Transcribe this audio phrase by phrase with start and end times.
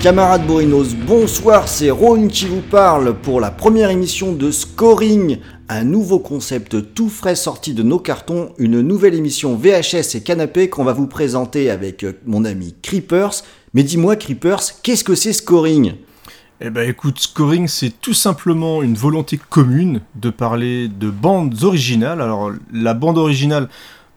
[0.00, 5.38] Camarades Borinos, bonsoir, c'est Ron qui vous parle pour la première émission de Scoring,
[5.68, 10.70] un nouveau concept tout frais sorti de nos cartons, une nouvelle émission VHS et canapé
[10.70, 13.42] qu'on va vous présenter avec euh, mon ami Creepers.
[13.74, 15.94] Mais dis-moi Creepers, qu'est-ce que c'est Scoring?
[16.60, 22.20] Eh ben écoute, Scoring c'est tout simplement une volonté commune de parler de bandes originales.
[22.20, 23.68] Alors la bande originale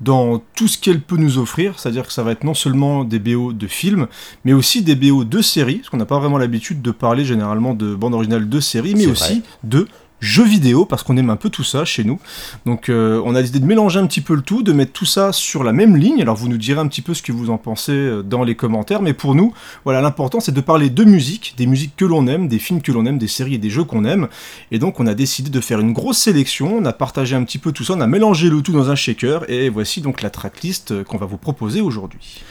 [0.01, 3.19] dans tout ce qu'elle peut nous offrir, c'est-à-dire que ça va être non seulement des
[3.19, 4.07] BO de films,
[4.43, 7.73] mais aussi des BO de séries, parce qu'on n'a pas vraiment l'habitude de parler généralement
[7.73, 9.41] de bandes originales de séries, mais aussi vrai.
[9.63, 9.87] de
[10.21, 12.19] jeux vidéo, parce qu'on aime un peu tout ça chez nous.
[12.65, 15.05] Donc euh, on a décidé de mélanger un petit peu le tout, de mettre tout
[15.05, 17.49] ça sur la même ligne, alors vous nous direz un petit peu ce que vous
[17.49, 21.03] en pensez euh, dans les commentaires, mais pour nous, voilà, l'important c'est de parler de
[21.03, 23.69] musique, des musiques que l'on aime, des films que l'on aime, des séries et des
[23.69, 24.27] jeux qu'on aime,
[24.71, 27.57] et donc on a décidé de faire une grosse sélection, on a partagé un petit
[27.57, 30.29] peu tout ça, on a mélangé le tout dans un shaker, et voici donc la
[30.29, 32.41] tracklist euh, qu'on va vous proposer aujourd'hui.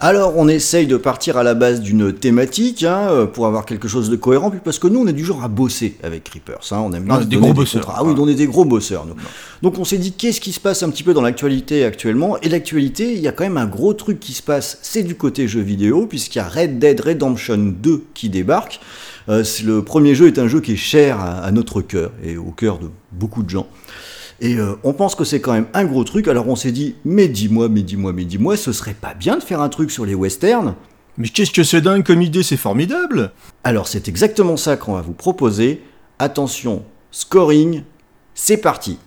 [0.00, 3.88] Alors on essaye de partir à la base d'une thématique hein, euh, pour avoir quelque
[3.88, 6.60] chose de cohérent, puis parce que nous on est du genre à bosser avec Creepers,
[6.70, 7.84] hein, on aime bien Ah, se des gros bosseurs.
[7.84, 8.00] contrats.
[8.00, 9.14] Ah oui, on est des gros bosseurs nous.
[9.62, 12.48] Donc on s'est dit qu'est-ce qui se passe un petit peu dans l'actualité actuellement, et
[12.48, 15.48] l'actualité, il y a quand même un gros truc qui se passe, c'est du côté
[15.48, 18.78] jeu vidéo, puisqu'il y a Red Dead Redemption 2 qui débarque.
[19.28, 22.36] Euh, le premier jeu est un jeu qui est cher à, à notre cœur, et
[22.36, 23.66] au cœur de beaucoup de gens.
[24.40, 26.94] Et euh, on pense que c'est quand même un gros truc, alors on s'est dit,
[27.04, 30.06] mais dis-moi, mais dis-moi, mais dis-moi, ce serait pas bien de faire un truc sur
[30.06, 30.74] les westerns?
[31.16, 33.32] Mais qu'est-ce que c'est dingue comme idée, c'est formidable
[33.64, 35.82] Alors c'est exactement ça qu'on va vous proposer.
[36.20, 37.82] Attention, scoring,
[38.34, 38.98] c'est parti.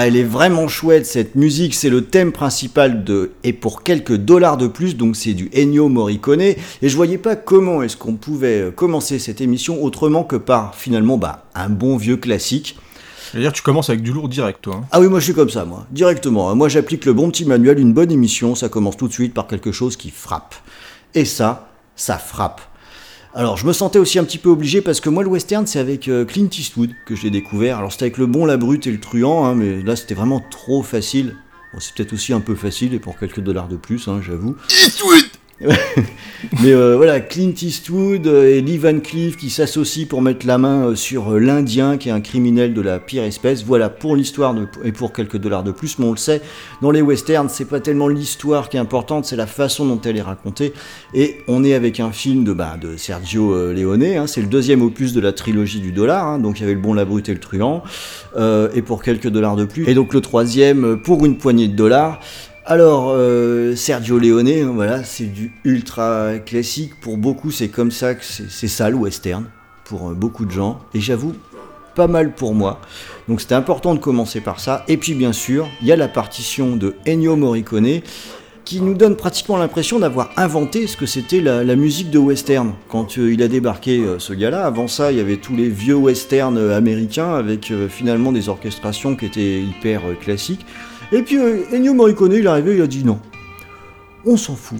[0.00, 4.14] Ah, elle est vraiment chouette cette musique, c'est le thème principal de Et pour quelques
[4.14, 6.40] dollars de plus, donc c'est du Ennio Morricone.
[6.40, 10.76] Et je voyais pas comment est-ce qu'on pouvait euh, commencer cette émission autrement que par
[10.76, 12.78] finalement bah, un bon vieux classique.
[13.32, 14.76] C'est-à-dire tu commences avec du lourd direct, toi.
[14.76, 14.84] hein.
[14.92, 16.54] Ah oui, moi je suis comme ça, moi, directement.
[16.54, 19.48] Moi j'applique le bon petit manuel, une bonne émission, ça commence tout de suite par
[19.48, 20.54] quelque chose qui frappe.
[21.16, 22.60] Et ça, ça frappe.
[23.34, 25.78] Alors je me sentais aussi un petit peu obligé parce que moi le western c'est
[25.78, 27.78] avec euh, Clint Eastwood que je l'ai découvert.
[27.78, 30.40] Alors c'était avec le bon, la brute et le truand, hein, mais là c'était vraiment
[30.50, 31.36] trop facile.
[31.72, 34.56] Bon, c'est peut-être aussi un peu facile et pour quelques dollars de plus, hein, j'avoue.
[35.60, 40.56] Mais euh, voilà, Clint Eastwood euh, et Lee Van Cleef qui s'associent pour mettre la
[40.56, 43.64] main euh, sur l'Indien qui est un criminel de la pire espèce.
[43.64, 45.98] Voilà pour l'histoire et pour quelques dollars de plus.
[45.98, 46.42] Mais on le sait,
[46.80, 50.16] dans les westerns, c'est pas tellement l'histoire qui est importante, c'est la façon dont elle
[50.16, 50.72] est racontée.
[51.12, 54.04] Et on est avec un film de, bah, de Sergio Leone.
[54.04, 54.26] hein.
[54.28, 56.24] c'est le deuxième opus de la trilogie du dollar.
[56.26, 56.38] hein.
[56.38, 57.82] donc il y avait le bon, la brute et le truand.
[58.38, 59.88] et pour quelques dollars de plus.
[59.88, 62.20] Et donc le troisième pour une poignée de dollars.
[62.70, 66.92] Alors, euh, Sergio Leone, voilà, c'est du ultra classique.
[67.00, 69.46] Pour beaucoup, c'est comme ça que c'est ça le western,
[69.86, 70.78] pour euh, beaucoup de gens.
[70.92, 71.32] Et j'avoue,
[71.94, 72.82] pas mal pour moi.
[73.26, 74.84] Donc c'était important de commencer par ça.
[74.86, 78.02] Et puis bien sûr, il y a la partition de Ennio Morricone
[78.66, 82.74] qui nous donne pratiquement l'impression d'avoir inventé ce que c'était la, musique de western.
[82.90, 85.96] Quand euh, il a débarqué ce gars-là, avant ça, il y avait tous les vieux
[85.96, 90.66] westerns américains avec finalement des orchestrations qui étaient hyper classiques.
[91.10, 91.38] Et puis
[91.72, 93.18] Ennio Morricone, il est arrivé, il a dit non,
[94.26, 94.78] on s'en fout.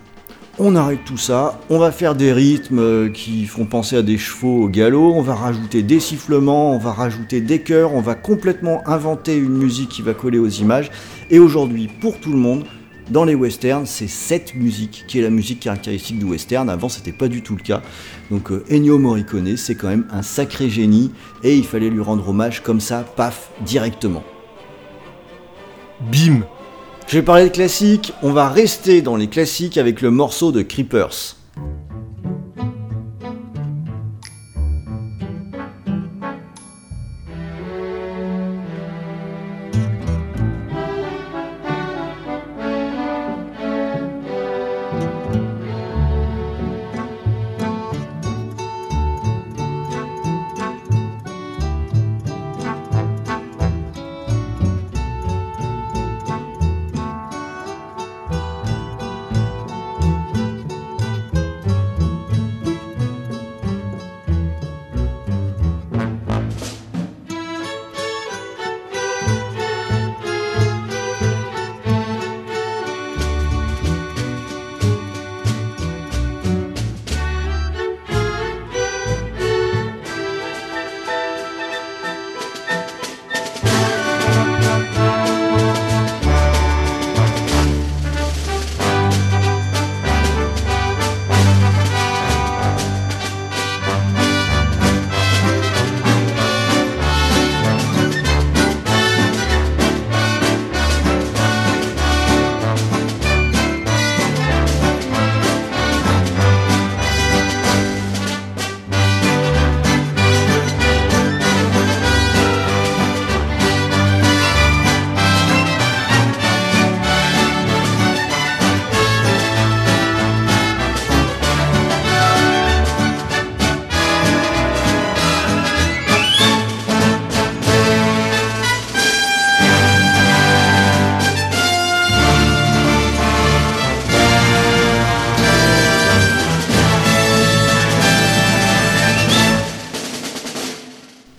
[0.61, 4.65] On arrête tout ça, on va faire des rythmes qui font penser à des chevaux
[4.65, 8.83] au galop, on va rajouter des sifflements, on va rajouter des chœurs, on va complètement
[8.89, 10.91] inventer une musique qui va coller aux images.
[11.31, 12.65] Et aujourd'hui, pour tout le monde,
[13.11, 16.69] dans les westerns, c'est cette musique qui est la musique caractéristique du western.
[16.69, 17.81] Avant, c'était pas du tout le cas.
[18.33, 21.13] Donc euh, Ennio Morricone, c'est quand même un sacré génie
[21.45, 24.25] et il fallait lui rendre hommage comme ça, paf, directement.
[26.01, 26.43] Bim
[27.09, 30.63] Je vais parler de classiques, on va rester dans les classiques avec le morceau de
[30.63, 31.38] Creepers.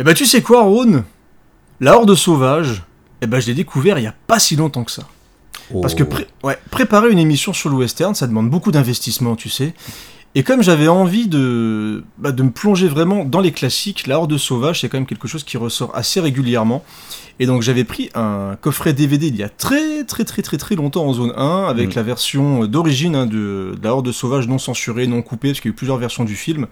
[0.03, 1.03] Bah tu sais quoi, Rhône?
[1.81, 2.83] La Horde Sauvage,
[3.21, 5.03] eh ben, je l'ai découvert il n'y a pas si longtemps que ça.
[5.81, 6.03] Parce que
[6.43, 9.73] ouais, préparer une émission sur le western, ça demande beaucoup d'investissement, tu sais.
[10.35, 14.37] Et comme j'avais envie de, bah, de me plonger vraiment dans les classiques, la Horde
[14.37, 16.83] Sauvage, c'est quand même quelque chose qui ressort assez régulièrement.
[17.39, 20.75] Et donc j'avais pris un coffret DVD il y a très très très très très
[20.75, 21.95] longtemps en zone 1, avec mm.
[21.95, 25.69] la version d'origine hein, de, de, la Horde Sauvage non censurée, non coupée, parce qu'il
[25.69, 26.67] y a eu plusieurs versions du film.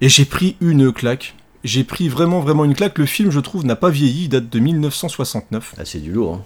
[0.00, 1.34] Et j'ai pris une claque
[1.64, 2.98] j'ai pris vraiment vraiment une claque.
[2.98, 5.74] Le film, je trouve, n'a pas vieilli, il date de 1969.
[5.78, 6.34] Ah, c'est du lourd.
[6.34, 6.42] Hein.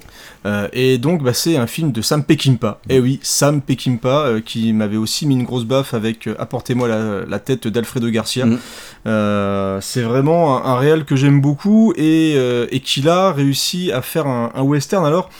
[0.46, 2.80] Euh, et donc, bah, c'est un film de Sam Peckinpah.
[2.88, 6.88] Eh oui, Sam Peckinpah, euh, qui m'avait aussi mis une grosse baffe avec euh, Apportez-moi
[6.88, 8.46] la, tête d'Alfredo Garcia.
[8.46, 9.80] Mm.
[9.80, 12.34] c'est vraiment un, réel que j'aime beaucoup et,
[12.70, 15.30] et qu'il a réussi à faire un, un western alors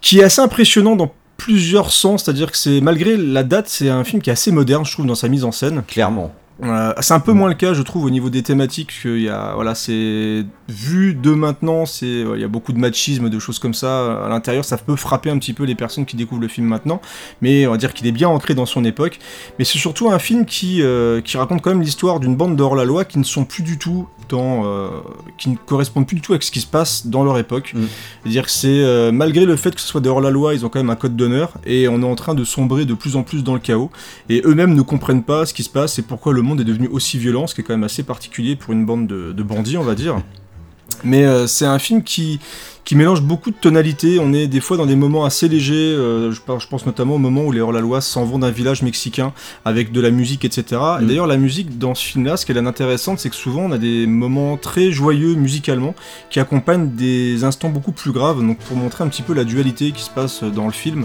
[0.00, 4.04] qui est assez impressionnant dans plusieurs sens, c'est-à-dire que c'est malgré la date, c'est un
[4.04, 5.82] film qui est assez moderne, je trouve, dans sa mise en scène.
[5.86, 6.34] Clairement.
[6.62, 8.92] Euh, c'est un peu moins le cas, je trouve, au niveau des thématiques.
[9.04, 13.58] Il voilà, c'est vu de maintenant, c'est, il y a beaucoup de machisme, de choses
[13.58, 14.64] comme ça à l'intérieur.
[14.64, 17.00] Ça peut frapper un petit peu les personnes qui découvrent le film maintenant,
[17.40, 19.18] mais on va dire qu'il est bien ancré dans son époque.
[19.58, 22.74] Mais c'est surtout un film qui, euh, qui raconte quand même l'histoire d'une bande d'hors
[22.74, 24.88] la loi qui ne sont plus du tout euh,
[25.36, 27.72] qui ne correspondent plus du tout avec ce qui se passe dans leur époque.
[27.74, 27.84] Mm.
[28.22, 30.78] C'est-à-dire que c'est malgré le fait que ce soit dehors la loi, ils ont quand
[30.78, 33.44] même un code d'honneur et on est en train de sombrer de plus en plus
[33.44, 33.90] dans le chaos.
[34.28, 36.88] Et eux-mêmes ne comprennent pas ce qui se passe et pourquoi le monde est devenu
[36.88, 39.82] aussi violent, ce qui est quand même assez particulier pour une bande de, bandits, on
[39.82, 40.16] va dire.
[41.04, 42.40] Mais euh, c'est un film qui,
[42.88, 44.18] qui mélange beaucoup de tonalités.
[44.18, 45.74] On est des fois dans des moments assez légers.
[45.74, 49.34] Euh, je, pense notamment au moment où les hors-la-loi s'en vont d'un village mexicain
[49.66, 50.80] avec de la musique, etc.
[50.98, 51.06] Et mm.
[51.06, 53.76] d'ailleurs, la musique dans ce film-là, ce qu'elle est intéressante, c'est que souvent on a
[53.76, 55.94] des moments très joyeux musicalement
[56.30, 58.40] qui accompagnent des instants beaucoup plus graves.
[58.40, 61.04] Donc pour montrer un petit peu la dualité qui se passe dans le film.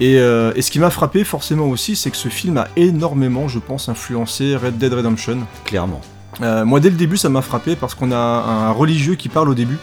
[0.00, 3.58] Euh, et, ce qui m'a frappé forcément aussi, c'est que ce film a énormément, je
[3.58, 5.38] pense, influencé Red Dead Redemption.
[5.64, 6.00] Clairement.
[6.42, 9.48] Euh, moi, dès le début, ça m'a frappé parce qu'on a un religieux qui parle
[9.48, 9.78] au début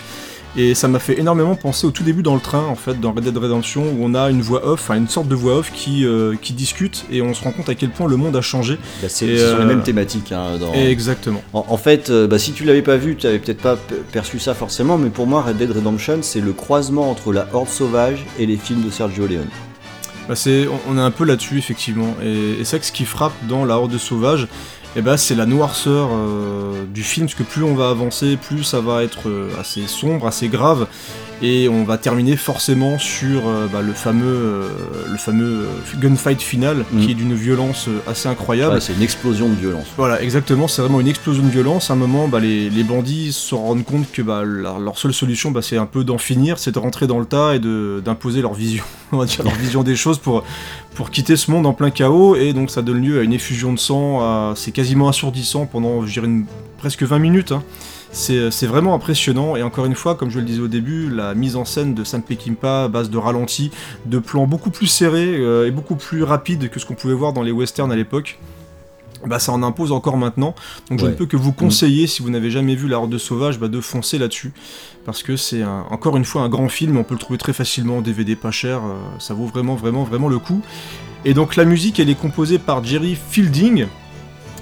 [0.58, 3.12] Et ça m'a fait énormément penser au tout début dans le train, en fait, dans
[3.12, 5.72] Red Dead Redemption, où on a une voix off, enfin une sorte de voix off
[5.74, 8.42] qui, euh, qui discute et on se rend compte à quel point le monde a
[8.42, 8.76] changé.
[9.02, 10.32] Bah, c'est sont les euh, mêmes thématiques.
[10.32, 11.42] hein, dans- exactement.
[11.54, 13.78] En, en fait, euh, bah, si tu l'avais pas vu, tu avais peut-être pas
[14.14, 17.68] perçu ça forcément, mais pour moi, Red Dead Redemption, c'est le croisement entre la Horde
[17.70, 19.48] sauvage et les films de Sergio Leone.
[20.30, 22.16] Bah, c'est, on, on est un peu là-dessus, effectivement.
[22.24, 24.48] Et, et c'est que ce qui frappe dans La Horde Sauvage,
[24.96, 28.64] eh ben, c'est la noirceur euh, du film, parce que plus on va avancer, plus
[28.64, 30.88] ça va être euh, assez sombre, assez grave,
[31.42, 34.70] et on va terminer forcément sur euh, bah, le fameux,
[35.12, 35.66] le fameux
[36.00, 37.06] gunfight final, Mhm.
[37.06, 38.76] qui est d'une violence assez incroyable.
[38.76, 39.86] Ouais, c'est une explosion de violence.
[39.98, 41.90] Voilà, exactement, c'est vraiment une explosion de violence.
[41.90, 45.14] À un moment, bah, les, les bandits se rendent compte que bah, leur, leur seule
[45.14, 48.42] solution, bah, c'est un peu d'en finir, c'est de rentrer dans le tas et d'imposer
[48.42, 50.44] leur vision, on va dire, leur vision des choses pour,
[50.96, 52.36] pour quitter ce monde en plein chaos.
[52.36, 54.56] Et donc, ça donne lieu à une effusion de sang.
[54.56, 56.04] C'est quasiment assourdissant pendant,
[56.78, 57.52] presque 20 minutes.
[57.52, 57.64] hein.
[58.12, 59.58] C'est vraiment impressionnant.
[59.58, 62.04] Et encore une fois, comme je le disais au début, la mise en scène de
[62.06, 63.72] Sam Peckinpah base de ralenti,
[64.06, 67.34] de plans beaucoup plus serrés euh, et beaucoup plus rapides que ce qu'on pouvait voir
[67.34, 68.40] dans les westerns à l'époque.
[69.28, 70.54] Bah, ça en impose encore maintenant.
[70.90, 71.12] Donc je Ouais.
[71.12, 73.82] ne peux que vous conseiller, si vous n'avez jamais vu La Horde Sauvage, bah, de
[73.82, 74.54] foncer là-dessus.
[75.06, 77.54] Parce que c'est un- encore une fois un grand film, on peut le trouver très
[77.54, 80.62] facilement en DVD pas cher, euh, ça vaut vraiment, vraiment, vraiment le coup.
[81.26, 83.88] Et donc la musique, elle est composée par Jerry Fielding.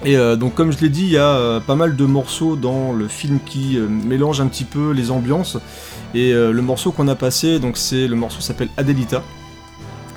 [0.05, 2.55] Et euh, donc comme je l'ai dit, il y a euh, pas mal de morceaux
[2.57, 5.57] dans le film qui mélangent un petit peu les ambiances.
[6.15, 9.23] Et le morceau qu'on a passé, donc c'est le morceau s'appelle Adelita.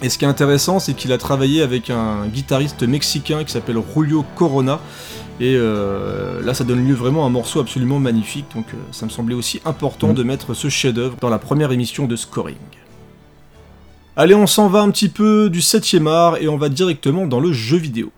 [0.02, 3.78] Et ce qui est intéressant, c'est qu'il a travaillé avec un guitariste mexicain qui s'appelle
[3.94, 4.78] Julio Corona.
[5.40, 8.46] Et euh, là, ça donne lieu vraiment à un morceau absolument magnifique.
[8.54, 10.14] Donc, euh, ça me semblait aussi important Mhm.
[10.14, 12.56] de mettre ce chef-d'œuvre dans la première émission de Scoring.
[14.16, 17.40] Allez, on s'en va un petit peu du 7ème art et on va directement dans
[17.40, 18.12] le jeu vidéo.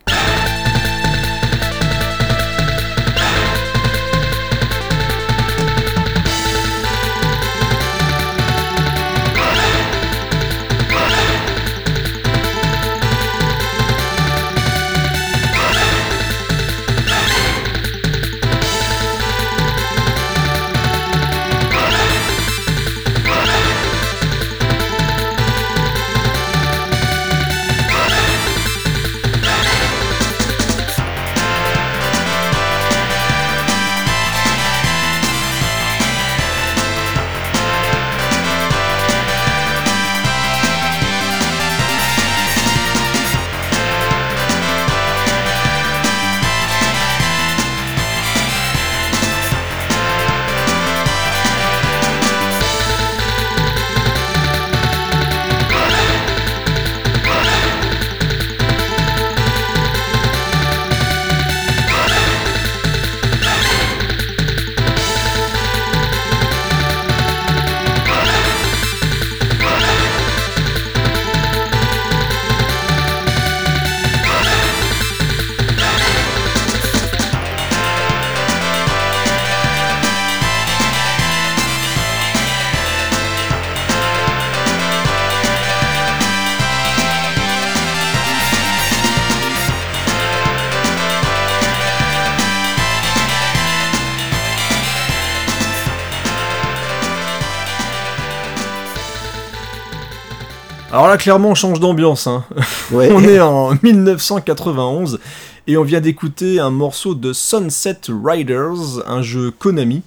[101.09, 102.27] Là, clairement, on change d'ambiance.
[102.27, 102.43] Hein.
[102.91, 103.11] Ouais.
[103.11, 105.19] On est en 1991
[105.67, 110.01] et on vient d'écouter un morceau de Sunset Riders, un jeu Konami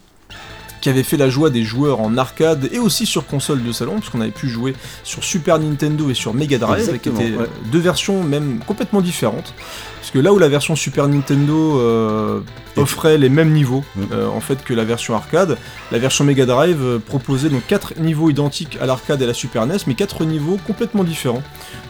[0.82, 3.94] qui avait fait la joie des joueurs en arcade et aussi sur console de salon,
[3.96, 4.74] puisqu'on avait pu jouer
[5.04, 7.36] sur Super Nintendo et sur Mega Drive, qui étaient ouais.
[7.40, 9.54] euh, deux versions même complètement différentes.
[10.02, 12.40] Parce que là où la version Super Nintendo euh,
[12.76, 15.56] offrait les mêmes niveaux euh, en fait que la version arcade,
[15.92, 19.34] la version Mega Drive euh, proposait donc quatre niveaux identiques à l'arcade et à la
[19.34, 21.42] Super NES, mais quatre niveaux complètement différents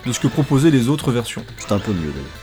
[0.07, 1.43] de ce que proposaient les autres versions.
[1.57, 2.42] C'est un peu mieux d'ailleurs.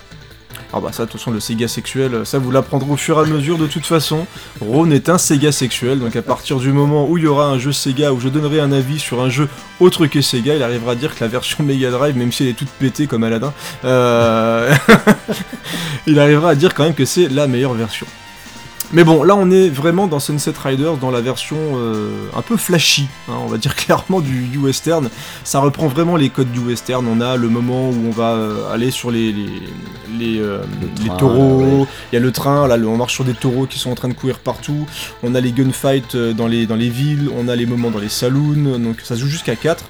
[0.71, 3.21] Ah bah ça, de toute façon, le Sega sexuel, ça vous l'apprendrez au fur et
[3.21, 4.27] à mesure de toute façon.
[4.61, 7.57] Ron est un Sega sexuel, donc à partir du moment où il y aura un
[7.57, 9.49] jeu Sega, où je donnerai un avis sur un jeu
[9.79, 12.49] autre que Sega, il arrivera à dire que la version Mega Drive, même si elle
[12.49, 13.51] est toute pétée comme Aladdin,
[13.83, 14.71] euh,
[16.07, 18.05] il arrivera à dire quand même que c'est la meilleure version.
[18.91, 22.57] Mais bon, là on est vraiment dans Sunset Riders, dans la version euh, un peu
[22.57, 25.09] flashy, hein, on va dire clairement du, du western.
[25.43, 27.05] Ça reprend vraiment les codes du western.
[27.07, 29.49] On a le moment où on va euh, aller sur les, les,
[30.17, 31.87] les, euh, Le les taureaux, ouais.
[32.11, 34.09] il y a le train, là on marche sur des taureaux qui sont en train
[34.09, 34.87] de courir partout.
[35.21, 37.99] On a les gunfights euh, dans les, dans les villes, on a les moments dans
[37.99, 39.85] les saloons, donc ça se joue jusqu'à 4.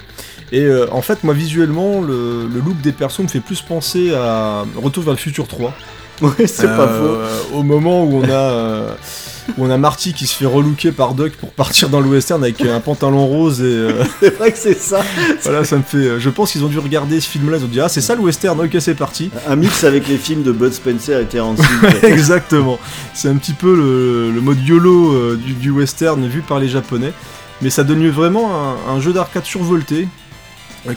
[0.51, 4.13] Et euh, en fait, moi visuellement, le, le look des persos me fait plus penser
[4.13, 5.73] à Retour vers le futur 3.
[6.39, 7.15] Ouais, c'est pas faux.
[7.15, 8.91] Euh, Au moment où on a, euh,
[9.57, 12.43] où on a Marty qui se fait relooker par Doc pour partir dans le western
[12.43, 15.01] avec un pantalon rose et euh, C'est vrai que c'est ça.
[15.43, 15.97] voilà, ça me fait.
[15.97, 18.15] euh, Je pense qu'ils ont dû regarder ce film-là, ils ont dit ah c'est ça
[18.15, 19.31] le western, ok c'est parti.
[19.47, 21.89] Un mix avec les films de Bud Spencer et Terence Hill.
[22.09, 22.77] Exactement.
[23.13, 26.67] C'est un petit peu le, le mode YOLO euh, du, du western vu par les
[26.69, 27.13] japonais.
[27.61, 30.05] Mais ça donne lieu vraiment à un, un jeu d'arcade survolté, euh,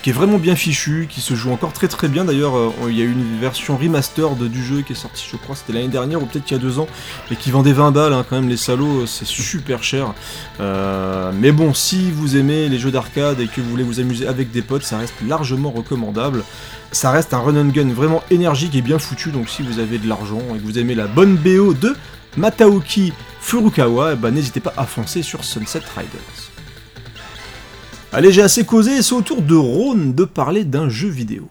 [0.03, 2.25] qui est vraiment bien fichu, qui se joue encore très très bien.
[2.25, 5.37] D'ailleurs, euh, il y a eu une version remastered du jeu qui est sortie, je
[5.37, 6.87] crois, c'était l'année dernière ou peut-être il y a deux ans,
[7.31, 10.15] et qui vendait 20 balles, hein, quand même, les salauds, euh, c'est super cher.
[10.61, 14.27] Euh, mais bon, si vous aimez les jeux d'arcade et que vous voulez vous amuser
[14.27, 16.45] avec des potes, ça reste largement recommandable.
[16.93, 19.99] Ça reste un run and gun vraiment énergique et bien foutu, donc si vous avez
[19.99, 21.97] de l'argent et que vous aimez la bonne BO de
[22.37, 26.42] Mataoki Furukawa, eh ben, n'hésitez pas à foncer sur Sunset Riders.
[28.15, 31.49] Allez, j'ai assez causé, c'est au tour de Rhône de parler d'un jeu vidéo.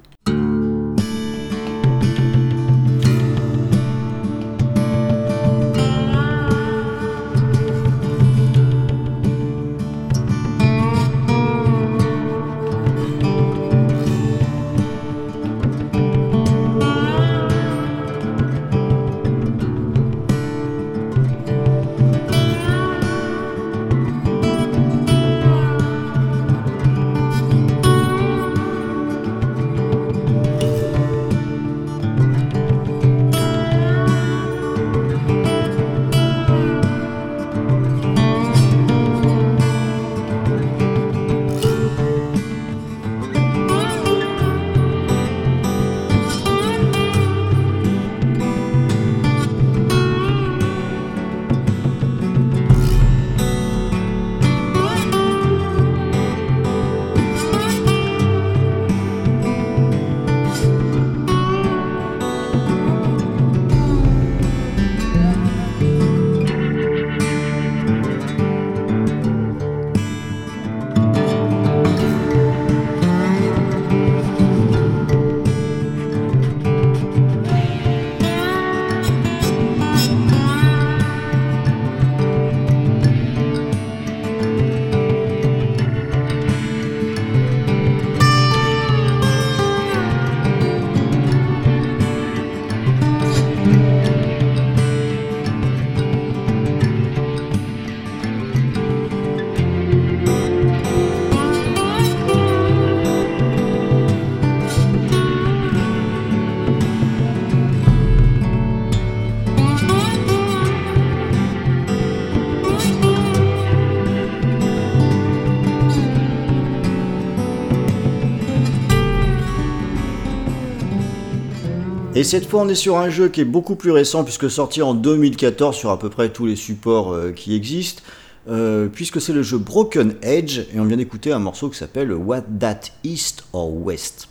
[122.21, 124.83] Et cette fois, on est sur un jeu qui est beaucoup plus récent, puisque sorti
[124.83, 128.03] en 2014 sur à peu près tous les supports euh, qui existent,
[128.47, 132.13] euh, puisque c'est le jeu Broken Edge, et on vient d'écouter un morceau qui s'appelle
[132.13, 134.27] What That East or West.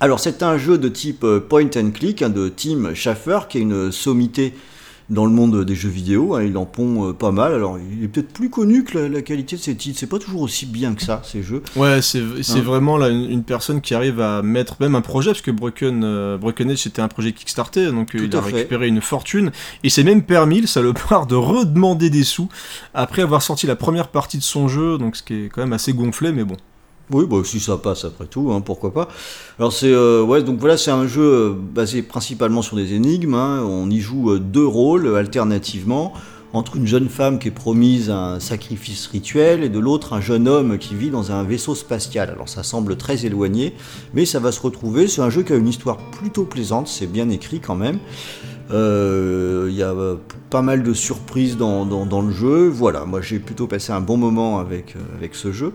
[0.00, 3.58] Alors, c'est un jeu de type euh, point and click hein, de Tim Schafer, qui
[3.58, 4.52] est une sommité
[5.10, 6.34] dans le monde des jeux vidéo.
[6.34, 7.54] hein, il en pond euh, pas mal.
[7.54, 9.98] Alors, il est peut-être plus connu que la, la qualité de ses titres.
[9.98, 11.62] C'est pas toujours aussi bien que ça, ces jeux.
[11.76, 12.62] Ouais, c'est c'est Hein.
[12.62, 16.02] vraiment là, une, une personne qui arrive à mettre même un projet, parce que Broken,
[16.04, 18.52] euh, Broken Edge c'était un projet Kickstarter, donc euh, il a fait.
[18.56, 19.50] récupéré une fortune,
[19.82, 22.48] et s'est même permis, le salopard, de redemander des sous
[22.94, 25.72] après avoir sorti la première partie de son jeu, donc ce qui est quand même
[25.72, 26.56] assez gonflé, mais bon.
[27.10, 29.08] Oui, bah, si ça passe après tout, hein, pourquoi pas.
[29.58, 33.34] Alors c'est euh, ouais, donc voilà, c'est un jeu euh, basé principalement sur des énigmes.
[33.34, 33.64] hein.
[33.66, 36.12] On y joue euh, deux rôles alternativement
[36.52, 40.48] entre une jeune femme qui est promise un sacrifice rituel et de l'autre un jeune
[40.48, 42.28] homme qui vit dans un vaisseau spatial.
[42.28, 43.74] Alors ça semble très éloigné,
[44.12, 45.08] mais ça va se retrouver.
[45.08, 47.98] C'est un jeu qui a une histoire plutôt plaisante, c'est bien écrit quand même.
[48.70, 49.94] Euh, Il y a
[50.50, 52.68] pas mal de surprises dans, le jeu.
[52.68, 54.94] Voilà, moi j'ai plutôt passé un bon moment avec
[55.34, 55.72] ce jeu.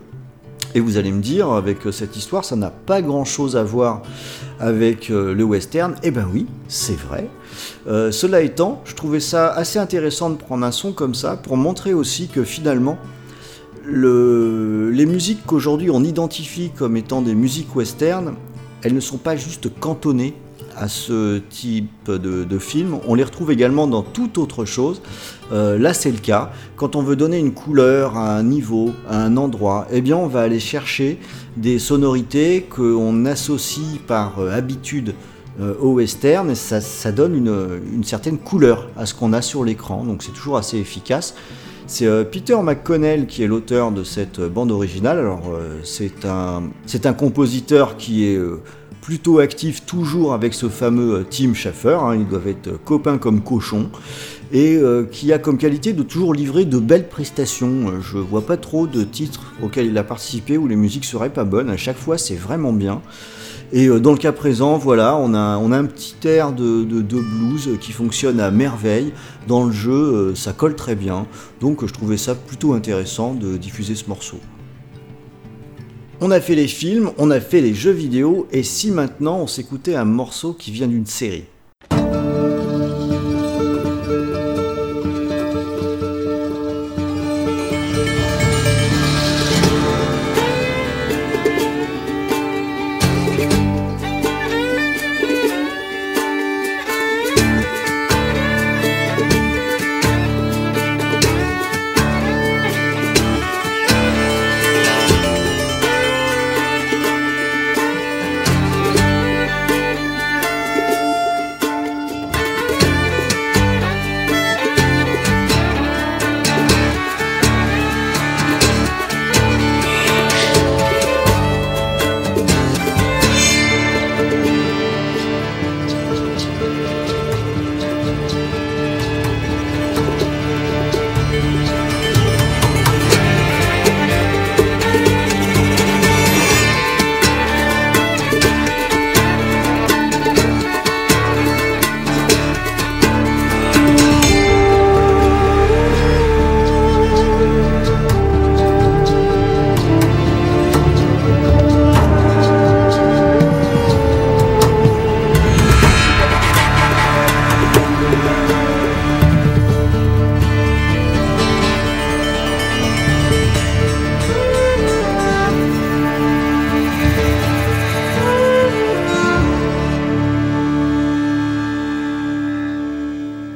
[0.76, 4.02] Et vous allez me dire, avec euh, cette histoire, ça n'a pas grand-chose à voir
[4.58, 5.94] avec euh, le western.
[6.02, 7.28] Eh ben oui, c'est vrai.
[7.86, 11.56] Euh, cela étant, je trouvais ça assez intéressant de prendre un son comme ça pour
[11.56, 12.98] montrer aussi que finalement,
[13.84, 18.34] le- les musiques qu'aujourd'hui on identifie comme étant des musiques western,
[18.82, 20.34] elles ne sont pas juste cantonnées
[20.76, 22.98] à ce type de, film.
[23.06, 25.02] On les retrouve également dans toute autre chose.
[25.52, 26.52] Euh, là, c'est le cas.
[26.76, 30.26] Quand on veut donner une couleur à un niveau, à un endroit, eh bien, on
[30.26, 31.18] va aller chercher
[31.56, 35.14] des sonorités qu'on associe par euh, habitude
[35.60, 40.04] euh, au western et ça, donne une, certaine couleur à ce qu'on a sur l'écran.
[40.04, 41.34] Donc, c'est toujours assez efficace.
[41.86, 45.18] C'est Peter McConnell qui est l'auteur de cette bande originale.
[45.18, 45.42] Alors,
[45.82, 46.70] c'est un,
[47.04, 48.40] un compositeur qui est
[49.04, 53.42] plutôt actif toujours avec ce fameux euh, Tim Schafer, hein, ils doivent être copains comme
[53.42, 53.90] cochons,
[54.50, 57.88] et euh, qui a comme qualité de toujours livrer de belles prestations.
[57.88, 61.28] Euh, Je vois pas trop de titres auxquels il a participé où les musiques seraient
[61.28, 63.02] pas bonnes, à chaque fois c'est vraiment bien.
[63.74, 67.76] Et euh, dans le cas présent, voilà, on a, un petit air de, de- blues
[67.82, 69.12] qui fonctionne à merveille.
[69.48, 71.26] Dans le jeu, euh, ça colle très bien.
[71.60, 74.38] Donc euh, je trouvais ça plutôt intéressant de diffuser ce morceau.
[76.20, 79.46] On a fait les films, on a fait les jeux vidéo, et si maintenant on
[79.46, 81.44] s'écoutait un morceau qui vient d'une série?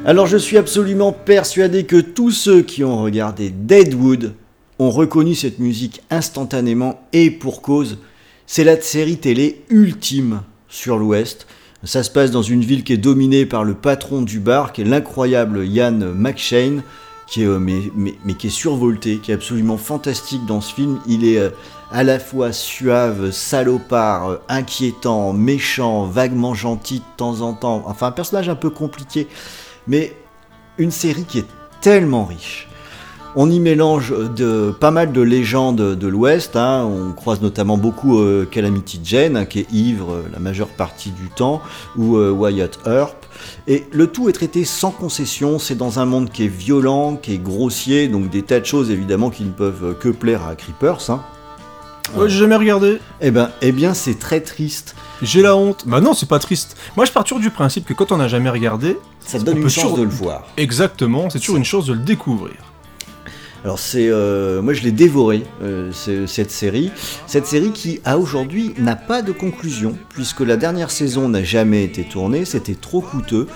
[0.08, 4.32] Alors je suis absolument persuadé que tous ceux qui ont regardé Deadwood
[4.78, 7.98] ont reconnu cette musique instantanément et pour cause.
[8.46, 11.46] C'est la série télé ultime sur l'Ouest.
[11.84, 14.80] Ça se passe dans une ville qui est dominée par le patron du bar, qui
[14.80, 16.82] est l'incroyable Ian McShane,
[17.26, 21.00] qui est, euh, mais, qui est survolté, qui est absolument fantastique dans ce film.
[21.06, 21.50] Il est euh,
[21.92, 27.84] à la fois suave, salopard, euh, inquiétant, méchant, vaguement gentil de temps en temps.
[27.86, 29.28] Enfin, un personnage un peu compliqué,
[29.88, 30.14] mais
[30.76, 31.46] une série qui est
[31.80, 32.68] tellement riche.
[33.36, 34.14] On y mélange
[34.80, 36.56] pas mal de légendes de l'Ouest.
[36.56, 36.84] hein.
[36.84, 41.10] On croise notamment beaucoup euh, Calamity Jane, hein, qui est ivre euh, la majeure partie
[41.10, 41.60] du temps,
[41.96, 43.26] ou euh, Wyatt Earp.
[43.66, 45.58] Et le tout est traité sans concession.
[45.58, 48.90] C'est dans un monde qui est violent, qui est grossier, donc des tas de choses
[48.90, 51.10] évidemment qui ne peuvent que plaire à Creepers.
[51.10, 51.22] Hein.
[52.16, 52.98] Ouais, j'ai jamais regardé.
[53.20, 54.94] Eh ben, eh bien, c'est très triste.
[55.22, 55.84] J'ai la honte.
[55.86, 56.76] Bah non, c'est pas triste.
[56.96, 59.58] Moi, je pars toujours du principe que quand on n'a jamais regardé, Ça te donne
[59.58, 60.46] une chance de le voir.
[60.56, 62.54] exactement, c'est toujours une chance de le découvrir.
[63.64, 66.92] Alors c'est, euh, moi je l'ai dévoré euh, ce- cette série,
[67.26, 71.82] cette série qui à aujourd'hui n'a pas de conclusion puisque la dernière saison n'a jamais
[71.82, 73.48] été tournée, c'était trop coûteux.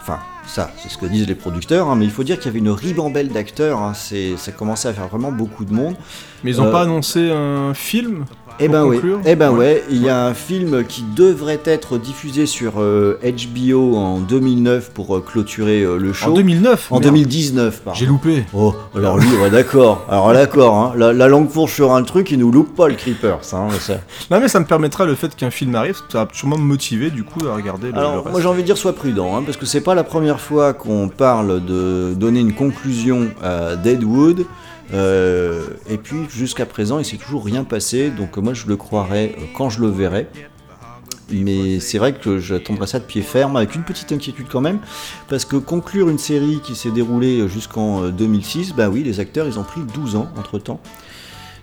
[0.00, 2.48] Enfin ça, c'est ce que disent les producteurs, hein, mais il faut dire qu'il y
[2.48, 5.94] avait une ribambelle d'acteurs, hein, c'est, ça commençait à faire vraiment beaucoup de monde.
[6.42, 8.24] Mais ils ont Euh, pas annoncé un film?
[8.62, 9.58] Eh ben oui, conclure eh ben Ouais.
[9.58, 14.90] ouais, il y a un film qui devrait être diffusé sur euh, HBO en 2009
[14.90, 16.30] pour euh, clôturer euh, le show.
[16.30, 17.04] en 2009 En merde.
[17.04, 17.98] 2019, pardon.
[17.98, 18.44] J'ai loupé.
[18.52, 20.04] Oh, alors lui, ouais, d'accord.
[20.10, 22.94] Alors d'accord, hein, la, la langue fourche sur un truc, il nous loupe pas le
[22.94, 23.40] Creepers.
[23.54, 23.94] Hein, ça.
[24.30, 27.10] Non mais ça me permettra le fait qu'un film arrive, ça va sûrement me motiver
[27.10, 28.30] du coup à regarder le, le Alors reste.
[28.30, 30.72] moi j'ai envie de dire sois prudent, hein, parce que c'est pas la première fois
[30.74, 34.44] qu'on parle de donner une conclusion à Deadwood.
[34.92, 38.76] Euh, et puis jusqu'à présent, il s'est toujours rien passé, donc euh, moi je le
[38.76, 40.28] croirai euh, quand je le verrai.
[41.32, 44.80] Mais c'est vrai que j'attendrai ça de pied ferme, avec une petite inquiétude quand même,
[45.28, 49.46] parce que conclure une série qui s'est déroulée jusqu'en euh, 2006, bah oui, les acteurs
[49.46, 50.80] ils ont pris 12 ans entre temps.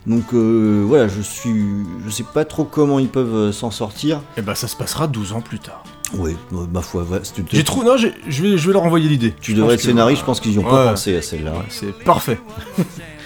[0.06, 1.66] Donc euh, voilà, je suis,
[2.06, 4.22] je sais pas trop comment ils peuvent euh, s'en sortir.
[4.38, 5.84] Et bah ça se passera 12 ans plus tard.
[6.18, 8.84] Oui, euh, ma foi, ouais, c'est une- J'ai trop non, je vais je vais leur
[8.84, 9.34] envoyer l'idée.
[9.42, 11.52] Tu Je devrais être scénariste, je pense qu'ils n'y ont pas pensé à celle-là.
[11.52, 12.40] Ouais, c'est parfait.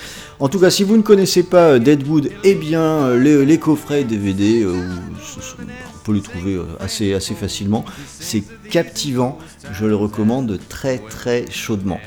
[0.42, 4.04] En tout cas, si vous ne connaissez pas euh, Deadwood, eh bien, euh, les, coffrets
[4.04, 7.86] DVD, euh, on peut les trouver assez, assez facilement.
[8.08, 9.38] C'est captivant,
[9.72, 12.00] je le recommande très très chaudement.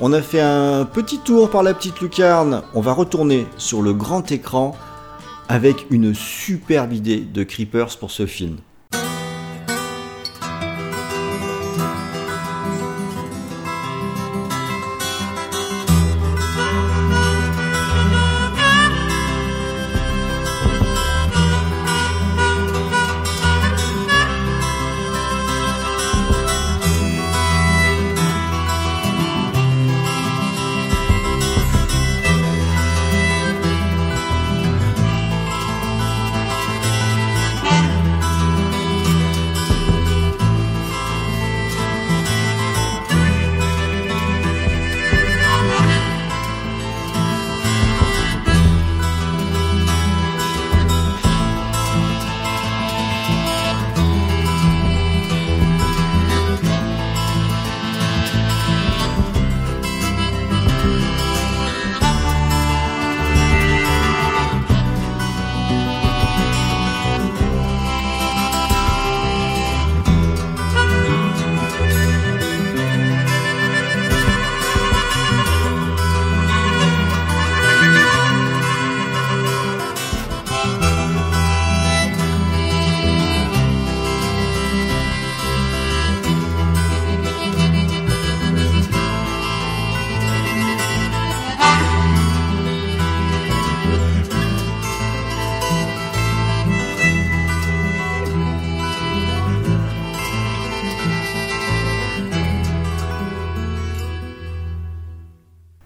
[0.00, 3.94] On a fait un petit tour par la petite lucarne, on va retourner sur le
[3.94, 4.76] grand écran
[5.48, 8.58] avec une superbe idée de Creepers pour ce film.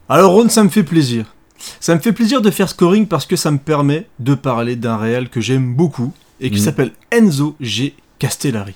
[0.09, 1.27] Alors Ron, ça me fait plaisir.
[1.81, 4.97] Ça me fait plaisir de faire scoring parce que ça me permet de parler d'un
[4.97, 6.65] réel que j'aime beaucoup et qui Mm.
[6.65, 7.95] s'appelle Enzo G.
[8.19, 8.75] Castellari.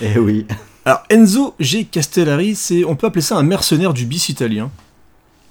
[0.00, 0.46] Eh oui.
[0.84, 1.84] Alors Enzo G.
[1.84, 4.70] Castellari, c'est, on peut appeler ça un mercenaire du bis italien.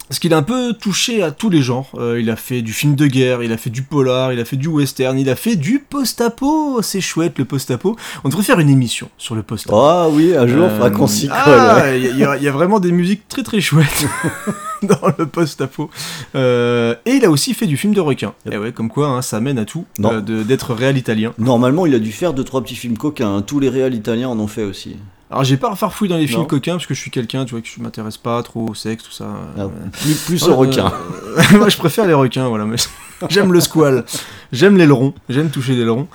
[0.10, 1.89] Parce qu'il a un peu touché à tous les genres.
[1.96, 4.46] Euh, il a fait du film de guerre, il a fait du polar, il a
[4.46, 6.82] fait du western, il a fait du post-apo.
[6.82, 7.98] C'est chouette le post-apo.
[8.24, 9.76] On devrait faire une émission sur le post-apo.
[9.78, 11.36] Ah oui, un jour, Euh, qu'on s'y colle.
[11.46, 12.00] ah, ouais.
[12.00, 14.06] Il y, a- y y vraiment des musiques très très chouettes
[14.82, 15.89] dans le post-apo.
[16.36, 18.34] Euh, et il a aussi fait du film de requin.
[18.46, 18.54] Yep.
[18.54, 21.34] Et ouais, comme quoi, hein, ça mène à tout euh, d'être réel italien.
[21.38, 23.36] Normalement, il a dû faire deux trois petits films coquins.
[23.38, 23.41] hein.
[23.41, 24.96] Tous les réals italiens en ont fait aussi.
[25.29, 26.45] Alors j'ai pas farfouillé dans les films Non.
[26.45, 29.03] coquins parce que je suis quelqu'un, tu vois, que je m'intéresse pas trop au sexe,
[29.03, 29.27] tout ça.
[29.57, 29.67] Ah, Euh,
[30.01, 30.91] plus plus ouais, au requin.
[31.37, 32.65] euh, Moi je préfère les requins, voilà.
[32.65, 32.77] mais
[33.29, 34.05] j'aime le squal,
[34.53, 36.07] j'aime l'aileron, j'aime toucher l'aileron.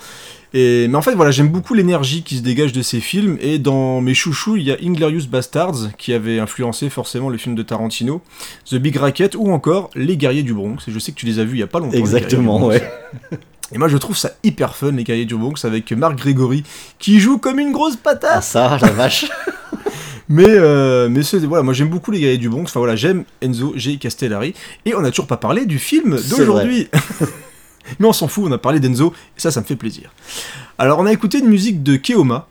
[0.55, 3.39] Et, mais en fait, voilà, j'aime beaucoup l'énergie qui se dégage de ces films.
[3.41, 7.55] Et dans mes chouchous, il y a Inglorious Bastards, qui avait influencé forcément le film
[7.55, 8.21] de Tarantino,
[8.69, 10.87] The Big Racket, ou encore Les Guerriers du Bronx.
[10.87, 11.97] Et je sais que tu les as vus il y a pas longtemps.
[11.97, 12.83] Exactement, ouais.
[13.71, 16.63] Et moi, je trouve ça hyper fun, Les Guerriers du Bronx, avec Marc Grégory,
[16.99, 18.43] qui joue comme une grosse Ah patate.
[18.43, 19.25] ça, la vache.
[20.29, 22.63] Mais, euh, mais c'est- voilà, moi j'aime beaucoup les guerriers du Bronx.
[22.69, 23.97] Enfin voilà, j'aime Enzo G.
[23.97, 24.53] Castellari.
[24.85, 26.87] Et on n'a toujours pas parlé du film d'aujourd'hui.
[27.99, 29.13] mais on s'en fout, on a parlé d'Enzo.
[29.37, 30.11] Et ça, ça me fait plaisir.
[30.77, 32.47] Alors, on a écouté une musique de Keoma.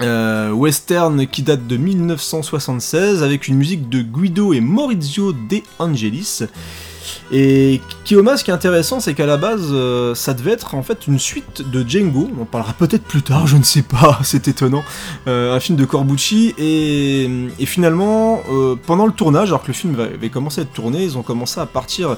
[0.00, 6.42] euh, western qui date de 1976 avec une musique de Guido et Maurizio De Angelis.
[7.32, 10.82] Et Keoma, ce qui est intéressant, c'est qu'à la base, euh, ça devait être en
[10.82, 12.30] fait une suite de Django.
[12.40, 14.84] On parlera peut-être plus tard, je ne sais pas, c'est étonnant.
[15.26, 16.54] Euh, un film de Corbucci.
[16.58, 17.28] Et,
[17.66, 21.02] finalement, euh, pendant le tournage, alors que le film va- avait commencé à être tourné,
[21.04, 22.16] ils ont commencé à partir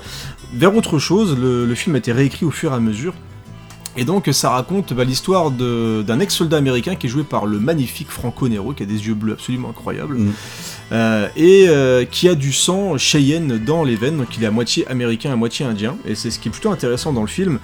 [0.55, 1.37] vers autre chose.
[1.39, 3.15] Le film a été réécrit au fur et à mesure.
[3.99, 8.11] Et donc ça raconte bah, l'histoire d'un ex-soldat américain qui est joué par le magnifique
[8.11, 10.33] Franco Nero, qui a des yeux bleus absolument incroyables, Mm.
[10.93, 14.51] euh, et euh, qui a du sang Cheyenne dans les veines, donc il est à
[14.53, 17.59] moitié américain, à moitié indien, et c'est ce qui est plutôt intéressant dans le film.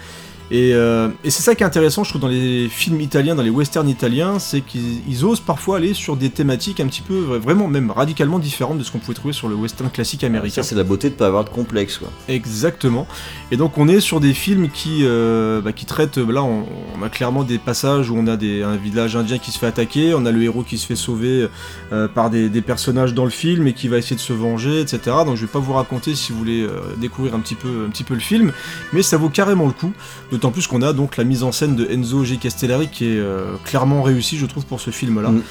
[0.50, 3.42] Et, euh, et c'est ça qui est intéressant, je trouve, dans les films italiens, dans
[3.42, 7.18] les westerns italiens, c'est qu'ils ils osent parfois aller sur des thématiques un petit peu,
[7.38, 10.62] vraiment même radicalement différentes de ce qu'on pouvait trouver sur le western classique américain.
[10.62, 12.08] Ça, c'est la beauté de pas avoir de complexe, quoi.
[12.28, 13.06] Exactement.
[13.50, 16.66] Et donc on est sur des films qui, euh, bah, qui traitent, là on,
[16.98, 19.66] on a clairement des passages où on a des, un village indien qui se fait
[19.66, 21.48] attaquer, on a le héros qui se fait sauver
[21.92, 24.80] euh, par des, des personnages dans le film et qui va essayer de se venger,
[24.80, 24.98] etc.
[25.24, 26.66] Donc je vais pas vous raconter si vous voulez
[26.98, 28.52] découvrir un petit, peu, un petit peu le film,
[28.92, 29.92] mais ça vaut carrément le coup,
[30.34, 32.36] d'autant plus qu'on a donc la mise en scène de Enzo G.
[32.38, 35.30] Castellari qui est euh, clairement réussie je trouve pour ce film-là.
[35.30, 35.42] Mm.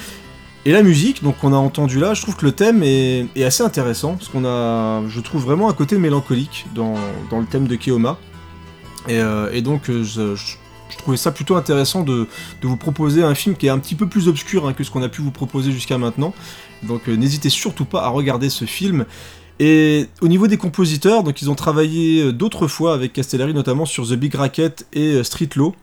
[0.66, 3.44] Et la musique, donc qu'on a entendu là, je trouve que le thème est, est
[3.44, 6.96] assez intéressant, parce qu'on a, je trouve vraiment un côté mélancolique dans,
[7.30, 8.18] dans le thème de Keoma.
[9.10, 10.56] Et, euh, et donc euh, je, je-
[10.90, 12.28] je trouvais ça plutôt intéressant de,
[12.62, 14.92] de vous proposer un film qui est un petit peu plus obscur hein, que ce
[14.92, 16.34] qu'on a pu vous proposer jusqu'à maintenant.
[16.84, 19.06] Donc euh, n'hésitez surtout pas à regarder ce film.
[19.60, 23.86] Et au niveau des compositeurs, donc ils ont travaillé euh, d'autres fois avec Castellari, notamment
[23.86, 25.76] sur The Big Racket et euh, Street Law.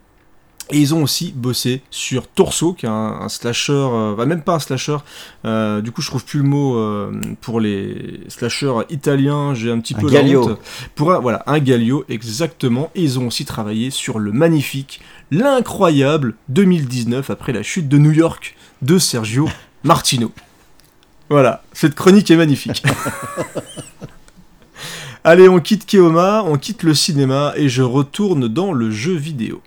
[0.73, 4.43] Et ils ont aussi bossé sur Torso, qui est un, un slasher, euh, bah, même
[4.43, 4.99] pas un slasher,
[5.45, 9.81] euh, du coup je trouve plus le mot euh, pour les slashers italiens, j'ai un
[9.81, 10.45] petit Un peu la Galio.
[10.45, 10.59] honte.
[10.95, 12.91] Pour un, voilà, un Galio, exactement.
[12.95, 15.01] Et ils ont aussi travaillé sur le magnifique,
[15.33, 19.49] l'incroyable 2019, après la chute de New York, de Sergio
[19.83, 20.31] Martino.
[21.31, 22.83] Voilà, cette chronique est magnifique.
[25.25, 29.63] Allez, on quitte Keoma, on quitte le cinéma et je retourne dans le jeu vidéo.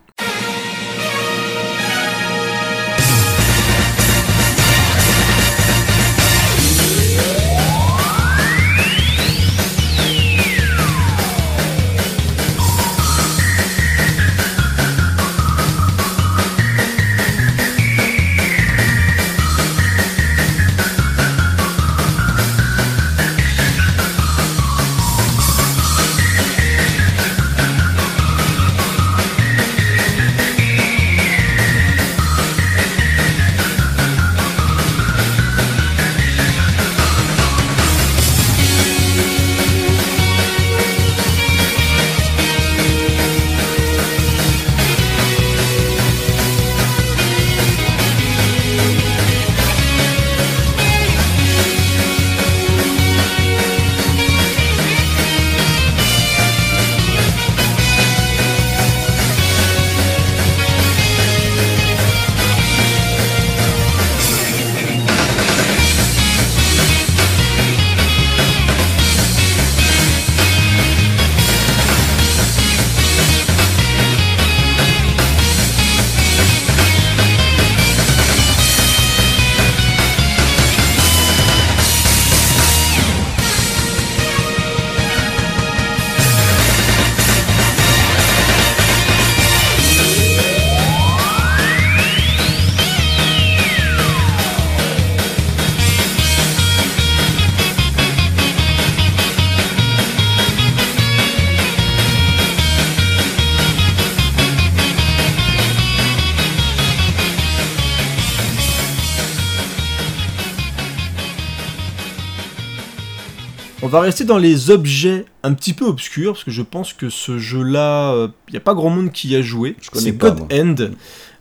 [114.24, 118.30] Rester dans les objets un petit peu obscurs, parce que je pense que ce jeu-là,
[118.48, 119.76] il n'y a pas grand monde qui y a joué.
[119.92, 120.48] connais C'est God moi.
[120.52, 120.76] End.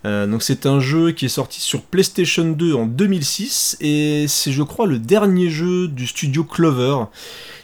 [0.05, 4.51] Euh, donc c'est un jeu qui est sorti sur PlayStation 2 en 2006 et c'est
[4.51, 7.05] je crois le dernier jeu du studio Clover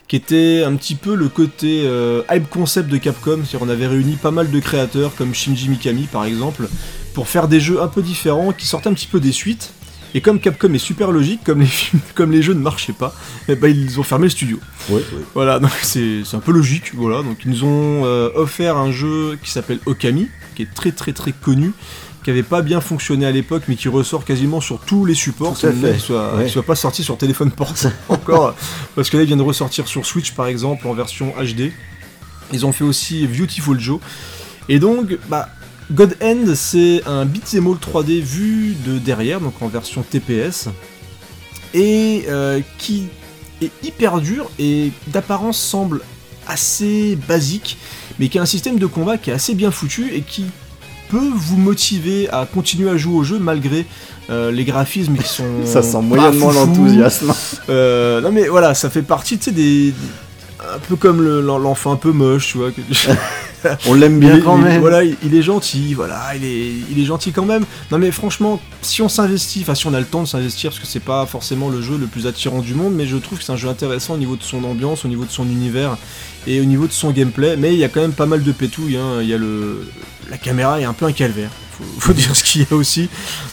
[0.07, 3.89] qui était un petit peu le côté euh, hype concept de Capcom, c'est-à-dire on avait
[3.89, 6.69] réuni pas mal de créateurs comme Shinji Mikami par exemple
[7.13, 9.73] pour faire des jeux un peu différents qui sortaient un petit peu des suites.
[10.15, 13.15] Et comme Capcom est super logique, comme les, films, comme les jeux ne marchaient pas,
[13.49, 14.59] eh ben ils ont fermé le studio.
[14.89, 15.03] Ouais, ouais.
[15.35, 17.23] Voilà, donc c'est un peu logique, voilà.
[17.23, 21.13] Donc ils nous ont euh, offert un jeu qui s'appelle Okami, qui est très très
[21.13, 21.73] très connu,
[22.25, 25.57] qui avait pas bien fonctionné à l'époque, mais qui ressort quasiment sur tous les supports.
[25.59, 26.45] Qu'il soit, ouais.
[26.45, 28.55] qu'il soit pas sorti sur téléphone portable encore,
[28.95, 31.73] parce que là ils viennent de ressortir sur Switch par exemple en version HD.
[32.53, 34.01] Ils ont fait aussi Beautiful Joe.
[34.71, 35.49] Et donc, bah,
[35.91, 40.69] God End, c'est un beat'em all 3D vu de derrière, donc en version TPS,
[41.75, 43.07] et euh, qui
[43.63, 46.01] est hyper dur et d'apparence semble
[46.47, 47.79] assez basique,
[48.19, 50.45] mais qui a un système de combat qui est assez bien foutu et qui
[51.09, 53.87] peut vous motiver à continuer à jouer au jeu malgré
[54.31, 57.33] euh, les graphismes qui sont Ça sent moyennement l'enthousiasme.
[57.71, 59.95] Euh, non mais voilà, ça fait partie, tu sais, des...
[60.75, 62.73] Un peu comme le- l'enfant un peu moche, tu vois.
[62.73, 62.81] que-
[63.87, 64.81] On l'aime bien il quand il- même.
[64.81, 67.65] Voilà, il, il est gentil, voilà, il est, il est gentil quand même.
[67.91, 70.81] Non mais franchement, si on s'investit, enfin si on a le temps de s'investir, parce
[70.81, 73.45] que c'est pas forcément le jeu le plus attirant du monde, mais je trouve que
[73.45, 75.97] c'est un jeu intéressant au niveau de son ambiance, au niveau de son univers
[76.47, 77.57] et au niveau de son gameplay.
[77.57, 78.97] Mais il y a quand même pas mal de pétouilles.
[78.97, 79.19] hein.
[79.23, 79.87] Il y a le,
[80.31, 81.51] la caméra est un peu un calvaire.
[81.73, 83.09] Faut, faut dire ce qu'il y a aussi.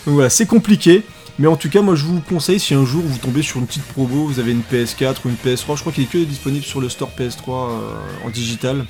[0.05, 1.03] Donc voilà, c'est compliqué.
[1.37, 3.65] Mais en tout cas, moi je vous conseille si un jour vous tombez sur une
[3.67, 6.63] petite promo, vous avez une PS4 ou une PS3, je crois qu'il est que disponible
[6.63, 8.85] sur le store PS3 euh, en digital.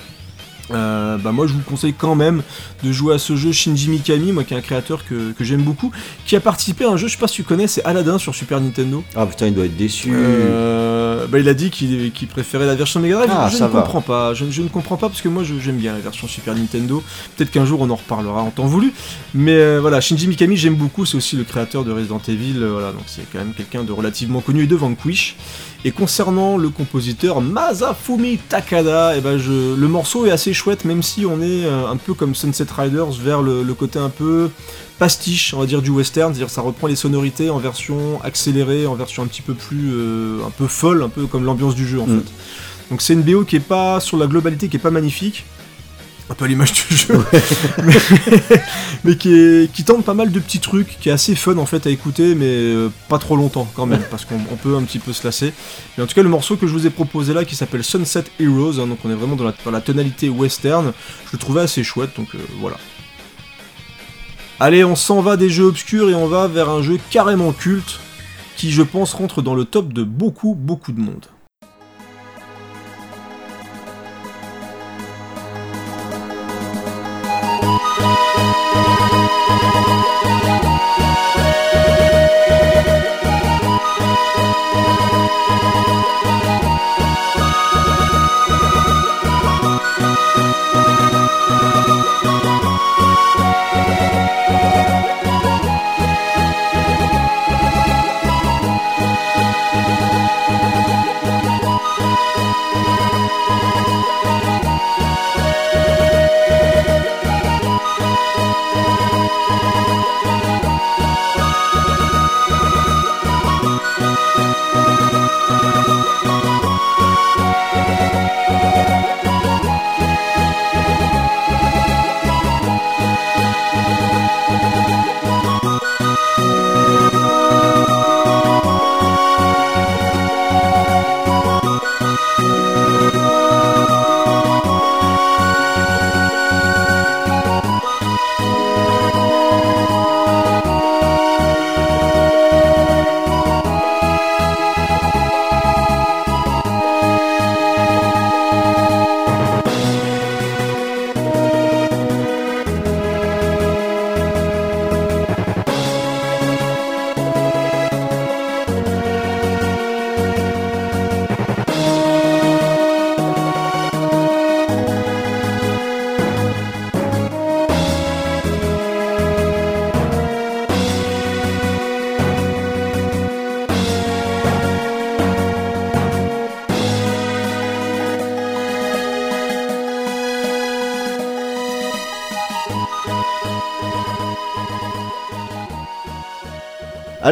[0.72, 2.42] Euh, bah moi je vous conseille quand même
[2.84, 5.62] de jouer à ce jeu Shinji Mikami, moi qui est un créateur que, que j'aime
[5.62, 5.92] beaucoup,
[6.26, 8.34] qui a participé à un jeu, je sais pas si tu connais, c'est Aladdin sur
[8.34, 9.04] Super Nintendo.
[9.16, 10.10] Ah putain, il doit être déçu.
[10.14, 13.32] Euh, bah il a dit qu'il préférait la version Mega Drive.
[13.32, 13.82] Ah, je ne va.
[13.82, 16.56] comprends pas, je, je ne comprends pas parce que moi j'aime bien la version Super
[16.56, 17.04] Nintendo.
[17.36, 18.94] Peut-être qu'un jour on en reparlera en temps voulu.
[19.34, 22.72] Mais euh, voilà, Shinji Mikami j'aime beaucoup, c'est aussi le créateur de Resident Evil, euh,
[22.72, 25.36] voilà, donc c'est quand même quelqu'un de relativement connu et de Vanquish.
[25.88, 31.04] Et concernant le compositeur Masafumi Takada, eh ben je, le morceau est assez chouette, même
[31.04, 34.50] si on est euh, un peu comme Sunset Riders vers le, le côté un peu
[34.98, 38.96] pastiche, on va dire, du western, c'est-à-dire ça reprend les sonorités en version accélérée, en
[38.96, 42.00] version un petit peu plus, euh, un peu folle, un peu comme l'ambiance du jeu
[42.02, 42.20] en Mm.
[42.20, 42.32] fait.
[42.90, 45.46] Donc c'est une BO qui est pas, sur la globalité, qui est pas magnifique,
[46.30, 47.24] un peu à l'image du jeu,
[47.84, 47.94] mais,
[49.04, 51.66] mais qui, est, qui tente pas mal de petits trucs, qui est assez fun en
[51.66, 54.84] fait à écouter, mais euh, pas trop longtemps quand même, parce qu'on on peut un
[54.84, 55.54] petit peu se lasser.
[55.98, 58.24] Mais en tout cas, le morceau que je vous ai proposé là, qui s'appelle Sunset
[58.40, 60.94] Heroes, hein, donc on est vraiment dans la, dans la tonalité western,
[61.28, 62.78] je le trouvais assez chouette, donc euh, voilà.
[64.60, 68.00] Allez, on s'en va des jeux obscurs et on va vers un jeu carrément culte,
[68.56, 71.26] qui je pense rentre dans le top de beaucoup, beaucoup de monde.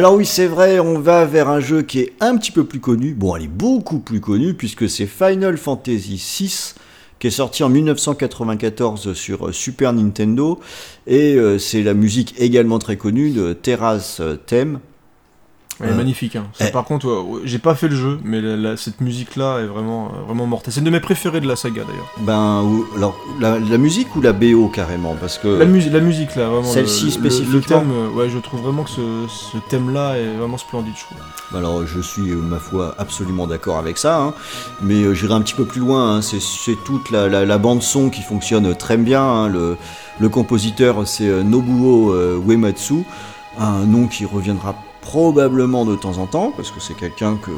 [0.04, 2.78] Alors oui, c'est vrai, on va vers un jeu qui est un petit peu plus
[2.78, 3.14] connu.
[3.14, 6.74] Bon, elle est beaucoup plus connue puisque c'est Final Fantasy VI
[7.18, 10.60] qui est sorti en 1994 sur euh, Super Nintendo
[11.06, 14.80] et euh, c'est la musique également très connue de Terrace Theme
[15.80, 16.36] elle est Euh, magnifique.
[16.36, 16.44] Hein.
[16.52, 16.70] Ça, eh.
[16.72, 20.06] Par contre, ouais, j'ai pas fait le jeu, mais la- la- cette musique-là est vraiment,
[20.08, 20.72] euh, vraiment mortelle.
[20.72, 22.10] C'est une de mes préférées de la saga d'ailleurs.
[22.20, 25.48] Ben, ou- alors, la, la musique ou la BO carrément Parce que.
[25.48, 26.62] La, mus- la musique là, vraiment.
[26.70, 30.16] Celle-ci le- le- spécifiquement Le thème, euh, ouais, je trouve vraiment que ce, ce thème-là
[30.18, 31.58] est vraiment splendide, je trouve.
[31.58, 34.20] Alors, je suis, euh, ma foi, absolument d'accord avec ça.
[34.20, 34.34] hein.
[34.82, 36.16] Mais j'irai un petit peu plus loin.
[36.16, 36.22] hein.
[36.22, 36.38] C'est,
[36.84, 39.48] toute la, bande-son qui fonctionne très bien.
[39.48, 39.76] Le,
[40.20, 42.14] le compositeur, c'est Nobuo
[42.46, 43.04] Uematsu.
[43.58, 44.74] Un nom qui reviendra
[45.04, 47.50] probablement de temps en temps, parce que c'est quelqu'un que,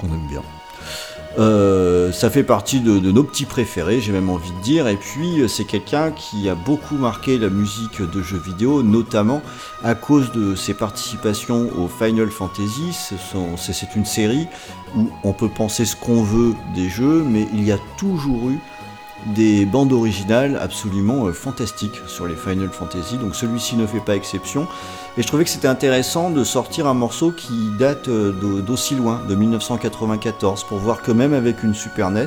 [0.00, 0.42] qu'on aime bien.
[1.38, 4.86] Euh, ça fait partie de, nos petits préférés, j'ai même envie de dire.
[4.86, 9.40] Et puis, euh, c'est quelqu'un qui a beaucoup marqué la musique de jeux vidéo, notamment
[9.82, 12.92] à cause de ses participations au Final Fantasy.
[12.92, 14.46] C'est une série
[14.94, 18.58] où on peut penser ce qu'on veut des jeux, mais il y a toujours eu
[19.26, 23.16] des bandes originales absolument euh, fantastiques sur les Final Fantasy.
[23.18, 24.66] Donc celui-ci ne fait pas exception.
[25.16, 28.94] Et je trouvais que c'était intéressant de sortir un morceau qui date euh, d'au- d'aussi
[28.94, 32.26] loin, de 1994, pour voir que même avec une Super NES,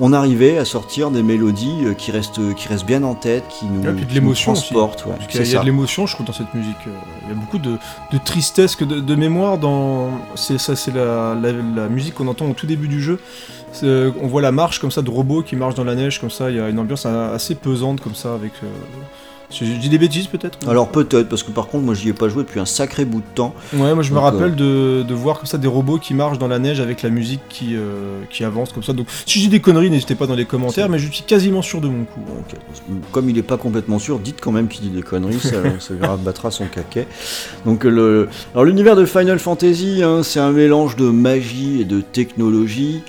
[0.00, 3.66] on arrivait à sortir des mélodies euh, qui restent, qui restent bien en tête, qui
[3.66, 5.04] nous, puis de qui nous transportent.
[5.06, 5.58] ouais, il y a ça.
[5.60, 6.76] de l'émotion, je trouve, dans cette musique.
[7.24, 7.76] Il y a beaucoup de,
[8.12, 10.10] de tristesse, que de, de mémoire dans.
[10.36, 13.18] C'est ça, c'est la, la, la musique qu'on entend au tout début du jeu.
[13.82, 16.30] Euh, On voit la marche comme ça de robots qui marchent dans la neige, comme
[16.30, 16.50] ça.
[16.50, 18.52] Il y a une ambiance assez pesante comme ça avec.
[18.62, 18.66] euh,
[19.50, 22.28] Je dis des bêtises peut-être Alors peut-être, parce que par contre, moi j'y ai pas
[22.28, 23.54] joué depuis un sacré bout de temps.
[23.72, 26.48] Ouais, moi je me rappelle de, de voir comme ça des robots qui marchent dans
[26.48, 28.92] la neige avec la musique qui, euh, qui avance comme ça.
[28.92, 31.62] Donc si je dis des conneries, n'hésitez pas dans les commentaires, mais je suis quasiment
[31.62, 32.20] sûr de mon coup.
[32.28, 35.56] Donc, comme il est pas complètement sûr, dites quand même qu'il dit des conneries, ça,
[35.78, 37.06] ça lui rabattra son caquet.
[37.64, 42.00] Donc le, alors l'univers de Final Fantasy, hein, c'est un mélange de magie et de
[42.02, 43.02] technologie.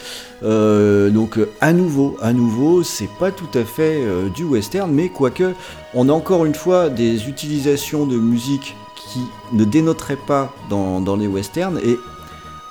[0.44, 5.10] Euh, donc à nouveau, à nouveau, c'est pas tout à fait euh, du western, mais
[5.10, 5.54] quoique,
[5.94, 9.22] on a encore une fois des utilisations de musique qui
[9.54, 11.98] ne dénoteraient pas dans, les westerns et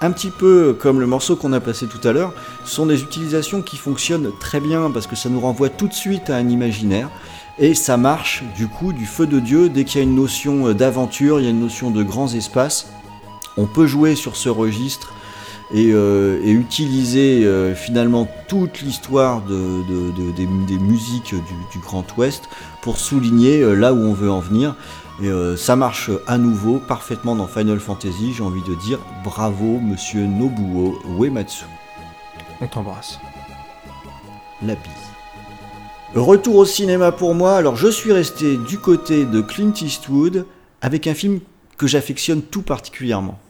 [0.01, 2.33] un petit peu comme le morceau qu'on a passé tout à l'heure,
[2.65, 6.31] sont des utilisations qui fonctionnent très bien parce que ça nous renvoie tout de suite
[6.31, 7.11] à un imaginaire.
[7.59, 10.69] Et ça marche du coup du feu de Dieu dès qu'il y a une notion
[10.69, 12.93] euh, d'aventure, il y a une notion de grands espaces.
[13.57, 15.13] On peut jouer sur ce registre
[15.73, 21.55] et, euh, et utiliser euh, finalement toute l'histoire de, de- de- des, des musiques du,
[21.73, 22.45] du Grand Ouest
[22.83, 24.75] pour souligner euh, là où on veut en venir.
[25.21, 28.33] Et ça marche à nouveau parfaitement dans Final Fantasy.
[28.35, 31.65] J'ai envie de dire bravo, monsieur Nobuo Uematsu.
[32.61, 33.19] On t'embrasse.
[34.63, 34.93] La bise.
[36.15, 37.57] Retour au cinéma pour moi.
[37.57, 40.47] Alors, je suis resté du côté de Clint Eastwood
[40.83, 41.41] avec un film
[41.77, 43.41] que j'affectionne tout particulièrement.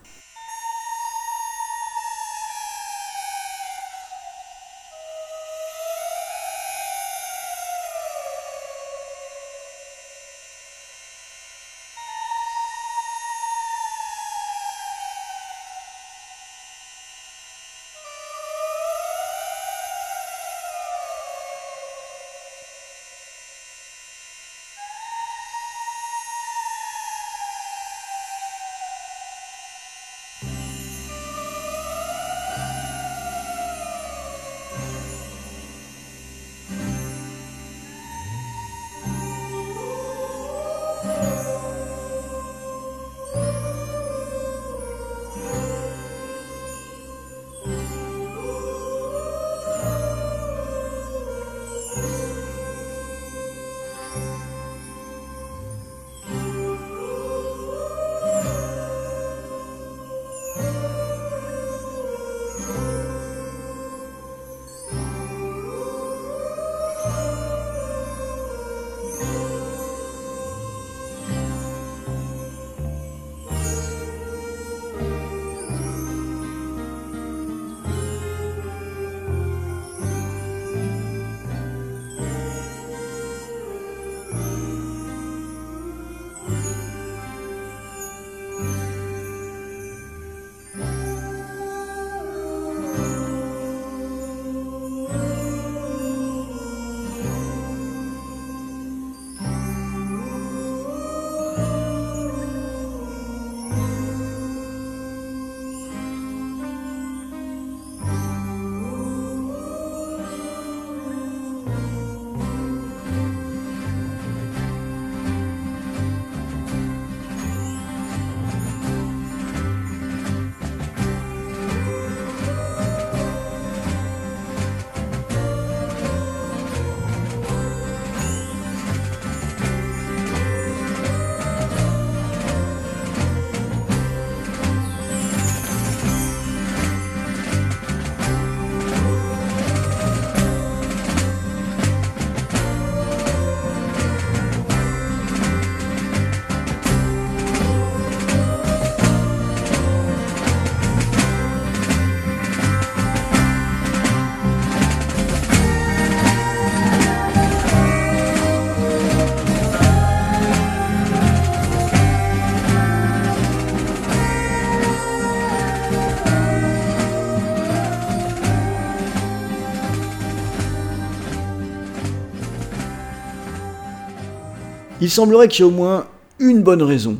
[175.09, 176.07] Il semblerait qu'il y ait au moins
[176.39, 177.19] une bonne raison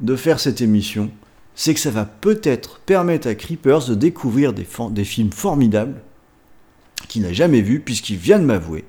[0.00, 1.12] de faire cette émission,
[1.54, 6.02] c'est que ça va peut-être permettre à Creepers de découvrir des, des films formidables
[7.06, 8.84] qu'il n'a jamais vus, puisqu'il vient de m'avouer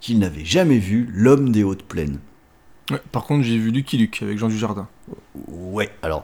[0.00, 2.20] qu'il n'avait jamais vu L'homme des hautes plaines.
[3.10, 4.86] par contre, j'ai vu Lucky Luke avec Jean Dujardin.
[5.48, 6.22] Ouais, alors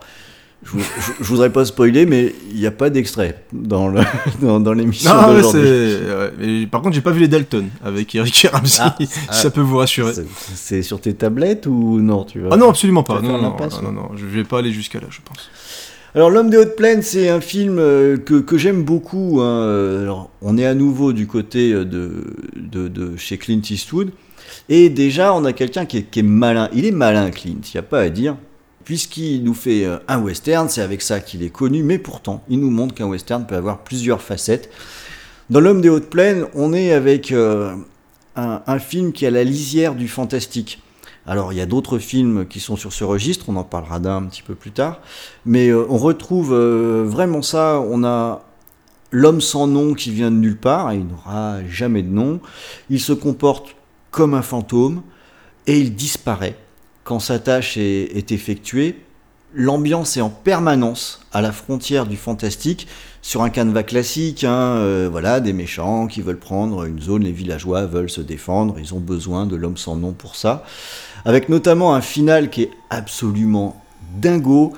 [0.65, 0.79] je,
[1.21, 4.01] je, voudrais pas spoiler, mais il n'y a pas d'extrait dans, le,
[4.41, 6.67] dans, l'émission d'aujourd'hui.
[6.67, 8.97] par contre, j'ai pas vu les Dalton avec Eric et Ramsey, ah,
[9.31, 10.13] ça peut vous rassurer.
[10.55, 13.21] C'est sur tes tablettes ou non tu Ah non, absolument pas.
[13.21, 15.49] Non non, non, non, je vais pas aller jusqu'à là, je pense.
[16.15, 19.41] Alors, L'homme des hautes plaines, c'est un film euh, que, que j'aime beaucoup.
[19.41, 20.03] Hein.
[20.03, 21.85] Alors, on est à nouveau du côté de,
[22.57, 24.11] de, de chez Clint Eastwood.
[24.69, 26.69] Et déjà, on a quelqu'un qui, qui est, malin.
[26.73, 28.37] Il est malin, Clint, il n'y a pas à dire
[28.89, 32.59] puisqu'il nous fait euh, un western, c'est avec ça qu'il est connu, mais pourtant, il
[32.59, 34.71] nous montre qu'un western peut avoir plusieurs facettes.
[35.51, 37.77] Dans L'homme des hautes plaines, on est avec euh,
[38.35, 40.83] un, film qui a la lisière du fantastique.
[41.27, 44.17] Alors il y a d'autres films qui sont sur ce registre, on en parlera d'un
[44.17, 45.03] un petit peu plus tard,
[45.45, 48.43] mais euh, on retrouve vraiment ça, on a
[49.11, 52.41] l'homme sans nom qui vient de nulle part, il n'aura jamais de nom,
[52.89, 53.77] il se comporte
[54.11, 55.03] comme un fantôme
[55.67, 56.57] et il disparaît
[57.09, 59.01] quand sa tâche est, effectuée,
[59.55, 62.87] l'ambiance est en permanence à la frontière du fantastique
[63.23, 64.45] sur un canevas classique.
[64.45, 68.79] Hein, euh, voilà, des méchants qui veulent prendre une zone, les villageois veulent se défendre,
[68.79, 70.67] ils ont besoin de l'homme sans nom pour ça.
[71.25, 73.83] Avec notamment un final qui est absolument
[74.15, 74.75] dingo,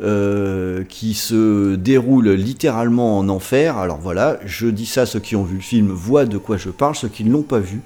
[0.00, 3.76] euh, qui se déroule littéralement en enfer.
[3.78, 6.70] Alors voilà, je dis ça, ceux qui ont vu le film voient de quoi je
[6.70, 7.80] parle, ceux qui ne l'ont pas vu.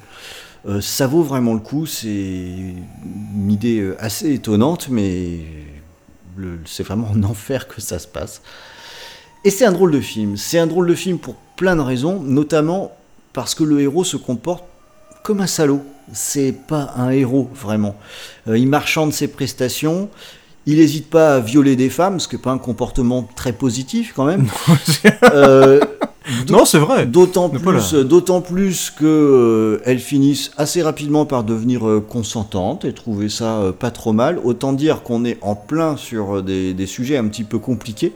[0.69, 5.41] Euh, ça vaut vraiment le coup, c'est une idée euh, assez étonnante, mais
[6.65, 8.43] c'est vraiment en enfer que ça se passe.
[9.45, 12.21] Et c'est un drôle de film, c'est un drôle de film pour plein de raisons,
[12.21, 12.93] notamment
[13.33, 14.65] parce que le héros se comporte
[15.23, 15.83] comme un salaud.
[16.13, 17.97] C'est pas un héros vraiment.
[18.49, 20.09] Euh, il marchande ses prestations,
[20.67, 24.13] il n'hésite pas à violer des femmes, ce qui n'est pas un comportement très positif
[24.17, 24.49] quand même.
[26.49, 27.07] Non, c'est vrai.
[27.07, 32.93] D'autant plus, d'autant plus que euh, elles finissent assez rapidement par devenir euh, consentantes et
[32.93, 34.41] trouver ça euh, pas trop mal.
[34.43, 38.13] Autant dire qu'on est en plein sur des, des, sujets un petit peu compliqués.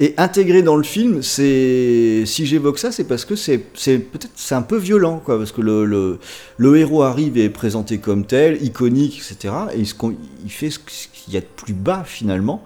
[0.00, 4.54] Et intégré dans le film, c'est si j'évoque ça, c'est parce que c'est, peut-être c'est
[4.54, 6.18] un peu violent, quoi, parce que le, le,
[6.56, 9.54] le, héros arrive et est présenté comme tel, iconique, etc.
[9.74, 9.88] Et il,
[10.44, 12.64] il fait ce qu'il y a de plus bas finalement.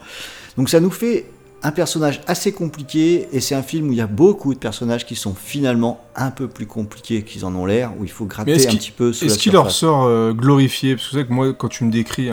[0.57, 1.27] Donc ça nous fait
[1.67, 5.05] un personnage assez compliqué et c'est un film où il y a beaucoup de personnages
[5.05, 8.69] qui sont finalement un peu plus compliqués qu'ils en ont l'air, où il faut gratter
[8.69, 10.95] un petit peu Est-ce qu'il leur sort euh, glorifié?
[10.97, 12.31] Parce que, que moi, quand tu me décris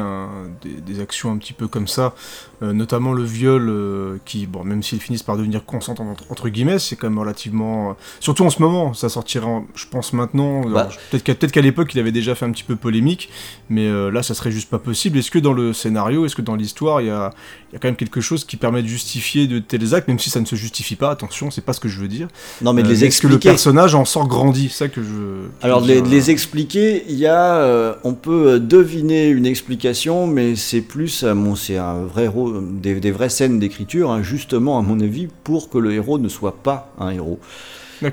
[0.62, 2.14] des, actions un petit peu comme ça,
[2.62, 6.80] euh, notamment le viol, euh, qui, bon, même s'ils finissent par devenir consentants entre, guillemets,
[6.80, 7.98] c'est quand même relativement.
[8.20, 10.62] surtout en ce moment, ça sortira, je pense maintenant.
[10.62, 10.88] Bah.
[11.12, 13.30] peut-être qu'à l'époque, il avait déjà fait un petit peu polémique,
[13.70, 15.18] mais là, ça serait juste pas possible.
[15.18, 17.32] Est-ce que dans le scénario, est-ce que dans l'histoire, il y a,
[17.74, 20.30] y a quand même quelque chose qui permet de justifier de tels actes, même si
[20.30, 22.28] ça ne se justifie pas, attention, c'est pas ce que je veux dire.
[22.62, 25.66] Non, mais de les expliquer en sort grandi, ça que je.
[25.66, 30.82] Alors de les, expliquer, il y a, euh, on peut deviner une explication, mais c'est
[30.82, 35.00] plus, bon, c'est un vrai héros, des, des vraies scènes d'écriture, hein, justement à mon
[35.00, 37.40] avis, pour que le héros ne soit pas un héros.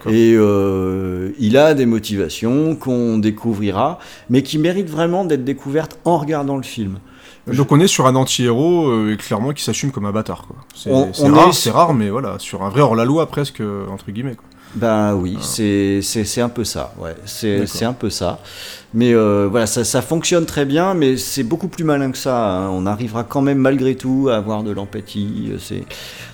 [0.08, 3.98] Et euh, il a des motivations qu'on découvrira,
[4.28, 6.98] mais qui méritent vraiment d'être découvertes en regardant le film.
[7.56, 10.46] Donc on est sur un anti-héros euh, clairement qui s'assume comme un bâtard.
[10.74, 11.70] C'est rare, est...
[11.70, 14.34] rare, mais voilà, sur un vrai hors-la-loi presque, entre guillemets.
[14.34, 14.49] Quoi.
[14.74, 15.42] Ben oui, ah.
[15.42, 16.94] c'est un peu ça.
[16.98, 17.14] Ouais.
[17.24, 18.40] C'est un peu ça.
[18.92, 22.36] Mais euh, voilà, ça, ça, fonctionne très bien, mais c'est beaucoup plus malin que ça.
[22.36, 22.70] Hein.
[22.70, 25.52] On arrivera quand même malgré tout à avoir de l'empathie.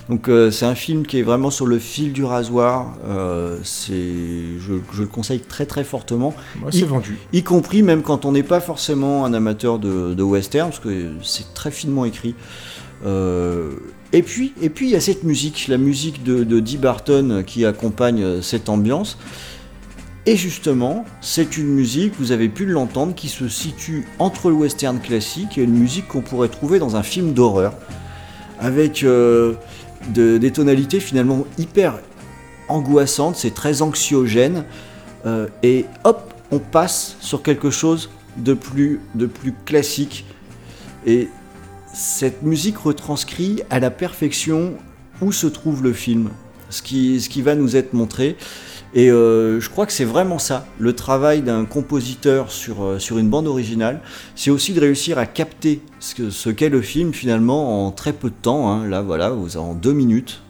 [0.09, 2.95] Donc euh, c'est un film qui est vraiment sur le fil du rasoir.
[3.07, 4.57] Euh, je,
[4.91, 6.33] je, le conseille très très fortement.
[6.59, 7.19] Moi, c'est vendu.
[7.31, 11.11] Y compris même quand on n'est pas forcément un amateur de, de western, parce que
[11.21, 12.33] c'est très finement écrit.
[14.13, 17.43] Et puis, et puis il y a cette musique, la musique de, de Dee Barton
[17.45, 19.17] qui accompagne euh, cette ambiance.
[20.25, 24.99] Et justement, c'est une musique, vous avez pu l'entendre, qui se situe entre le western
[24.99, 27.73] classique et une musique qu'on pourrait trouver dans un film d'horreur,
[28.59, 29.53] avec euh,
[30.09, 31.99] des tonalités finalement hyper
[32.67, 34.65] angoissantes, c'est très anxiogène,
[35.25, 40.25] euh, et hop, on passe sur quelque chose de plus, de plus classique.
[41.05, 41.29] Et
[41.97, 44.75] cette musique retranscrit à la perfection
[45.19, 46.29] où se trouve le film,
[46.69, 48.37] ce qui, va nous être montré.
[48.93, 53.29] Et euh, je crois que c'est vraiment ça, le travail d'un compositeur sur, euh, une
[53.29, 54.01] bande originale,
[54.35, 58.35] c'est aussi de réussir à capter ce, qu'est le film finalement en très peu de
[58.39, 58.69] temps.
[58.69, 58.87] Hein.
[58.87, 60.43] Là voilà, en deux minutes,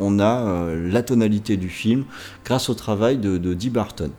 [0.00, 2.06] on a euh, la tonalité du film
[2.44, 4.10] grâce au travail de Dee Barton.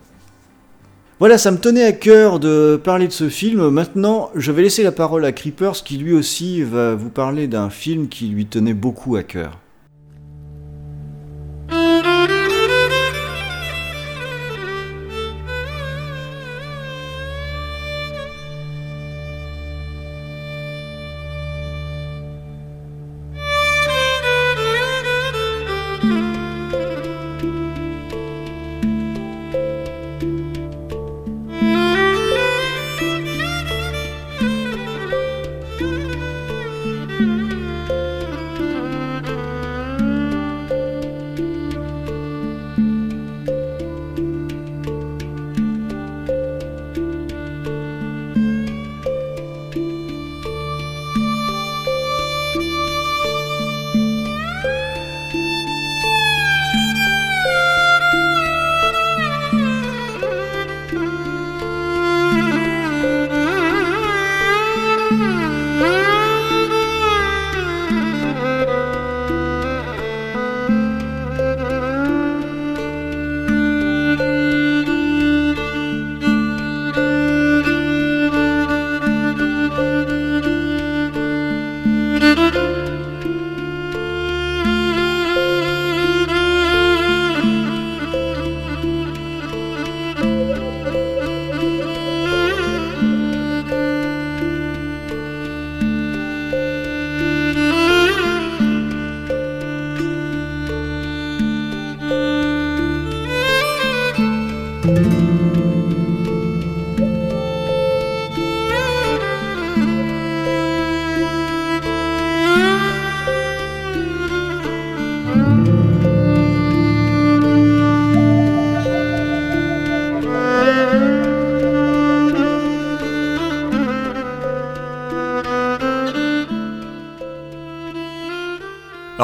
[1.20, 3.67] Voilà, ça me tenait à cœur de parler de ce film.
[3.67, 7.70] Maintenant, je vais laisser la parole à Creepers qui lui aussi va vous parler d'un
[7.70, 9.59] film qui lui tenait beaucoup à cœur.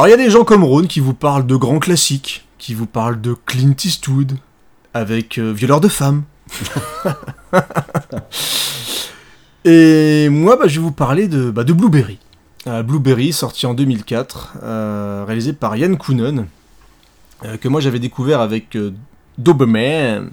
[0.06, 2.76] Alors il y a des gens comme Ron qui vous parlent de grands classiques, qui
[2.76, 4.34] vous parlent de Clint Eastwood
[4.94, 6.22] avec euh, Violeur de femmes.
[9.66, 12.20] Et moi, bah, je vais vous parler de, bah, de Blueberry.
[12.68, 16.46] Euh, Blueberry, sorti en 2004, euh, réalisé par Yann Koonen,
[17.44, 18.78] euh, que moi j'avais découvert avec
[19.40, 20.30] Doberman.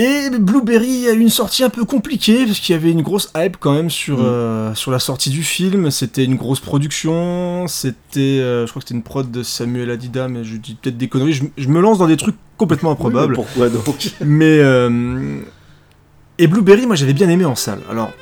[0.00, 3.32] Et Blueberry a eu une sortie un peu compliquée, parce qu'il y avait une grosse
[3.36, 4.22] hype quand même sur, Mm.
[4.24, 5.90] euh, sur la sortie du film.
[5.90, 10.28] C'était une grosse production, c'était, euh, je crois que c'était une prod de Samuel Adida,
[10.28, 11.32] mais je dis peut-être des conneries.
[11.32, 13.34] Je, je me lance dans des trucs complètement improbables.
[13.36, 15.40] Oui, mais pourquoi donc Mais euh,
[16.38, 17.80] et Blueberry, moi j'avais bien aimé en salle.
[17.90, 18.12] Alors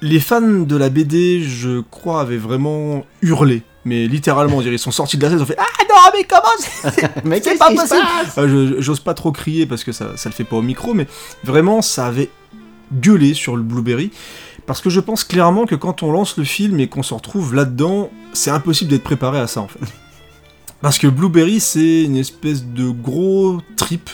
[0.00, 3.62] les fans de la BD, je crois, avaient vraiment hurlé.
[3.84, 6.12] Mais littéralement, on dirait, ils sont sortis de la salle, ils ont fait Ah non,
[6.18, 6.90] mais comment c'est
[7.42, 8.06] c'est pas possible
[8.36, 10.92] Ah, je- J'ose pas trop crier parce que ça, ça le fait pas au micro,
[10.94, 11.06] mais
[11.44, 12.28] vraiment, ça avait
[12.92, 14.10] gueulé sur le Blueberry.
[14.66, 17.54] Parce que je pense clairement que quand on lance le film et qu'on se retrouve
[17.54, 19.80] là-dedans, c'est impossible d'être préparé à ça en fait.
[20.82, 24.08] Parce que Blueberry, c'est une espèce de gros trip.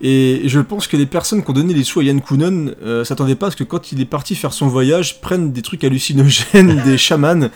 [0.00, 3.04] Et je pense que les personnes qui ont donné les sous à Yann Koonen euh,
[3.04, 5.82] s'attendaient pas à ce que quand il est parti faire son voyage, prennent des trucs
[5.82, 7.48] hallucinogènes, des chamans,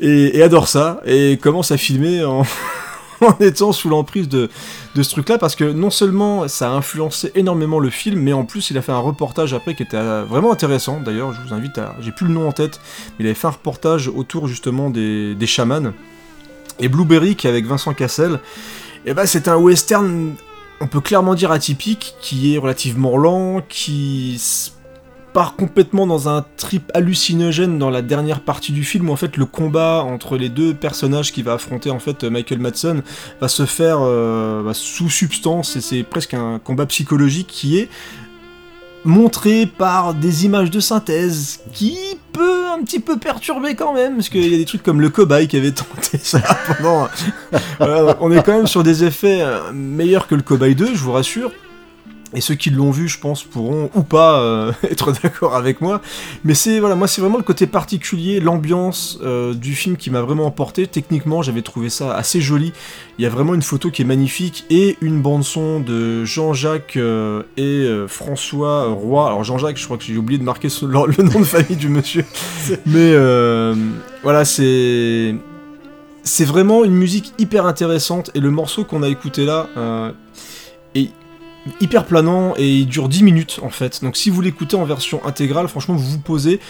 [0.00, 2.42] et, et adorent ça, et commencent à filmer en,
[3.20, 4.50] en étant sous l'emprise de,
[4.94, 8.44] de ce truc-là, parce que non seulement ça a influencé énormément le film, mais en
[8.44, 11.00] plus il a fait un reportage après qui était euh, vraiment intéressant.
[11.00, 11.94] D'ailleurs, je vous invite à.
[12.00, 12.80] J'ai plus le nom en tête,
[13.18, 15.92] mais il avait fait un reportage autour justement des, des chamans.
[16.78, 18.38] Et Blueberry, qui est avec Vincent Cassel,
[19.06, 20.34] et ben c'est un western,
[20.80, 24.40] on peut clairement dire atypique, qui est relativement lent, qui
[25.36, 29.36] part complètement dans un trip hallucinogène dans la dernière partie du film où en fait
[29.36, 33.02] le combat entre les deux personnages qui va affronter en fait Michael Madsen
[33.38, 37.90] va se faire euh, bah, sous substance et c'est presque un combat psychologique qui est
[39.06, 41.96] montré par des images de synthèse qui
[42.32, 45.08] peut un petit peu perturber quand même parce qu'il y a des trucs comme le
[45.08, 47.08] cobaye qui avait tenté ça pendant
[47.78, 51.00] voilà, on est quand même sur des effets euh, meilleurs que le cobaye 2 je
[51.00, 51.50] vous rassure
[52.36, 56.02] et ceux qui l'ont vu, je pense, pourront ou pas euh, être d'accord avec moi.
[56.44, 60.20] Mais c'est voilà, moi c'est vraiment le côté particulier, l'ambiance euh, du film qui m'a
[60.20, 60.86] vraiment emporté.
[60.86, 62.74] Techniquement, j'avais trouvé ça assez joli.
[63.18, 66.98] Il y a vraiment une photo qui est magnifique et une bande son de Jean-Jacques
[66.98, 69.26] euh, et François Roy.
[69.26, 71.88] Alors Jean-Jacques, je crois que j'ai oublié de marquer le, le nom de famille du
[71.88, 72.24] monsieur.
[72.86, 73.14] Mais
[74.22, 75.34] voilà, c'est
[76.22, 79.68] c'est vraiment une musique hyper intéressante et le morceau qu'on a écouté là
[81.80, 84.02] hyper planant et il dure 10 minutes en fait.
[84.02, 86.60] Donc si vous l'écoutez en version intégrale, franchement vous vous posez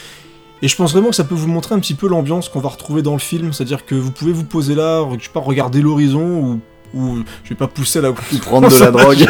[0.62, 2.70] et je pense vraiment que ça peut vous montrer un petit peu l'ambiance qu'on va
[2.70, 5.82] retrouver dans le film, c'est-à-dire que vous pouvez vous poser là, je sais pas, regarder
[5.82, 6.60] l'horizon ou
[6.94, 9.26] ou je vais pas pousser à la prendre de la drogue.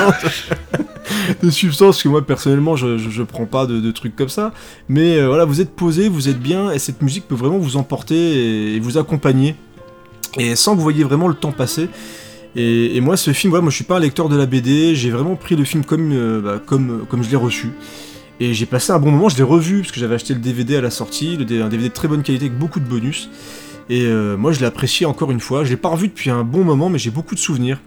[1.43, 4.53] de substances que moi personnellement je, je, prends pas de, trucs comme ça
[4.89, 7.77] mais euh, voilà vous êtes posé vous êtes bien et cette musique peut vraiment vous
[7.77, 9.55] emporter et, vous accompagner
[10.37, 11.89] et sans que vous voyez vraiment le temps passer
[12.57, 15.11] et, moi ce film voilà moi je suis pas un lecteur de la BD j'ai
[15.11, 17.69] vraiment pris le film comme euh, bah, comme comme je l'ai reçu.
[18.39, 19.31] Et j'ai passé un bon moment.
[19.31, 21.39] Je l'ai revu parce que j'avais acheté le DVD à la sortie.
[21.41, 23.31] Un DVD de très bonne qualité avec beaucoup de bonus.
[23.89, 25.65] Et euh, moi je l'ai apprécié encore une fois.
[25.65, 27.79] Je l'ai pas revu depuis un bon moment mais j'ai beaucoup de souvenirs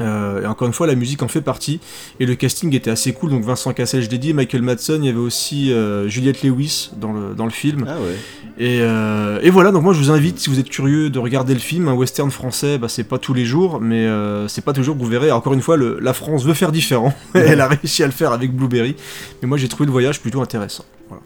[0.00, 1.80] euh, et encore une fois, la musique en fait partie.
[2.18, 3.30] Et le casting était assez cool.
[3.30, 6.90] Donc Vincent Cassel, je l'ai dit, Michael Madsen, il y avait aussi euh, Juliette Lewis
[6.96, 7.86] dans le, dans le film.
[7.88, 8.16] Ah ouais.
[8.58, 11.54] Et, euh, et, voilà, donc moi je vous invite, si vous êtes curieux de regarder
[11.54, 14.06] le film, un western français, bah, c'est pas tous les jours, mais
[14.48, 15.30] c'est pas toujours que vous verrez.
[15.30, 17.14] Encore une fois, le, la France veut faire différent.
[17.34, 18.96] Elle a réussi à le faire avec Blueberry.
[19.40, 20.84] Mais moi j'ai trouvé le voyage plutôt intéressant.
[21.08, 21.22] Voilà.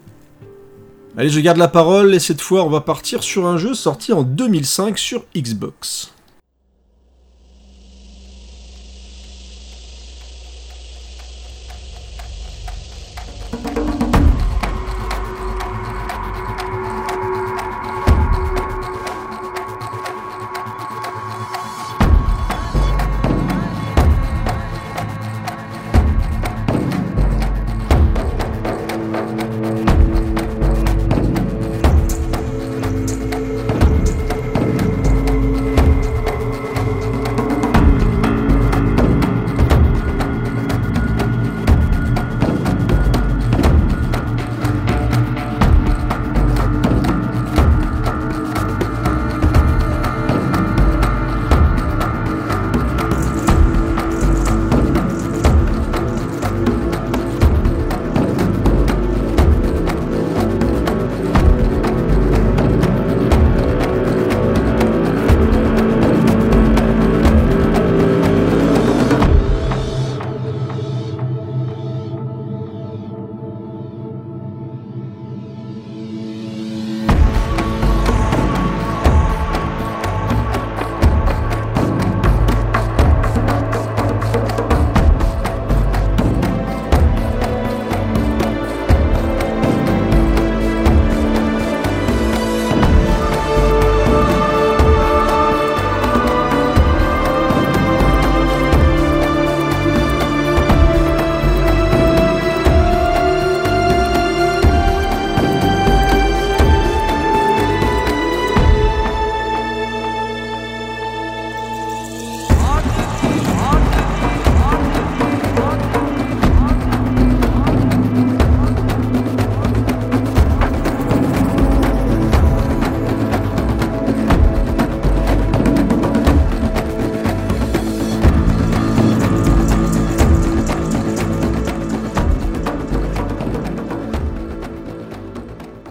[1.17, 4.13] Allez, je garde la parole et cette fois on va partir sur un jeu sorti
[4.13, 6.14] en 2005 sur Xbox.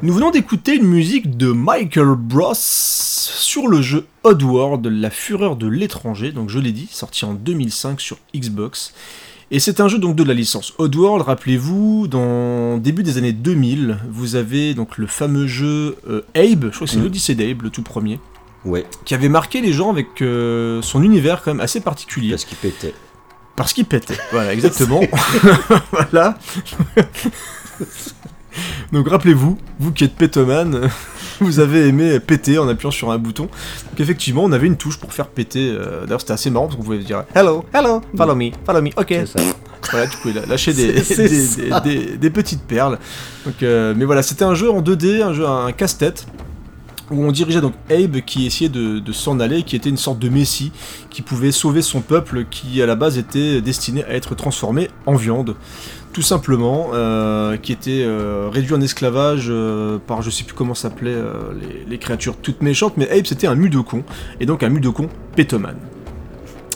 [0.05, 5.67] Nous venons d'écouter une musique de Michael Bros sur le jeu Oddworld, la fureur de
[5.67, 8.93] l'étranger, donc je l'ai dit, sorti en 2005 sur Xbox.
[9.51, 13.97] Et c'est un jeu donc de la licence Oddworld, rappelez-vous, dans début des années 2000,
[14.11, 17.05] vous avez donc le fameux jeu euh, Abe, je crois que c'est mm.
[17.05, 18.21] l'Odyssée d'Abe, le tout premier.
[18.67, 18.85] Ouais.
[19.07, 22.33] Qui avait marqué les gens avec euh, son univers quand même assez particulier.
[22.33, 22.93] Parce qu'il pétait.
[23.57, 25.01] Parce qu'il pétait, voilà, exactement.
[25.93, 26.37] voilà.
[28.93, 30.89] Donc rappelez-vous, vous qui êtes pétoman,
[31.41, 33.45] vous avez aimé péter en appuyant sur un bouton.
[33.91, 35.71] Donc effectivement, on avait une touche pour faire péter.
[35.71, 38.91] Euh, d'ailleurs, c'était assez marrant parce qu'on pouvait dire Hello, hello, follow me, follow me,
[38.97, 39.15] ok.
[39.91, 40.73] Voilà, tu pouvais lâcher
[41.85, 42.99] des, des, petites perles.
[43.45, 46.27] Donc, euh, mais voilà, c'était un jeu en 2D, un jeu, un casse-tête
[47.11, 50.19] où on dirigeait donc Abe qui essayait de, de s'en aller, qui était une sorte
[50.19, 50.73] de messie,
[51.11, 55.15] qui pouvait sauver son peuple qui à la base était destiné à être transformé en
[55.15, 55.55] viande
[56.15, 60.75] tout simplement, euh, qui était euh, réduit en esclavage euh, par je sais plus comment
[60.75, 61.21] s'appelaient
[61.89, 64.05] les, créatures toutes méchantes, mais Abe c'était un mudokon,
[64.39, 65.77] et donc un mudokon pétoman.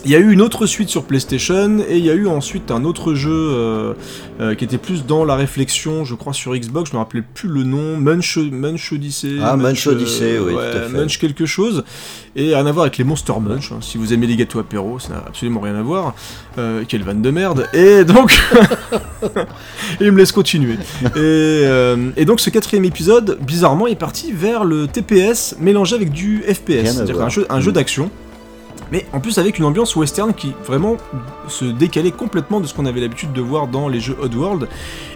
[0.05, 2.71] Il y a eu une autre suite sur PlayStation et il y a eu ensuite
[2.71, 3.95] un autre jeu euh,
[4.41, 7.49] euh, qui était plus dans la réflexion, je crois sur Xbox, je me rappelais plus
[7.49, 9.37] le nom, Munch, Munch Odyssey.
[9.43, 10.89] Ah, Munch, Odyssey, oui, tout à fait.
[10.89, 11.85] Munch quelque chose.
[12.37, 13.79] Et rien à voir avec les Monster Munch, hein.
[13.81, 16.15] si vous aimez les gâteaux apéro, ça n'a absolument rien à voir.
[16.59, 17.69] Euh, quelle vanne de merde.
[17.73, 18.39] Et donc.
[20.01, 20.77] il me laisse continuer.
[21.17, 21.65] Et,
[22.17, 26.93] et, donc ce quatrième épisode, bizarrement, est parti vers le TPS mélangé avec du FPS,
[26.93, 27.75] c'est-à-dire un jeu, un jeu mm.
[27.75, 28.11] d'action
[28.93, 30.97] Mais en plus avec une ambiance western qui vraiment
[31.49, 34.69] se décalait complètement de ce qu'on avait l'habitude de voir dans les jeux Oddworld.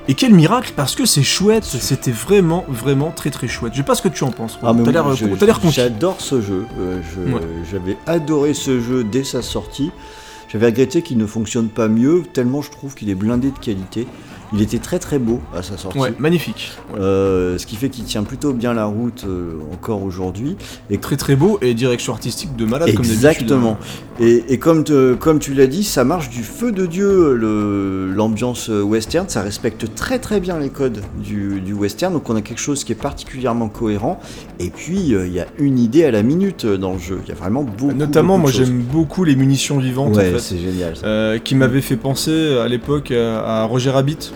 [0.09, 3.73] Et quel miracle parce que c'est chouette, c'était vraiment vraiment très très chouette.
[3.73, 4.59] Je sais pas ce que tu en penses.
[4.63, 5.05] Ah, T'as l'air.
[5.71, 6.67] J'adore ce jeu.
[6.79, 7.01] Euh,
[7.33, 7.41] Ouais.
[7.71, 9.91] J'avais adoré ce jeu dès sa sortie.
[10.49, 14.07] J'avais regretté qu'il ne fonctionne pas mieux, tellement je trouve qu'il est blindé de qualité.
[14.55, 15.99] Il était très très beau à sa sortie.
[15.99, 16.73] Ouais, magnifique.
[16.99, 20.57] Euh, ce qui fait qu'il tient plutôt bien la route euh, encore aujourd'hui.
[20.91, 23.15] Et Très très beau et direction artistique de malade comme d'habitude.
[23.15, 23.79] Exactement.
[24.21, 27.35] Et, et comme, te- comme tu l'as dit, ça marche du feu de Dieu,
[28.15, 29.29] l'ambiance western.
[29.29, 32.13] Ça respecte très très bien les codes du, du western.
[32.13, 34.21] Donc on a quelque chose qui est particulièrement cohérent.
[34.61, 37.21] Et puis euh, il y a une idée à la minute euh, dans le jeu.
[37.25, 37.93] Il y a vraiment beaucoup.
[37.95, 40.39] Notamment, beaucoup moi j'aime beaucoup les munitions vivantes Ouais, en fait.
[40.41, 40.97] c'est génial.
[40.97, 41.07] ça.
[41.07, 44.33] Euh, qui m'avait fait penser à l'époque à, à Roger Rabbit.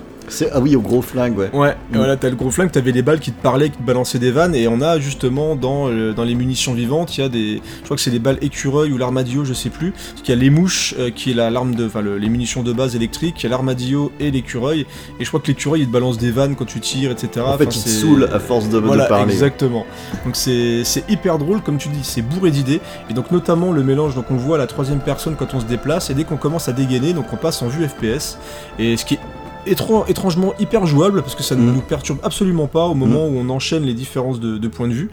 [0.53, 1.51] Ah oui, au gros flingue, ouais.
[1.53, 1.97] Ouais, Mm.
[1.97, 4.31] voilà, t'as le gros flingue, t'avais les balles qui te parlaient, qui te balançaient des
[4.31, 7.63] vannes, et on a justement dans, euh, dans les munitions vivantes, il y a des.
[7.81, 9.93] Je crois que c'est les balles écureuil ou l'armadillo, je sais plus.
[9.93, 11.87] Parce qu'il y a les mouches, euh, qui est la- l'arme de.
[11.87, 14.87] Enfin, le- les munitions de base électriques, il y a l'armadillo et l'écureuil,
[15.21, 17.45] et je crois que l'écureuil il te balance des vannes quand tu tires, etc.
[17.47, 19.33] En fait, il te saoule à force de, de Voilà, parler.
[19.33, 19.87] exactement.
[20.25, 22.81] Donc c'est c'est hyper drôle, comme tu dis, c'est bourré d'idées.
[23.11, 26.11] Et donc notamment le mélange, donc on voit la troisième personne quand on se déplace,
[26.11, 28.39] et dès qu'on commence à dégainer, donc on passe en vue FPS.
[28.79, 29.21] Et ce qui est
[29.67, 31.75] étran- étrangement hyper jouable, parce que ça ne Mhm.
[31.75, 34.93] nous perturbe absolument pas au moment où on enchaîne les différences de, de points de
[34.95, 35.11] vue.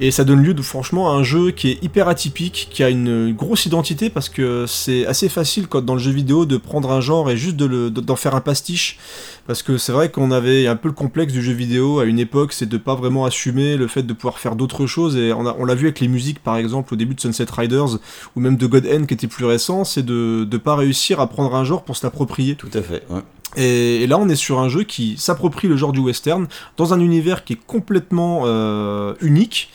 [0.00, 2.88] Et ça donne lieu de, franchement à un jeu qui est hyper atypique, qui a
[2.88, 6.90] une grosse identité, parce que c'est assez facile quand dans le jeu vidéo de prendre
[6.90, 8.98] un genre et juste de d'en faire un pastiche.
[9.46, 12.18] Parce que c'est vrai qu'on avait un peu le complexe du jeu vidéo à une
[12.18, 15.16] époque, c'est de pas vraiment assumer le fait de pouvoir faire d'autres choses.
[15.16, 17.98] Et on, l'a vu avec les musiques, par exemple, au début de Sunset Riders,
[18.36, 21.26] ou même de God Hand qui était plus récent, c'est de ne pas réussir à
[21.26, 22.54] prendre un genre pour se l'approprier.
[22.54, 23.02] Tout à fait.
[23.10, 23.20] ouais.
[23.56, 26.46] Et, là, on est sur un jeu qui s'approprie le genre du western
[26.76, 29.70] dans un univers qui est complètement euh, unique.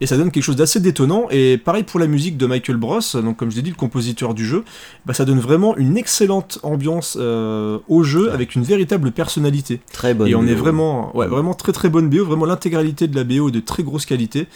[0.00, 1.26] Et ça donne quelque chose d'assez détonnant.
[1.30, 4.34] Et pareil pour la musique de Michael Bros, donc comme je l'ai dit, le compositeur
[4.34, 4.62] du jeu,
[5.06, 9.80] bah, ça donne vraiment une excellente ambiance euh, au jeu avec une véritable personnalité.
[9.92, 10.28] Très bonne.
[10.28, 10.60] et on est BO.
[10.60, 13.82] vraiment, ouais, vraiment très très bonne BO, vraiment l'intégralité de la BO est de très
[13.82, 14.48] grosse qualité.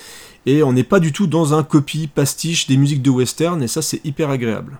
[0.44, 3.68] Et on n'est pas du tout dans un copie pastiche des musiques de western, et
[3.68, 4.78] ça c'est hyper agréable.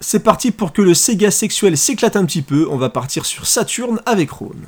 [0.00, 3.46] C'est parti pour que le Sega sexuel s'éclate un petit peu, on va partir sur
[3.46, 4.66] Saturne avec Rhône.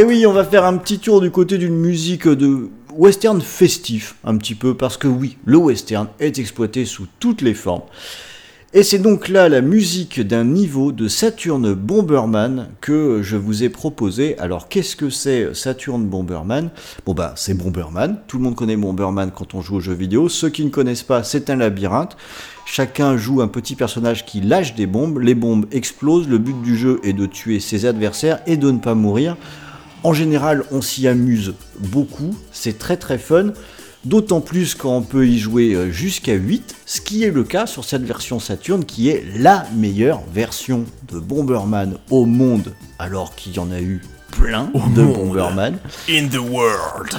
[0.00, 4.16] Et oui, on va faire un petit tour du côté d'une musique de western festif,
[4.24, 7.82] un petit peu, parce que oui, le western est exploité sous toutes les formes.
[8.72, 13.68] Et c'est donc là la musique d'un niveau de Saturn Bomberman que je vous ai
[13.68, 14.38] proposé.
[14.38, 16.70] Alors qu'est-ce que c'est Saturn Bomberman?
[17.04, 20.30] Bon bah c'est Bomberman, tout le monde connaît Bomberman quand on joue aux jeux vidéo.
[20.30, 22.16] Ceux qui ne connaissent pas, c'est un labyrinthe.
[22.64, 26.78] Chacun joue un petit personnage qui lâche des bombes, les bombes explosent, le but du
[26.78, 29.36] jeu est de tuer ses adversaires et de ne pas mourir.
[30.02, 33.52] En général, on s'y amuse beaucoup, c'est très très fun,
[34.04, 37.66] d'autant plus quand on peut y jouer euh, jusqu'à 8, ce qui est le cas
[37.66, 43.52] sur cette version Saturn qui est la meilleure version de Bomberman au monde, alors qu'il
[43.54, 45.14] y en a eu plein de monde.
[45.14, 45.78] Bomberman.
[46.08, 47.14] In the world.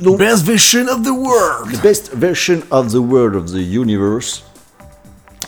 [0.00, 1.70] Donc, Best version of the world.
[1.72, 4.44] the best version of the world of the universe.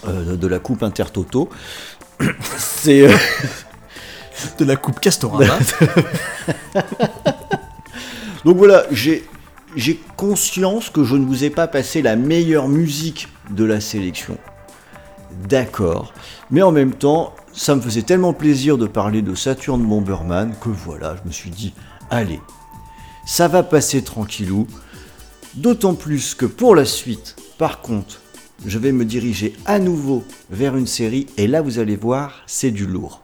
[0.06, 1.48] euh, de la Coupe Intertoto.
[2.58, 3.08] C'est.
[3.08, 3.16] euh,
[4.58, 5.46] De la coupe Castorama.
[8.44, 9.24] Donc voilà, j'ai
[10.16, 14.38] conscience que je ne vous ai pas passé la meilleure musique de la sélection.
[15.48, 16.12] D'accord.
[16.50, 20.68] Mais en même temps, ça me faisait tellement plaisir de parler de Saturn Bomberman que
[20.68, 21.74] voilà, je me suis dit,
[22.10, 22.40] allez,
[23.26, 24.66] ça va passer tranquillou.
[25.54, 28.20] D'autant plus que pour la suite, par contre,
[28.64, 32.70] je vais me diriger à nouveau vers une série et là vous allez voir, c'est
[32.70, 33.22] du lourd.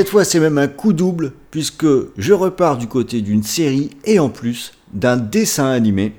[0.00, 1.84] Cette fois, c'est même un coup double, puisque
[2.16, 6.14] je repars du côté d'une série et en plus d'un dessin animé,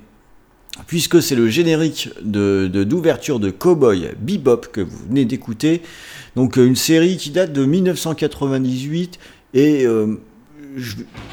[0.86, 5.82] puisque c'est le générique de de- d'ouverture de, Cowboy Bebop que vous venez d'écouter.
[6.36, 9.18] Donc, euh, une série qui date de 1998
[9.54, 9.84] et.
[9.84, 10.14] euh,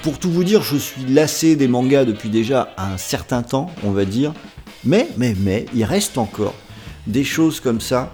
[0.01, 3.91] pour tout vous dire, je suis lassé des mangas depuis déjà un certain temps, on
[3.91, 4.33] va dire.
[4.83, 6.55] Mais, mais, mais, il reste encore
[7.05, 8.11] des choses comme ça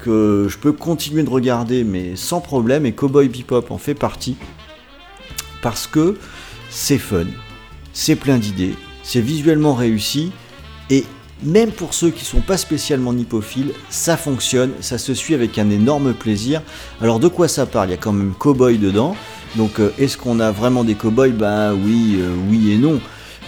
[0.00, 4.36] que je peux continuer de regarder, mais sans problème, et Cowboy Bebop en fait partie,
[5.62, 6.18] parce que
[6.70, 7.26] c'est fun,
[7.92, 10.32] c'est plein d'idées, c'est visuellement réussi,
[10.90, 11.04] et
[11.42, 15.68] même pour ceux qui sont pas spécialement nippophiles, ça fonctionne, ça se suit avec un
[15.70, 16.62] énorme plaisir.
[17.00, 17.88] Alors de quoi ça parle?
[17.88, 19.16] Il y a quand même Cowboy dedans,
[19.56, 21.32] donc euh, est-ce qu'on a vraiment des cowboys?
[21.32, 23.00] Bah oui, euh, oui et non.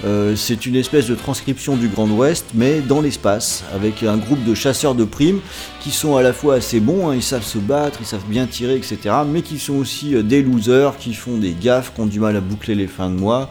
[0.05, 4.45] Euh, c'est une espèce de transcription du Grand Ouest, mais dans l'espace, avec un groupe
[4.45, 5.41] de chasseurs de primes
[5.81, 8.47] qui sont à la fois assez bons, hein, ils savent se battre, ils savent bien
[8.47, 12.07] tirer, etc., mais qui sont aussi euh, des losers, qui font des gaffes, qui ont
[12.07, 13.49] du mal à boucler les fins de mois.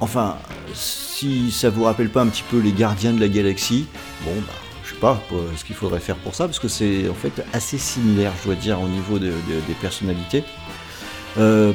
[0.00, 0.36] Enfin,
[0.74, 3.86] si ça vous rappelle pas un petit peu les gardiens de la galaxie,
[4.26, 4.52] bon, bah,
[4.84, 7.42] je sais pas euh, ce qu'il faudrait faire pour ça, parce que c'est en fait
[7.54, 9.32] assez similaire, je dois dire, au niveau de- de-
[9.66, 10.44] des personnalités.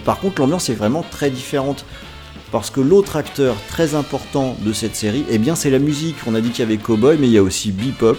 [0.05, 1.85] Par contre, l'ambiance est vraiment très différente.
[2.51, 6.17] Parce que l'autre acteur très important de cette série, eh bien c'est la musique.
[6.27, 8.17] On a dit qu'il y avait Cowboy, mais il y a aussi Bebop.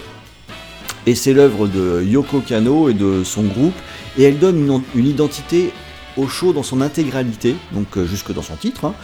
[1.07, 3.75] Et c'est l'œuvre de Yoko Kano et de son groupe.
[4.17, 5.73] Et elle donne une, identité
[6.17, 8.85] au show dans son intégralité, donc euh, jusque dans son titre.
[8.87, 8.95] hein.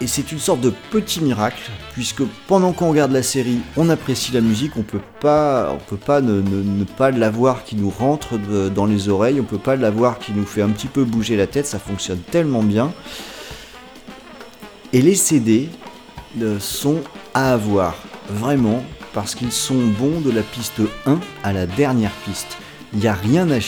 [0.00, 4.32] Et c'est une sorte de petit miracle, puisque pendant qu'on regarde la série, on apprécie
[4.32, 7.90] la musique, on peut pas, on peut pas ne, ne- ne pas l'avoir qui nous
[7.90, 11.04] rentre de- dans les oreilles, on peut pas l'avoir qui nous fait un petit peu
[11.04, 12.92] bouger la tête, ça fonctionne tellement bien.
[14.94, 15.70] Et les CD
[16.42, 17.00] euh, sont
[17.32, 17.94] à avoir,
[18.28, 18.84] vraiment,
[19.14, 22.58] parce qu'ils sont bons de la piste 1 à la dernière piste.
[22.92, 23.58] Il n'y a rien à.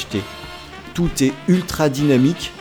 [0.93, 2.53] Tout est ultra dynamique,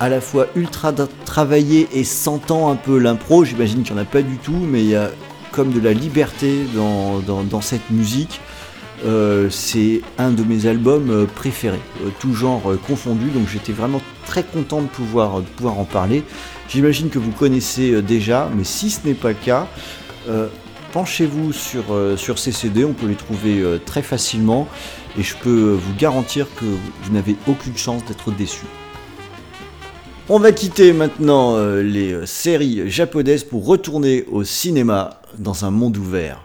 [0.00, 0.92] à la fois ultra
[1.26, 3.44] travaillé et sentant un peu l'impro.
[3.44, 5.10] J'imagine qu'il n'y en a pas du tout, mais il y a
[5.50, 8.40] comme de la liberté dans, cette musique.
[9.04, 11.80] Euh, c'est un de mes albums euh, préférés,
[12.20, 15.42] tout genre confondu, donc j'étais vraiment très content de pouvoir
[15.78, 16.22] en parler.
[16.72, 19.68] J'imagine que vous connaissez euh, déjà, mais si ce n'est pas le cas,
[20.26, 20.48] euh,
[20.92, 24.66] penchez-vous sur, euh, sur ces CD, on peut les trouver euh, très facilement,
[25.18, 28.64] et je peux vous garantir que vous n'avez aucune chance d'être déçu.
[30.30, 36.40] On va quitter maintenant les séries japonaises pour retourner au cinéma dans un monde ouvert.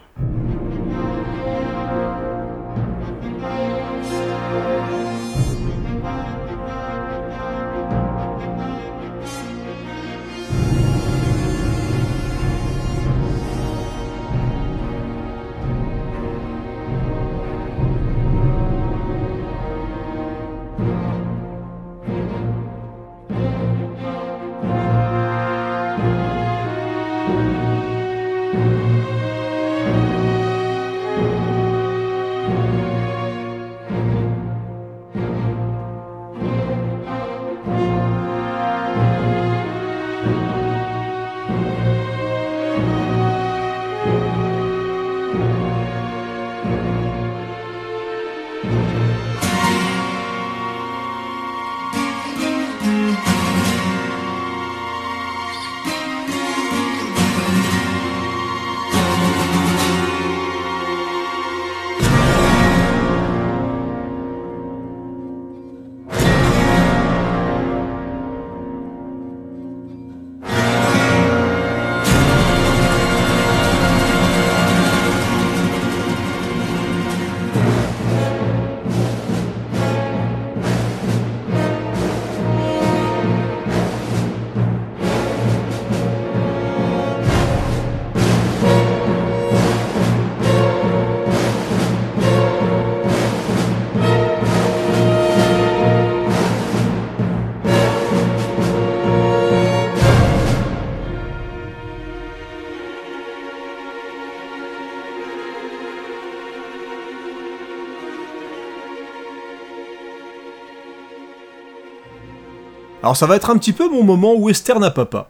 [113.08, 115.28] Alors ça va être un petit peu mon moment western à papa.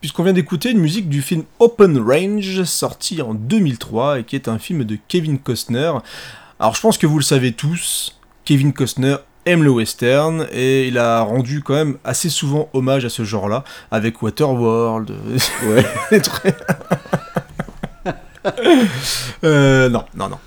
[0.00, 4.48] Puisqu'on vient d'écouter une musique du film Open Range, sorti en 2003, et qui est
[4.48, 5.92] un film de Kevin Costner.
[6.58, 10.98] Alors je pense que vous le savez tous, Kevin Costner aime le western, et il
[10.98, 13.62] a rendu quand même assez souvent hommage à ce genre-là,
[13.92, 15.14] avec Waterworld,
[15.62, 15.86] Ouais.
[19.44, 20.38] Euh, non, non, non.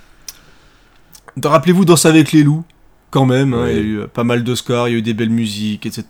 [1.42, 2.66] Rappelez-vous Danse avec les loups,
[3.12, 3.54] quand même.
[3.54, 5.30] hein, il y a eu euh, pas mal d'Oscars, il y a eu des belles
[5.30, 6.06] musiques, etc.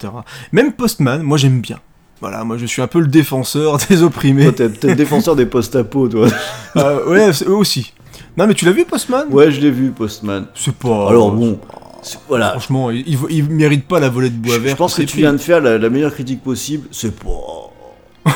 [0.52, 1.80] Même Postman, moi j'aime bien.
[2.22, 4.54] Voilà, moi je suis un peu le défenseur des opprimés.
[4.54, 6.28] Toi, t'es le défenseur des post-apo, toi.
[6.76, 7.94] Euh, ouais, eux aussi.
[8.38, 9.26] Non, mais tu l'as vu Postman?
[9.32, 10.46] Ouais, je l'ai vu, Postman.
[10.54, 11.10] C'est pas.
[11.10, 11.60] Alors bon,
[12.04, 12.52] c'est- voilà.
[12.52, 14.72] Franchement, il, il, mérite pas la volée de bois vert.
[14.74, 16.88] je pense que tu viens de faire la, la meilleure critique possible.
[16.92, 17.30] C'est pas.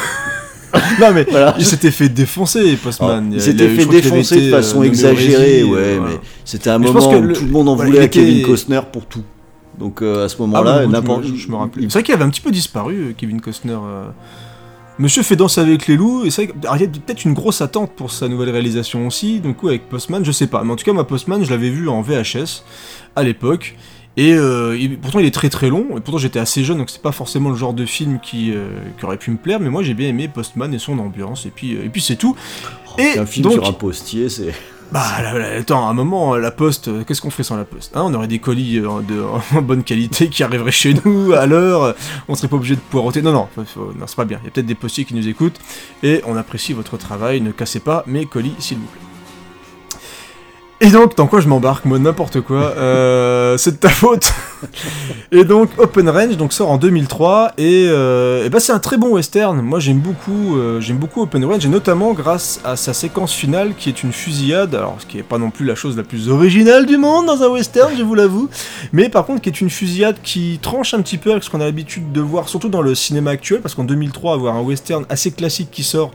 [0.99, 1.55] Non, mais Voilà.
[1.59, 3.27] il s'était fait défoncer, Postman.
[3.31, 6.13] il Il- s'était fait défoncer de façon euh, exagérée, ouais, euh, voilà.
[6.15, 7.89] mais c'était un Mais je pense moment que où le- tout le monde en voilà,
[7.91, 9.23] voulait à était- Kevin Costner pour tout.
[9.79, 11.23] Donc euh, à ce Ah moment-là, n'importe.
[11.25, 11.83] je, je me rappelle.
[11.83, 13.77] il- C'est vrai qu'il avait un petit peu disparu, Kevin Costner.
[14.99, 17.25] Monsieur fait danse avec les loups, et c'est vrai que- alors, il y a peut-être
[17.25, 20.63] une grosse attente pour sa nouvelle réalisation aussi, donc coup avec Postman, je sais pas,
[20.63, 22.63] mais en tout cas, ma Postman, je l'avais vu en VHS
[23.15, 23.75] à l'époque,
[24.15, 27.01] et euh, pourtant il est très très long, et pourtant j'étais assez jeune, donc c'est
[27.01, 29.81] pas forcément le genre de film qui, euh, qui aurait pu me plaire, mais moi
[29.81, 32.35] j'ai bien aimé Postman et son ambiance, et puis, euh, et puis c'est tout.
[32.99, 34.53] Et Un film donc, sur un postier, c'est.
[34.91, 37.65] bah, là, là, attends, à un moment, euh, la poste, qu'est-ce qu'on ferait sans la
[37.65, 38.03] poste hein?
[38.05, 39.23] On aurait des colis euh, de,
[39.57, 41.95] en bonne qualité qui arriveraient chez nous à l'heure,
[42.27, 43.23] on serait pas obligé de poireauter.
[43.23, 44.37] Non, non, non c'est pas bien.
[44.43, 45.59] Il y a peut-être des postiers qui nous écoutent,
[46.03, 49.12] et on apprécie votre travail, ne cassez pas mes colis, s'il vous plaît.
[50.83, 54.33] Et donc, dans quoi je m'embarque, moi, n'importe quoi, euh, c'est de ta faute.
[55.31, 58.97] et donc, Open Range donc, sort en 2003, et, euh, et bah, c'est un très
[58.97, 59.61] bon western.
[59.61, 63.75] Moi, j'aime beaucoup, euh, j'aime beaucoup Open Range, et notamment grâce à sa séquence finale,
[63.77, 66.27] qui est une fusillade, alors ce qui est pas non plus la chose la plus
[66.27, 68.49] originale du monde dans un western, je vous l'avoue,
[68.91, 71.61] mais par contre, qui est une fusillade qui tranche un petit peu avec ce qu'on
[71.61, 75.05] a l'habitude de voir, surtout dans le cinéma actuel, parce qu'en 2003, avoir un western
[75.07, 76.11] assez classique qui sort,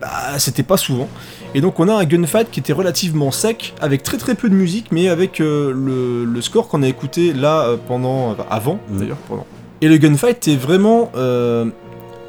[0.00, 1.08] bah, c'était pas souvent.
[1.54, 4.54] Et donc on a un gunfight qui était relativement sec, avec très très peu de
[4.54, 8.80] musique, mais avec euh, le, le score qu'on a écouté là euh, pendant, enfin, avant
[8.90, 8.98] Mhm.
[8.98, 9.46] d'ailleurs, pendant.
[9.80, 11.66] Et le gunfight est vraiment euh,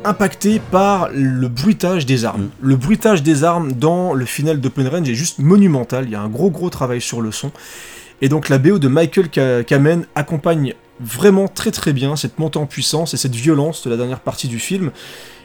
[0.04, 2.42] impacté par le bruitage des armes.
[2.44, 2.50] Mhm.
[2.62, 6.06] Le bruitage des armes dans le final d'Open Range est juste monumental.
[6.06, 7.52] Il y a un gros gros travail sur le son.
[8.22, 12.58] Et donc la BO de Michael Ka- Kamen accompagne vraiment très très bien cette montée
[12.60, 14.92] en puissance et cette violence de la dernière partie du film.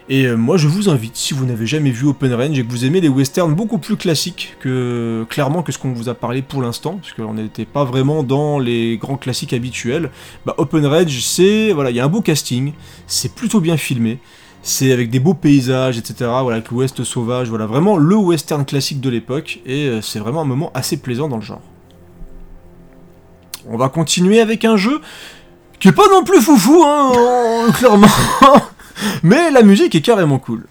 [0.09, 2.71] Et euh, moi je vous invite, si vous n'avez jamais vu Open Range et que
[2.71, 6.41] vous aimez les westerns beaucoup plus classiques que clairement que ce qu'on vous a parlé
[6.41, 10.09] pour l'instant, parce qu'on n'était pas vraiment dans les grands classiques habituels,
[10.45, 12.73] bah, Open Range c'est, voilà, il y a un beau casting,
[13.07, 14.19] c'est plutôt bien filmé,
[14.63, 16.15] c'est avec des beaux paysages, etc.
[16.41, 20.41] Voilà, avec l'Ouest sauvage, voilà, vraiment le western classique de l'époque, et euh, c'est vraiment
[20.41, 21.61] un moment assez plaisant dans le genre.
[23.69, 25.01] On va continuer avec un jeu
[25.79, 28.07] qui est pas non plus foufou, hein, clairement.
[29.23, 30.65] Mais la musique est carrément cool.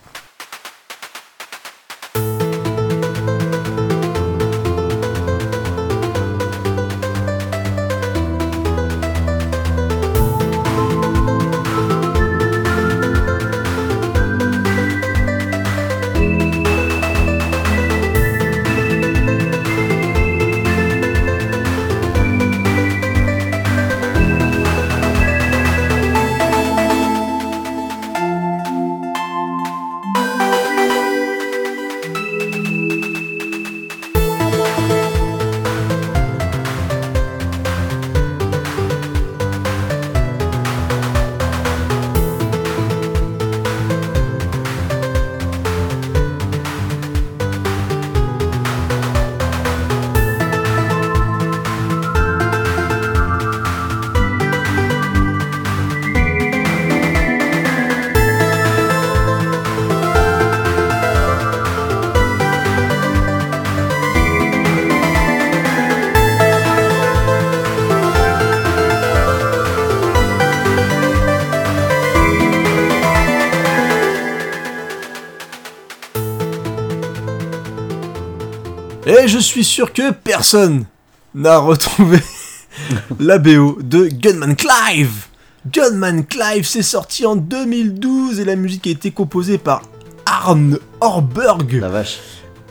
[79.23, 80.87] Et je suis sûr que personne
[81.35, 82.21] n'a retrouvé
[83.21, 85.27] la BO de Gunman Clive.
[85.71, 89.83] Gunman Clive, c'est sorti en 2012 et la musique a été composée par
[90.25, 91.81] Arne Orberg.
[91.83, 92.19] La vache.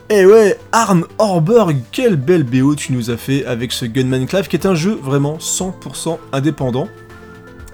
[0.10, 4.48] Et ouais, Arne Orberg, quelle belle BO tu nous as fait avec ce Gunman Clive,
[4.48, 6.88] qui est un jeu vraiment 100% indépendant,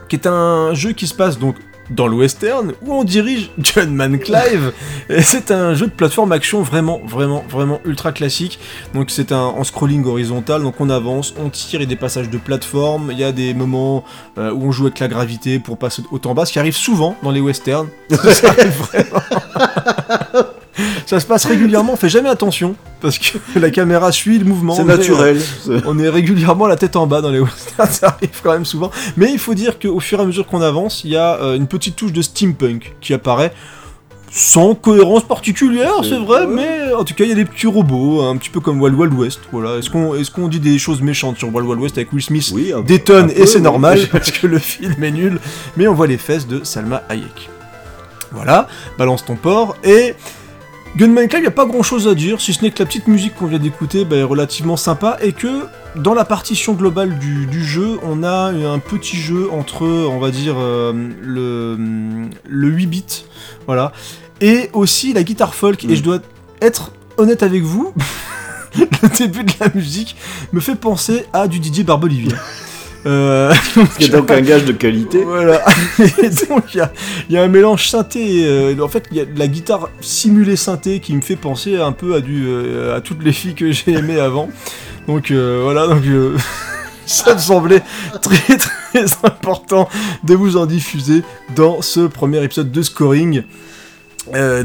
[0.09, 1.55] qui est un jeu qui se passe donc
[1.89, 4.73] dans le western, où on dirige Gunman Clive.
[5.21, 8.59] C'est un jeu de plateforme action vraiment, vraiment, vraiment ultra classique.
[8.93, 12.37] Donc c'est un en scrolling horizontal, donc on avance, on tire, il des passages de
[12.37, 14.03] plateforme, il y a des moments
[14.37, 16.75] euh, où on joue avec la gravité pour passer haut en bas, ce qui arrive
[16.75, 17.89] souvent dans les westerns.
[21.05, 24.75] Ça se passe régulièrement, on fait jamais attention, parce que la caméra suit le mouvement.
[24.75, 25.39] C'est naturel.
[25.85, 28.91] on est régulièrement la tête en bas dans les westerns, ça arrive quand même souvent.
[29.17, 31.55] Mais il faut dire qu'au fur et à mesure qu'on avance, il y a euh,
[31.55, 33.53] une petite touche de steampunk qui apparaît.
[34.37, 36.47] Sans cohérence particulière, C'est- vrai, ouais.
[36.47, 38.97] mais en tout cas, il y a des petits robots, un petit peu comme Wild
[38.99, 39.39] Wild West.
[39.53, 39.77] Voilà.
[39.77, 42.51] Est-ce qu'on est qu'on dit des choses méchantes sur Wild Wild West avec Will Smith
[42.53, 43.63] Oui, un- Des tonnes, peu, et c'est oui.
[43.63, 45.39] normal, parce que le film est nul,
[45.77, 47.49] mais on voit les fesses de Salma Hayek.
[48.33, 50.15] Voilà, balance ton porc, et
[50.95, 52.85] Gunman Club, il n'y a pas grand chose à dire, si ce n'est que la
[52.85, 55.65] petite musique qu'on vient d'écouter bah, est relativement sympa, et que
[55.97, 60.31] dans la partition globale du, du jeu, on a un petit jeu entre, on va
[60.31, 63.25] dire, euh, le, le 8 bits,
[63.65, 63.91] voilà,
[64.39, 65.95] et aussi la guitare folk, et Mm.
[65.95, 66.19] je dois
[66.61, 67.93] être honnête avec vous,
[68.77, 70.15] le début de la musique
[70.53, 72.35] me fait penser à du Didier Barbelivien.
[73.05, 75.23] Euh, Ce qui est donc un gage de qualité.
[75.23, 75.63] voilà.
[76.23, 76.91] Et donc il y a,
[77.29, 78.45] il y a un mélange synthé.
[78.47, 81.77] euh, en fait, il y a de la guitare simulée synthé qui me fait penser
[81.77, 84.49] un peu à du euh, à toutes les filles que j'ai aimées avant.
[85.07, 85.87] Donc euh, voilà.
[85.87, 86.03] Donc
[87.05, 87.83] ça me semblait
[88.21, 89.87] très très important
[90.23, 91.21] de vous en diffuser
[91.55, 93.43] dans ce premier épisode de Scoring.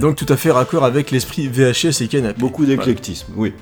[0.00, 2.40] Donc tout à fait raccord avec l'esprit VHS et canapé.
[2.40, 3.52] Beaucoup d'éclectisme, oui.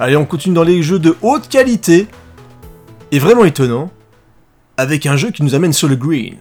[0.00, 2.08] Allez, on continue dans les jeux de haute qualité
[3.12, 3.90] et vraiment étonnant
[4.76, 6.38] avec un jeu qui nous amène sur le green.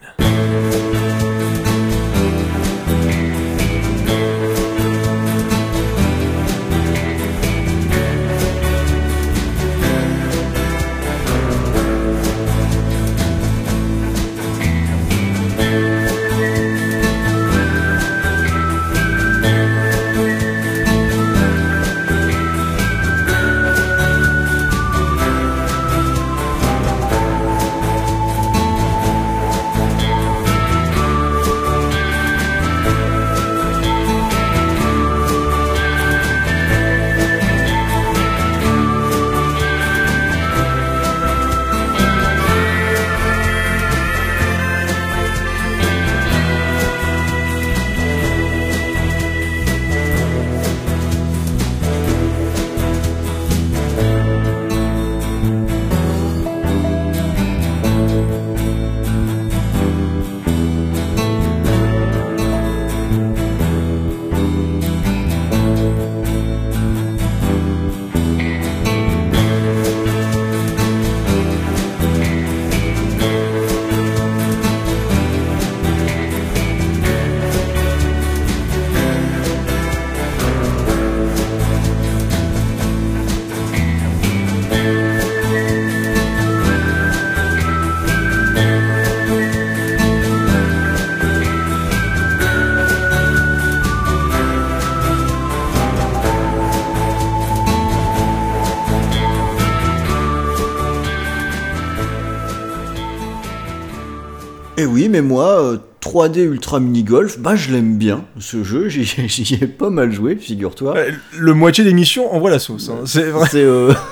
[105.01, 109.53] Oui, mais moi, euh, 3D Ultra Mini Golf, bah je l'aime bien, ce jeu, j'y
[109.61, 110.95] ai pas mal joué, figure-toi.
[111.37, 112.89] Le moitié d'émission envoie la sauce.
[112.89, 113.01] hein.
[113.05, 113.49] C'est vrai.
[113.55, 113.93] Euh,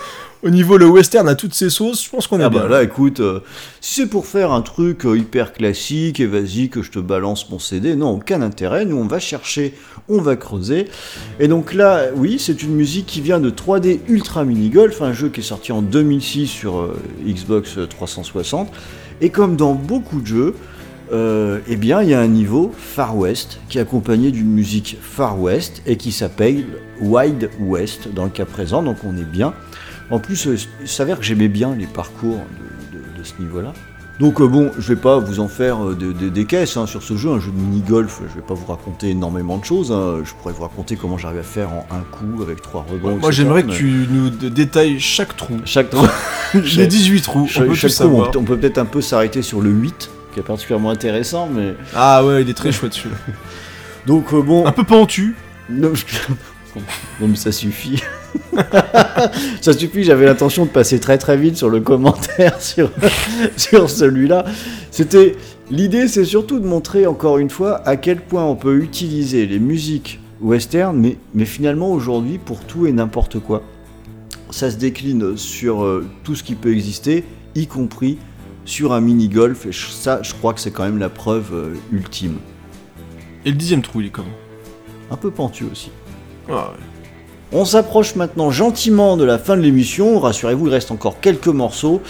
[0.42, 2.62] Au niveau le western a toutes ses sauces, je pense qu'on est Ah bien.
[2.62, 3.42] bah là écoute, euh,
[3.82, 7.50] si c'est pour faire un truc euh, hyper classique et vas-y que je te balance
[7.50, 9.74] mon CD, non, aucun intérêt, nous on va chercher,
[10.10, 10.88] on va creuser.
[11.40, 15.14] Et donc là, oui, c'est une musique qui vient de 3D Ultra Mini Golf, un
[15.14, 18.72] jeu qui est sorti en 2006 sur euh, Xbox 360.
[19.22, 20.56] Et comme dans beaucoup de jeux,
[21.12, 24.98] euh, eh bien il y a un niveau Far West qui est accompagné d'une musique
[25.02, 26.66] Far West et qui s'appelle
[27.02, 29.54] Wild West dans le cas présent, donc on est bien.
[30.12, 32.40] En plus, euh, il s'avère que j'aimais bien les parcours
[33.18, 33.74] de ce niveau-là.
[34.20, 36.86] Donc euh, bon, je vais pas vous en faire euh, de- de- des caisses hein,
[36.86, 39.94] sur ce jeu, un jeu de mini-golf, je vais pas vous raconter énormément de choses,
[39.94, 40.18] hein.
[40.26, 43.16] je pourrais vous raconter comment j'arrive à faire en un coup avec trois rebonds.
[43.18, 45.56] Moi j'aimerais que tu nous détailles chaque trou.
[45.64, 45.88] Chaque
[46.54, 48.32] Les 18 trous, on chaque- peut chaque on, savoir.
[48.36, 51.76] on peut peut-être un peu s'arrêter sur le 8, qui est particulièrement intéressant, mais...
[51.96, 53.16] Ah ouais, il est très chouette celui-là.
[54.06, 54.66] Donc euh, bon...
[54.66, 55.36] Un peu pentu.
[56.80, 58.02] Je- non, mais ça suffit.
[59.62, 62.92] ça suffit, j'avais l'intention de passer très très vite sur le commentaire sur,
[63.58, 64.46] sur celui-là.
[64.92, 65.36] C'était
[65.72, 69.60] l'idée c'est surtout de montrer encore une fois à quel point on peut utiliser les
[69.60, 73.64] musiques western mais, mais finalement aujourd'hui pour tout et n'importe quoi.
[74.52, 77.24] Ça se décline sur euh, tout ce qui peut exister,
[77.56, 78.18] y compris
[78.66, 82.38] sur un mini-golf et ça je crois que c'est quand même la preuve euh, ultime.
[83.46, 84.28] Et le dixième trou, il est comment?
[85.12, 85.92] Un peu pentu aussi.
[86.52, 86.74] Ah.
[87.52, 92.02] On s'approche maintenant gentiment de la fin de l'émission, rassurez-vous, il reste encore quelques morceaux,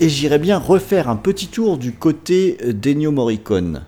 [0.00, 3.84] et j'irai bien refaire un petit tour du côté d'Ennio Morricone.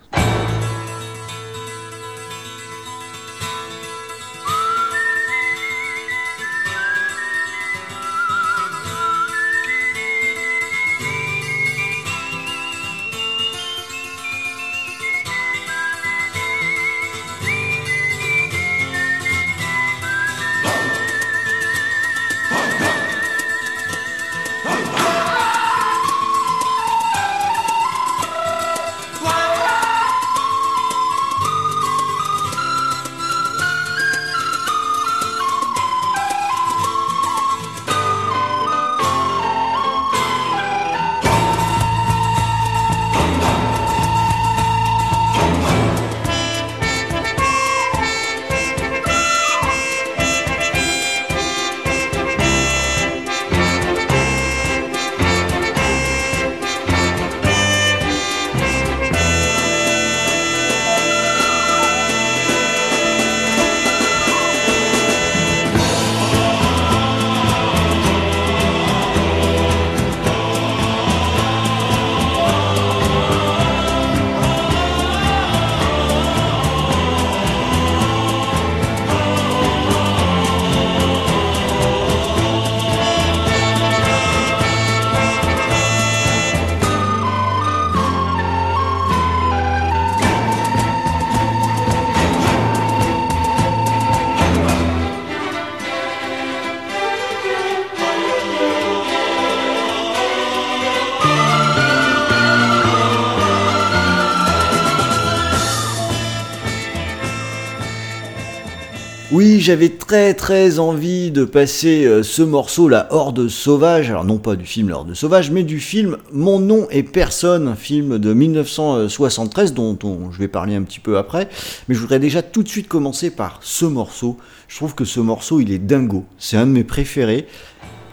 [110.11, 114.66] Très très envie de passer euh, ce morceau, La Horde Sauvage, alors non pas du
[114.66, 119.73] film La Horde Sauvage, mais du film Mon nom est personne, un film de 1973
[119.73, 121.49] dont, dont je vais parler un petit peu après,
[121.87, 124.37] mais je voudrais déjà tout de suite commencer par ce morceau.
[124.66, 127.47] Je trouve que ce morceau il est dingo, c'est un de mes préférés,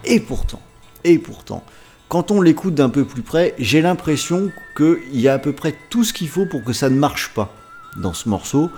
[0.04, 0.60] et pourtant,
[1.02, 1.64] et pourtant,
[2.08, 5.74] quand on l'écoute d'un peu plus près, j'ai l'impression qu'il y a à peu près
[5.90, 7.52] tout ce qu'il faut pour que ça ne marche pas
[7.96, 8.70] dans ce morceau.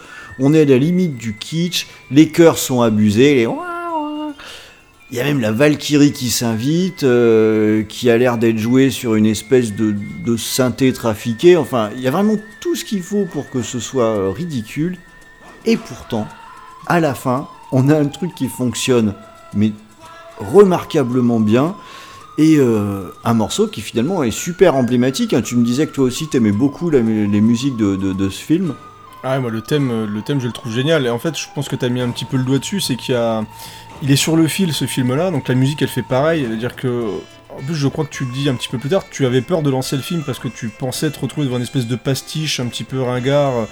[0.43, 3.47] On est à la limite du kitsch, les chœurs sont abusés.
[5.11, 9.17] Il y a même la Valkyrie qui s'invite, euh, qui a l'air d'être jouée sur
[9.17, 11.59] une espèce de, synthé trafiqué.
[11.59, 14.97] Enfin, il y a vraiment tout ce qu'il faut pour que ce soit euh, ridicule.
[15.67, 16.27] Et pourtant,
[16.87, 19.15] à la fin, on a un truc qui fonctionne,
[19.55, 19.73] mais
[20.39, 21.75] remarquablement bien.
[22.39, 25.35] Et euh, un morceau qui finalement est super emblématique.
[25.35, 25.43] hein.
[25.43, 28.75] Tu me disais que toi aussi t'aimais beaucoup les musiques de ce film.
[29.23, 31.07] Ah ouais, moi le thème, euh, le thème je le trouve génial.
[31.07, 32.97] Et en fait, je pense que t'as mis un petit peu le doigt dessus, c'est
[32.97, 33.45] qu'il y a,
[34.03, 36.47] il est sur le fil ce film-là, donc la musique elle fait pareil.
[36.49, 37.07] C'est-à-dire que
[37.53, 39.41] en plus, je crois que tu le dis un petit peu plus tard, tu avais
[39.41, 41.97] peur de lancer le film parce que tu pensais te retrouver devant une espèce de
[41.97, 43.67] pastiche un petit peu ringard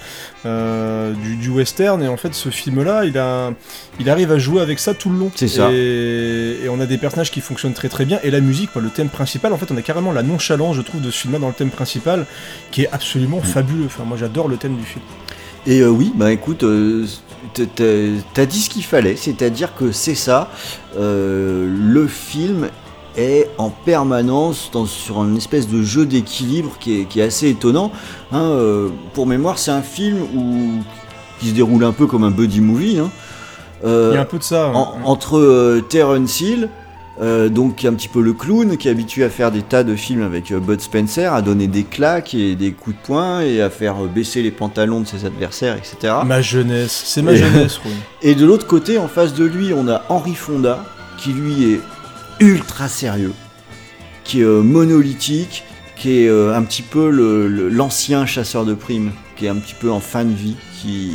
[0.45, 2.03] euh, du, du western.
[2.03, 3.51] Et en fait, ce film-là, il, a,
[3.97, 5.31] il arrive à jouer avec ça tout le long.
[5.33, 5.71] C'est ça.
[5.71, 8.19] Et, et on a des personnages qui fonctionnent très très bien.
[8.21, 11.01] Et la musique, le thème principal, en fait, on a carrément la nonchalance, je trouve,
[11.01, 12.25] de ce film-là dans le thème principal,
[12.71, 13.85] qui est absolument fabuleux.
[13.85, 15.05] Enfin, moi, j'adore le thème du film.
[15.67, 17.05] Et euh, oui, bah écoute, euh,
[18.33, 20.49] t'as dit ce qu'il fallait, c'est-à-dire que c'est ça.
[20.97, 22.69] euh, le film
[23.17, 27.49] est en permanence dans, sur un espèce de jeu d'équilibre qui est, qui est assez
[27.49, 27.91] étonnant.
[28.31, 28.55] Hein,
[29.13, 30.71] pour mémoire, c'est un film où,
[31.39, 32.99] qui se déroule un peu comme un buddy movie.
[32.99, 33.09] hein.
[33.83, 34.71] Il y a un peu de ça.
[34.75, 36.69] en- entre Terence Hill,
[37.21, 39.61] euh, donc qui est un petit peu le clown, qui est habitué à faire des
[39.61, 43.01] tas de films avec euh, Bud Spencer, à donner des claques et des coups de
[43.05, 46.13] poing et à faire euh, baisser les pantalons de ses adversaires, etc.
[46.25, 47.79] Ma jeunesse, c'est ma Et- jeunesse.
[48.21, 50.85] Et de l'autre côté, en face de lui, on a Henry Fonda,
[51.17, 51.81] qui lui est
[52.39, 53.33] ultra sérieux,
[54.23, 55.63] qui est monolithique,
[55.97, 57.09] qui est un petit peu
[57.69, 61.11] l'ancien chasseur de primes, qui est un petit peu en fin de vie, qui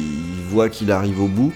[0.51, 1.53] voit qu'il arrive au bout,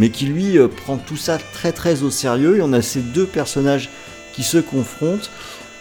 [0.00, 2.56] mais qui lui euh, prend tout ça très très au sérieux.
[2.56, 3.90] Et on a ces deux personnages
[4.32, 5.30] qui se confrontent.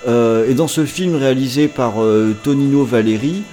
[0.07, 3.43] Euh, et dans ce film réalisé par euh, Tonino Valeri,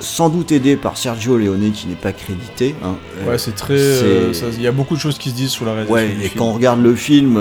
[0.00, 2.74] sans doute aidé par Sergio Leone qui n'est pas crédité.
[2.84, 2.96] hein,
[3.26, 3.74] Ouais, c'est très.
[3.74, 5.94] euh, c'est- Il y a beaucoup de choses qui se disent sur la réalisation.
[5.94, 6.38] Ouais, du et film.
[6.38, 7.38] quand on regarde le film,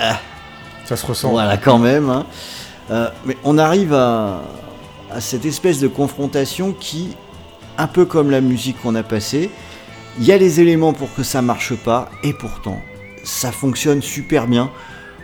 [0.00, 0.20] ah,
[0.84, 1.30] Ça se ressent.
[1.30, 2.08] voilà, quand même.
[2.10, 2.26] hein.
[3.24, 4.42] Mais on arrive à,
[5.10, 7.08] à cette espèce de confrontation qui,
[7.78, 9.50] un peu comme la musique qu'on a passée,
[10.18, 12.80] il y a les éléments pour que ça marche pas, et pourtant,
[13.24, 14.70] ça fonctionne super bien.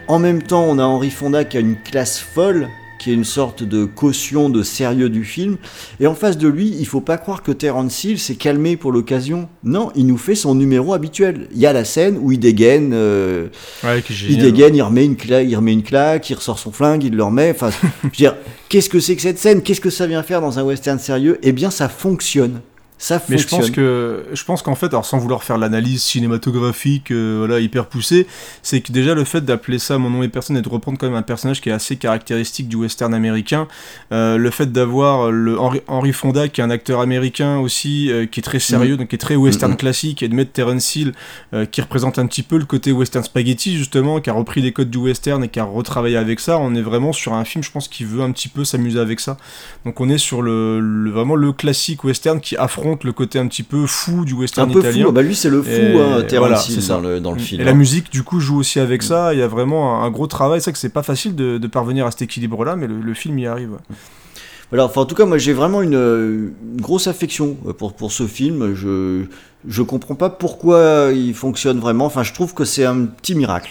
[0.09, 2.69] En même temps, on a Henry Fonda qui a une classe folle,
[3.01, 5.57] qui est une sorte de caution de sérieux du film.
[6.01, 8.93] Et en face de lui, il faut pas croire que Terence Hill s'est calmé pour
[8.93, 9.49] l'occasion.
[9.65, 11.49] Non, il nous fait son numéro habituel.
[11.53, 13.49] Il y a la scène où il dégaine, euh,
[13.83, 17.03] Ouais, il dégaine, il remet une claque, il remet une claque, il ressort son flingue,
[17.05, 17.53] il le remet.
[17.53, 17.71] Enfin,
[18.03, 18.37] je veux dire,
[18.69, 19.63] qu'est-ce que c'est que cette scène?
[19.63, 21.39] Qu'est-ce que ça vient faire dans un western sérieux?
[21.43, 22.61] Eh bien, ça fonctionne.
[23.03, 23.61] Ça Mais je fonctionne.
[23.63, 27.87] pense que je pense qu'en fait, alors sans vouloir faire l'analyse cinématographique, euh, voilà, hyper
[27.87, 28.27] poussée,
[28.63, 31.07] c'est que déjà le fait d'appeler ça mon nom et personne et de reprendre quand
[31.07, 33.69] même un personnage qui est assez caractéristique du western américain,
[34.13, 38.27] euh, le fait d'avoir le Henry, Henry Fonda qui est un acteur américain aussi, euh,
[38.27, 41.13] qui est très sérieux, donc qui est très western classique, et de mettre Terence Hill
[41.73, 44.91] qui représente un petit peu le côté western spaghetti justement, qui a repris des codes
[44.91, 47.71] du western et qui a retravaillé avec ça, on est vraiment sur un film, je
[47.71, 49.39] pense, qui veut un petit peu s'amuser avec ça.
[49.87, 53.47] Donc on est sur le, le- vraiment le classique western qui affronte le côté un
[53.47, 55.07] petit peu fou du un western peu italien.
[55.07, 55.13] fou.
[55.13, 56.95] Bah, lui, c'est le fou, hein, Terence voilà, Hill c'est ça.
[56.95, 57.61] dans le, dans le film.
[57.61, 57.75] Et la hein.
[57.75, 59.33] musique, du coup, joue aussi avec ça.
[59.35, 60.61] Il y a vraiment un, un gros travail.
[60.61, 63.15] C'est vrai que c'est pas facile de, de parvenir à cet équilibre-là, mais le, le
[63.15, 63.73] film y arrive.
[63.73, 63.97] ouais.
[64.71, 68.13] Voilà, enfin, en tout cas, moi j'ai vraiment une, une grosse affection euh, pour, pour
[68.13, 68.75] ce film.
[68.75, 69.25] Je,
[69.67, 72.07] je comprends pas pourquoi il fonctionne vraiment.
[72.07, 73.71] Enfin, je trouve que c'est un petit miracle.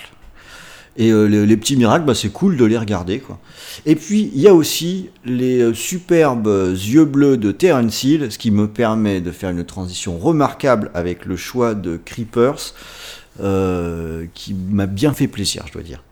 [0.98, 3.20] Et euh, les, petits miracles, bah, c'est cool de les regarder.
[3.20, 3.40] Quoi.
[3.86, 8.38] Et puis, il y a aussi les euh, superbes yeux bleus de Terence Hill, ce
[8.38, 12.74] qui me permet de faire une transition remarquable avec le choix de Creepers,
[13.42, 16.04] euh, qui m'a bien fait plaisir, je dois dire.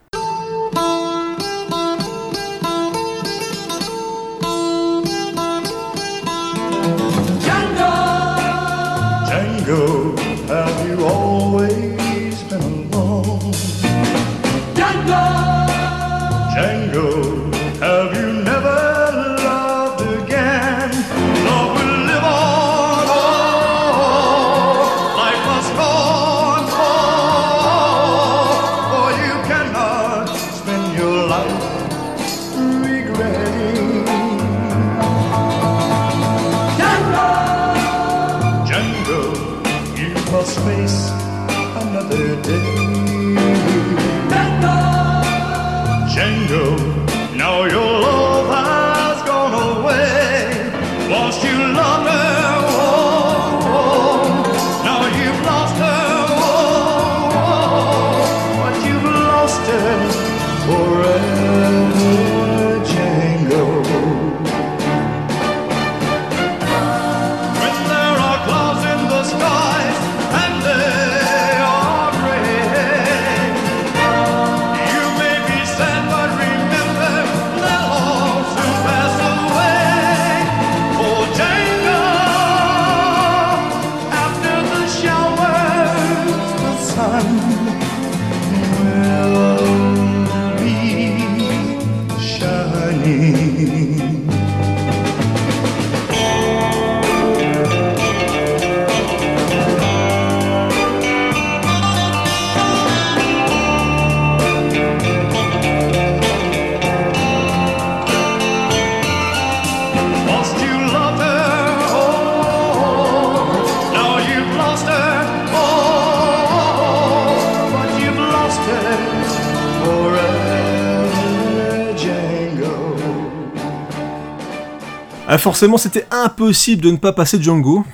[125.37, 127.85] Ah, forcément, c'était impossible de ne pas passer Django.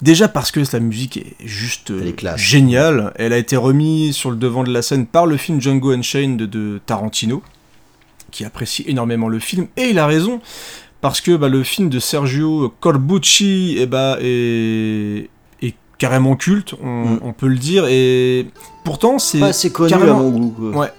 [0.00, 2.40] Déjà parce que la musique est juste euh, Elle est classe.
[2.40, 3.12] géniale.
[3.16, 6.36] Elle a été remise sur le devant de la scène par le film Django Unchained
[6.38, 7.42] de, de Tarantino,
[8.30, 9.66] qui apprécie énormément le film.
[9.76, 10.40] Et il a raison,
[11.00, 15.28] parce que bah, le film de Sergio Corbucci eh bah, est,
[15.62, 17.20] est carrément culte, on, Mm.
[17.24, 17.86] on peut le dire.
[17.88, 18.46] Et
[18.84, 20.70] pourtant, c'est Pas assez connu carrément- à mon goût.
[20.74, 20.92] Ouais.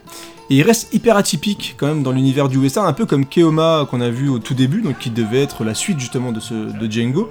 [0.49, 3.87] Et il reste hyper atypique quand même dans l'univers du western, un peu comme Keoma
[3.89, 6.53] qu'on a vu au tout début, donc qui devait être la suite justement de, ce,
[6.53, 7.29] de Django.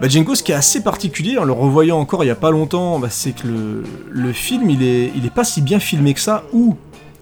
[0.00, 2.50] Bah, Django, ce qui est assez particulier, en le revoyant encore il y a pas
[2.50, 6.14] longtemps, bah, c'est que le, le film, il est, il est pas si bien filmé
[6.14, 6.76] que ça, ou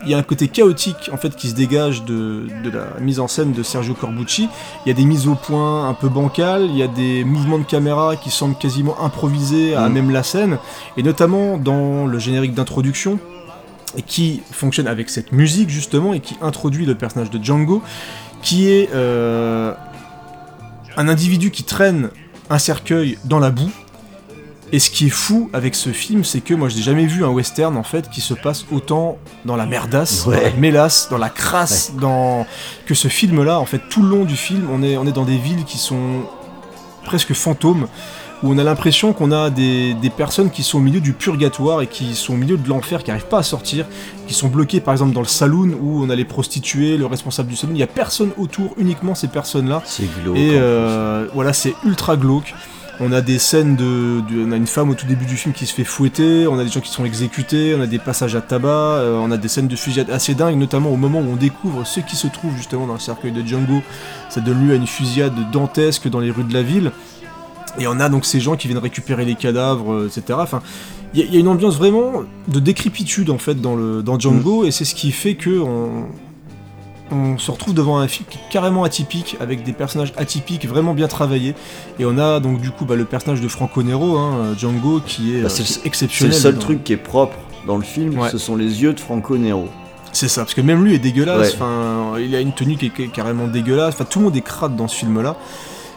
[0.04, 3.20] il y a un côté chaotique en fait qui se dégage de, de la mise
[3.20, 4.50] en scène de Sergio Corbucci.
[4.84, 7.58] Il y a des mises au point un peu bancales, il y a des mouvements
[7.58, 9.94] de caméra qui semblent quasiment improvisés à Mhm.
[9.94, 10.58] même la scène,
[10.98, 13.18] et notamment dans le générique d'introduction,
[14.06, 17.82] qui fonctionne avec cette musique justement et qui introduit le personnage de Django,
[18.42, 19.72] qui est euh,
[20.96, 22.10] un individu qui traîne
[22.50, 23.70] un cercueil dans la boue.
[24.72, 27.24] Et ce qui est fou avec ce film, c'est que moi je n'ai jamais vu
[27.24, 30.36] un western en fait qui se passe autant dans la merdasse, Ouais.
[30.36, 32.44] dans la mélasse, dans la crasse, dans
[32.86, 33.60] que ce film-là.
[33.60, 35.78] En fait, tout le long du film, on est on est dans des villes qui
[35.78, 36.24] sont
[37.04, 37.86] presque fantômes,
[38.44, 41.80] où on a l'impression qu'on a des, des personnes qui sont au milieu du purgatoire
[41.82, 43.86] et qui sont au milieu de l'enfer, qui n'arrivent pas à sortir,
[44.28, 47.48] qui sont bloquées par exemple dans le saloon où on a les prostituées, le responsable
[47.48, 49.82] du saloon, il n'y a personne autour, uniquement ces personnes-là.
[49.86, 50.36] C'est glauque.
[50.36, 52.54] Et euh, voilà, c'est ultra glauque.
[53.00, 55.52] On a des scènes de, de- On a une femme au tout début du film
[55.52, 58.36] qui se fait fouetter, on a des gens qui sont exécutés, on a des passages
[58.36, 61.32] à tabac, euh, on a des scènes de fusillade assez dingues, notamment au moment où
[61.32, 63.82] on découvre ce qui se trouve justement dans le cercueil de Django.
[64.28, 66.92] Ça donne lieu à une fusillade dantesque dans les rues de la ville.
[67.78, 70.38] Et on a donc ces gens qui viennent récupérer les cadavres, euh, etc.
[70.40, 70.60] Enfin,
[71.12, 74.02] il y, a- il y a une ambiance vraiment de décrépitude en fait dans, le,
[74.02, 76.06] dans Django, et c'est ce qui fait que on,
[77.12, 80.94] on se retrouve devant un film qui est carrément atypique, avec des personnages atypiques vraiment
[80.94, 81.54] bien travaillés.
[81.98, 85.34] Et on a donc du coup bah, le personnage de Franco Nero, hein, Django, qui
[85.36, 86.34] est, Bah, euh, c'est le- C'est exceptionnel.
[86.34, 87.36] seul truc qui est propre
[87.66, 88.30] dans le film, Ouais.
[88.30, 89.68] ce sont les yeux de Franco Nero.
[90.12, 91.48] C'est ça, parce que même lui est dégueulasse.
[91.50, 91.54] Ouais.
[91.56, 93.94] Enfin, il a une tenue qui est, qui est carrément dégueulasse.
[93.94, 95.36] Enfin, tout le monde est crade dans ce film-là.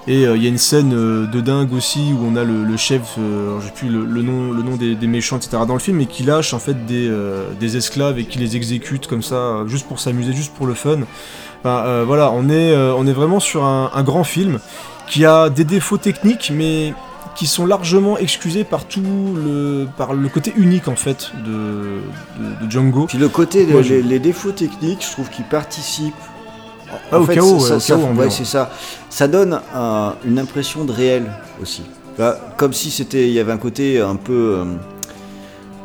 [0.10, 2.64] Et euh, il y a une scène euh, de dingue aussi où on a le,
[2.64, 5.58] le chef, euh, alors j'ai plus le, le nom, le nom des, des méchants, etc.
[5.68, 7.12] dans le film, et qui lâche en fait des,
[7.60, 11.00] des esclaves et qui les exécute comme ça, juste pour s'amuser, juste pour le fun.
[11.60, 14.60] Enfin, euh, voilà, on est, euh, on est vraiment sur un, un grand film
[15.10, 16.94] qui a des défauts techniques, mais
[17.36, 19.02] qui sont largement excusés par tout
[19.36, 23.06] le, par le côté unique en fait de, de, de Django.
[23.08, 26.16] Puis le côté, je- les défauts techniques, je trouve qu'ils participent.
[27.12, 28.72] Au fait, chaos, ça, chaos ouais, c'est ça.
[29.10, 31.26] Ça donne un- une impression de réel
[31.62, 31.84] aussi.
[32.18, 34.66] Bah, comme si c'était, il y avait un côté un peu, euh,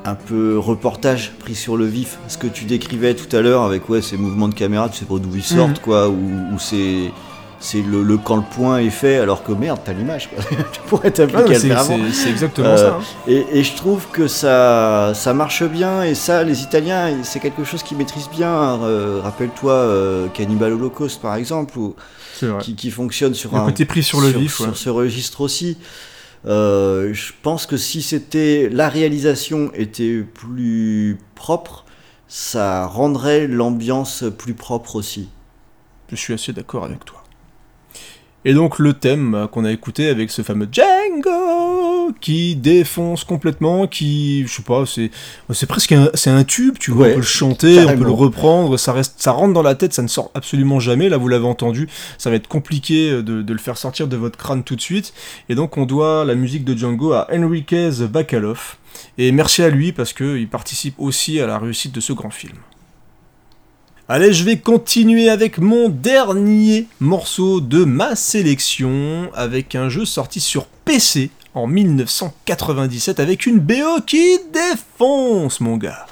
[0.04, 2.18] un peu reportage pris sur le vif.
[2.28, 5.04] Ce que tu décrivais tout à l'heure avec ouais, ces mouvements de caméra, tu sais
[5.04, 5.78] pas d'où ils sortent, Mhm.
[5.84, 6.14] quoi, ou,
[6.54, 7.10] ou c'est
[7.62, 10.28] c'est le, le quand le point est fait, alors que merde, t'as l'image,
[10.72, 12.97] tu pourrais Ah, t'appliquer le c'est, exactement Euh, ça.
[12.97, 13.01] hein.
[13.28, 17.62] Et, et je trouve que ça, ça marche bien, et ça, les Italiens, c'est quelque
[17.64, 18.82] chose qu'ils maîtrisent bien.
[18.82, 21.94] Euh, Rappelle-toi euh, Cannibal Holocaust, par exemple, ou,
[22.60, 24.70] qui, qui fonctionne sur Le un côté pris sur le vif, sur ouais.
[24.74, 25.78] ce registre aussi.
[26.44, 31.84] Euh, je pense que si c'était la réalisation était plus propre,
[32.26, 35.28] ça rendrait l'ambiance plus propre aussi.
[36.10, 37.22] Je suis assez d'accord avec toi.
[38.44, 44.44] Et donc le thème qu'on a écouté avec ce fameux Django qui défonce complètement, qui
[44.47, 45.10] je sais pas, c'est
[45.52, 48.05] c'est presque un, c'est un tube, tu vois, Ouais, on peut le chanter, on peut
[48.05, 51.09] le reprendre, ça reste, ça rentre dans la tête, ça ne sort absolument jamais.
[51.09, 51.89] Là vous l'avez entendu,
[52.19, 55.14] ça va être compliqué de, de le faire sortir de votre crâne tout de suite.
[55.48, 58.77] Et donc on doit la musique de Django à Enriquez Bacalov.
[59.19, 62.56] Et merci à lui parce qu'il participe aussi à la réussite de ce grand film.
[64.08, 70.40] Allez, je vais continuer avec mon dernier morceau de ma sélection, avec un jeu sorti
[70.40, 76.06] sur PC en 1997, avec une BO qui défonce, mon gars.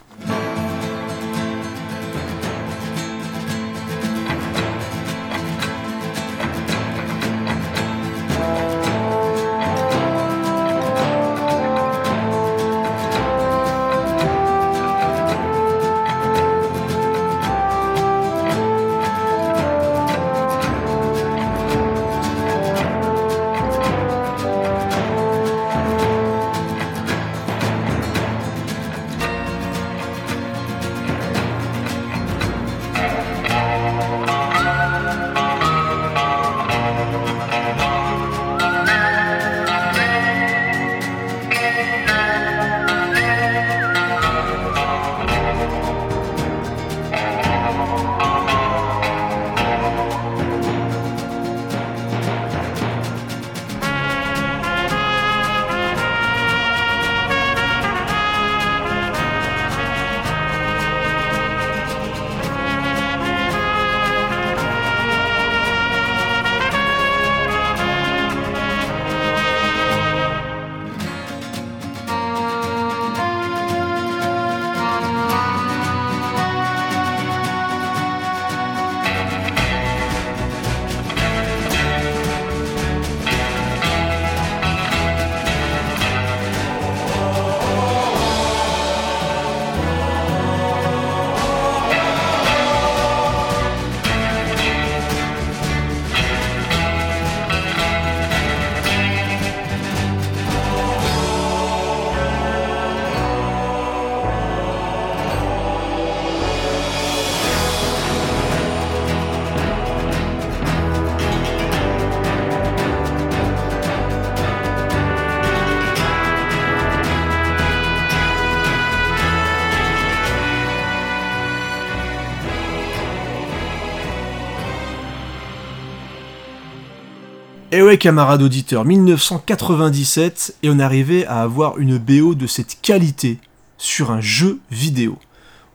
[127.90, 133.38] Ouais, camarades auditeurs, 1997, et on arrivait à avoir une BO de cette qualité
[133.78, 135.18] sur un jeu vidéo.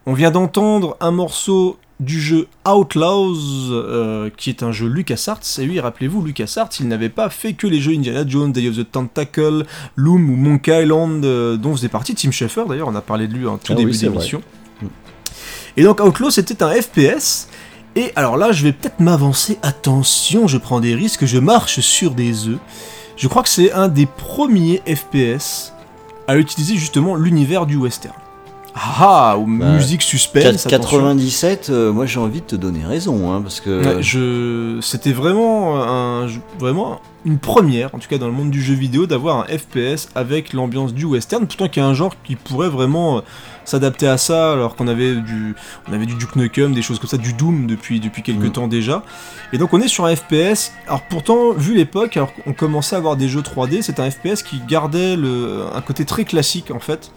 [0.06, 3.36] On vient d'entendre un morceau du jeu Outlaws,
[3.72, 5.42] euh, qui est un jeu LucasArts.
[5.60, 8.78] Et oui, rappelez-vous, LucasArts, il n'avait pas fait que les jeux Indiana Jones, Day of
[8.78, 9.66] the Tentacle,
[9.98, 13.34] Loom ou Monkey Island, euh, dont faisait partie Tim Schafer, d'ailleurs, on a parlé de
[13.34, 14.42] lui en tout Ah début d'émission.
[15.78, 17.50] Et donc Outlaws, c'était un FPS.
[17.96, 19.58] Et alors là, je vais peut-être m'avancer.
[19.62, 22.60] Attention, je prends des risques, je marche sur des œufs.
[23.16, 25.74] Je crois que c'est un des premiers FPS
[26.28, 28.16] à utiliser justement l'univers du western.
[28.78, 30.46] Ah, ah, ou Bah, musique suspense.
[30.66, 30.70] attention.
[30.70, 34.80] 97, euh, moi j'ai envie de te donner raison, hein, parce que Ouais, je...
[34.82, 36.28] C'était vraiment, un...
[36.60, 40.10] vraiment une première, en tout cas dans le monde du jeu vidéo, d'avoir un FPS
[40.14, 43.22] avec l'ambiance du western, pourtant qu'il y a un genre qui pourrait vraiment euh,
[43.64, 45.56] s'adapter à ça, alors qu'on avait du,
[45.90, 48.52] on avait du Duke Nukem, des choses comme ça, du Doom depuis, depuis quelques Mm.
[48.52, 49.04] temps déjà.
[49.54, 53.00] Et donc on est sur un FPS, alors pourtant, vu l'époque, alors qu'on commençait à
[53.00, 55.62] avoir des jeux 3D, c'est un FPS qui gardait le...
[55.74, 57.10] un côté très classique en fait.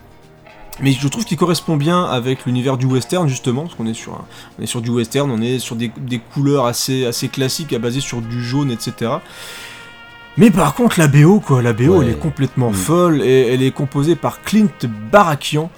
[0.81, 4.13] Mais je trouve qu'il correspond bien avec l'univers du western justement, parce qu'on est sur
[4.15, 4.25] un,
[4.59, 7.79] on est sur du western, on est sur des, des couleurs assez, assez classiques, à
[7.79, 9.13] basées sur du jaune, etc.
[10.37, 12.07] Mais par contre, la BO, quoi, la BO, Ouais.
[12.07, 12.75] elle est complètement Mm.
[12.75, 14.69] folle, et elle est composée par Clint
[15.11, 15.69] Barakian,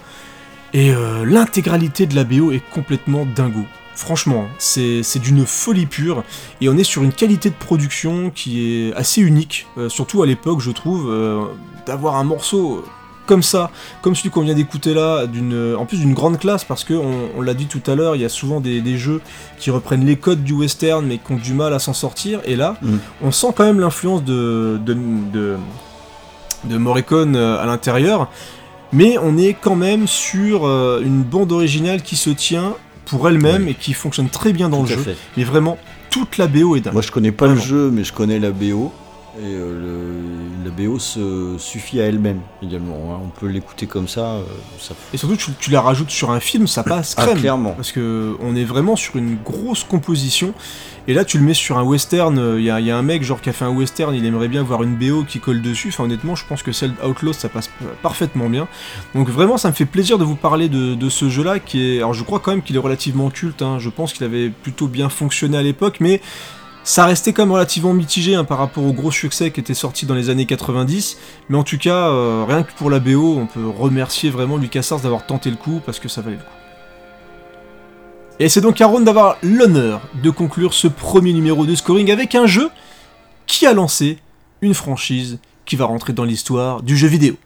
[0.75, 3.65] et euh, l'intégralité de la BO est complètement dingo.
[3.95, 6.25] Franchement, c'est c'est d'une folie pure,
[6.61, 10.27] et on est sur une qualité de production qui est assez unique, euh, surtout à
[10.27, 11.43] l'époque, je trouve, euh,
[11.87, 12.85] d'avoir un morceau
[13.31, 13.71] comme ça,
[14.03, 17.29] comme celui qu'on vient d'écouter là, d'une, en plus d'une grande classe, parce que on,
[17.39, 19.21] on l'a dit tout à l'heure, il y a souvent des, des jeux
[19.59, 22.57] qui reprennent les codes du western, mais qui ont du mal à s'en sortir, et
[22.57, 22.97] là, Mm.
[23.23, 24.95] on sent quand même l'influence de, de,
[25.33, 25.57] de,
[26.65, 28.29] de Morricone euh, à l'intérieur,
[28.93, 32.75] mais on est quand même sur euh, une bande originale qui se tient
[33.07, 33.71] pour elle-même Oui.
[33.71, 35.03] et qui fonctionne très bien dans tout le jeu.
[35.03, 35.17] fait.
[35.37, 35.79] Mais vraiment,
[36.11, 36.93] toute la BO est dingue.
[36.95, 38.93] Moi je connais pas le jeu, mais je connais la BO.
[39.39, 39.81] Et euh,
[40.61, 43.15] le- la BO se suffit à elle-même également.
[43.15, 43.21] hein.
[43.25, 44.21] On peut l'écouter comme ça.
[44.35, 44.43] euh,
[44.81, 44.95] ça...
[45.15, 47.39] Et surtout, tu, tu la rajoutes sur un film, ça passe Ah, crème.
[47.39, 47.71] clairement.
[47.73, 50.53] Parce que on est vraiment sur une grosse composition.
[51.07, 52.57] Et là, tu le mets sur un western.
[52.59, 54.49] Il y, a- y a un mec genre qui a fait un western, il aimerait
[54.49, 55.89] bien voir une BO qui colle dessus.
[55.89, 57.71] Enfin, honnêtement, je pense que celle d'Outlaws, ça passe
[58.03, 58.67] parfaitement bien.
[59.15, 61.99] Donc vraiment, ça me fait plaisir de vous parler de, de ce jeu-là qui est.
[61.99, 63.63] Alors, je crois quand même qu'il est relativement culte.
[63.63, 63.79] hein.
[63.79, 66.21] Je pense qu'il avait plutôt bien fonctionné à l'époque, mais
[66.91, 70.07] ça restait quand même relativement mitigé hein, par rapport au gros succès qui était sorti
[70.07, 71.19] dans les années 90.
[71.49, 74.99] Mais en tout cas, euh, rien que pour la BO, on peut remercier vraiment LucasArts
[74.99, 76.49] d'avoir tenté le coup parce que ça valait le coup.
[78.41, 82.35] Et c'est donc à Ron d'avoir l'honneur de conclure ce premier numéro de scoring avec
[82.35, 82.71] un jeu
[83.47, 84.19] qui a lancé
[84.61, 87.37] une franchise qui va rentrer dans l'histoire du jeu vidéo.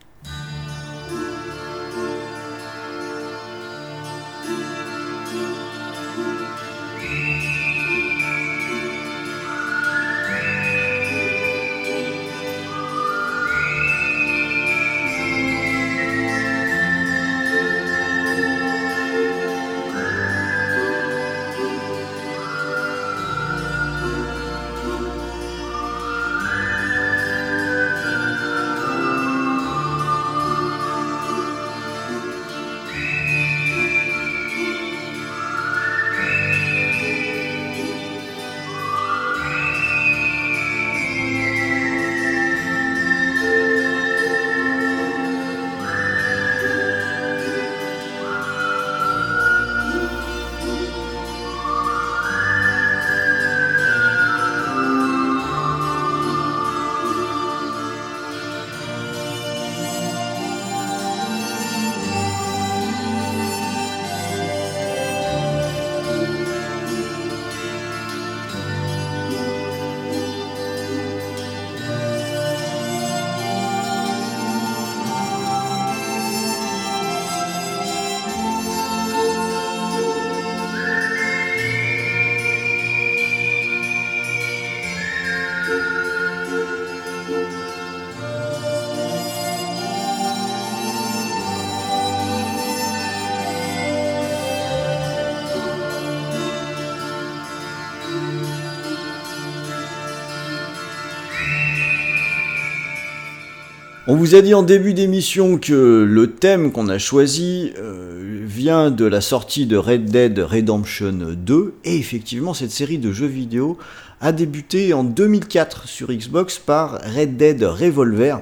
[104.14, 108.92] On vous a dit en début d'émission que le thème qu'on a choisi euh, vient
[108.92, 113.76] de la sortie de Red Dead Redemption 2 et effectivement cette série de jeux vidéo
[114.20, 118.38] a débuté en 2004 sur Xbox par Red Dead Revolver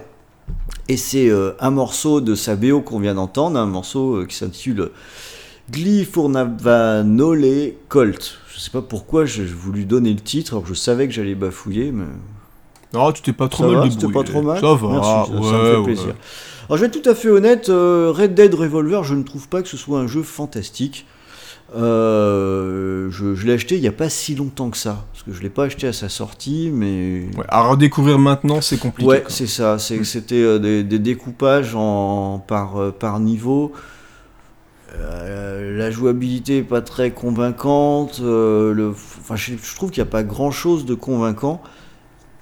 [0.89, 4.37] et c'est euh, un morceau de sa BO qu'on vient d'entendre, un morceau euh, qui
[4.37, 4.91] s'intitule
[5.71, 8.41] Glyphurnavanole Colt.
[8.55, 11.93] Je sais pas pourquoi j'ai voulu donner le titre alors je savais que j'allais bafouiller
[11.93, 12.05] mais
[12.95, 14.13] Non, tu t'es pas trop Ça mal va, débrouillé.
[14.13, 15.85] pas trop mal Ça va, Merci, ça, ça me ouais, fait ouais.
[15.85, 16.15] plaisir.
[16.69, 19.49] Alors je vais être tout à fait honnête, euh, Red Dead Revolver, je ne trouve
[19.49, 21.07] pas que ce soit un jeu fantastique.
[21.75, 25.33] Euh, je je l'ai acheté il n'y a pas si longtemps que ça, parce que
[25.33, 29.09] je l'ai pas acheté à sa sortie, mais Ouais, à redécouvrir maintenant, c'est compliqué.
[29.09, 29.79] ouais, c'est ça.
[29.79, 33.73] c'est- C'était euh, des, des découpages en, par, euh, par niveau.
[34.99, 38.21] La jouabilité est pas très convaincante.
[38.21, 38.95] le,
[39.35, 41.63] je, je trouve qu'il n'y a pas grand chose de convaincant.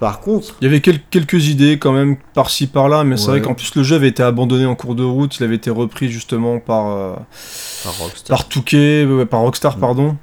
[0.01, 3.43] Par contre, Il y avait quel- quelques idées quand même par-ci par-là, mais c'est vrai
[3.43, 6.09] qu'en plus le jeu avait été abandonné en cours de route, il avait été repris
[6.11, 7.13] justement par, euh,
[7.85, 8.37] par Rockstar.
[8.39, 9.81] par Touquet, ouais, par Rockstar, Mm.
[9.81, 10.17] pardon.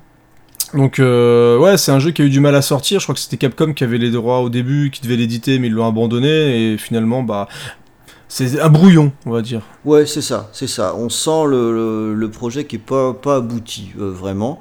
[0.74, 3.00] Donc euh, ouais, c'est un jeu qui a eu du mal à sortir.
[3.00, 5.68] Je crois que c'était Capcom qui avait les droits au début, qui devait l'éditer, mais
[5.68, 7.48] ils l'ont abandonné et finalement, bah,
[8.28, 9.62] c'est un brouillon, on va dire.
[9.86, 10.96] Ouais, c'est ça, c'est ça.
[10.98, 14.60] On sent le, le- le projet qui est pas, pas abouti, euh, vraiment.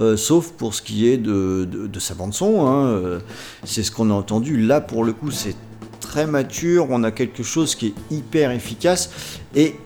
[0.00, 2.66] Euh, sauf pour ce qui est de, sa bande-son.
[2.66, 3.20] hein, euh,
[3.64, 4.60] c'est ce qu'on a entendu.
[4.60, 5.56] Là, pour le coup, c'est
[6.00, 6.86] très mature.
[6.90, 9.10] On a quelque chose qui est hyper efficace.
[9.54, 9.76] Et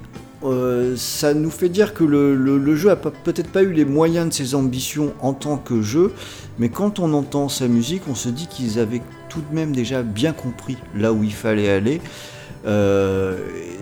[0.45, 4.33] euh, ça nous fait dire que le, jeu a peut-être pas eu les moyens de
[4.33, 6.13] ses ambitions en tant que jeu.
[6.59, 10.03] Mais quand on entend sa musique, on se dit qu'ils avaient tout de même déjà
[10.03, 12.01] bien compris là où il fallait aller.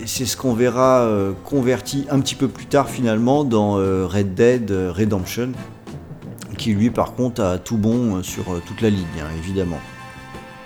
[0.05, 1.09] C'est ce qu'on verra
[1.43, 3.73] converti un petit peu plus tard finalement dans
[4.07, 5.51] Red Dead Redemption,
[6.57, 9.79] qui lui par contre a tout bon euh, sur euh, toute la ligne, hein, évidemment.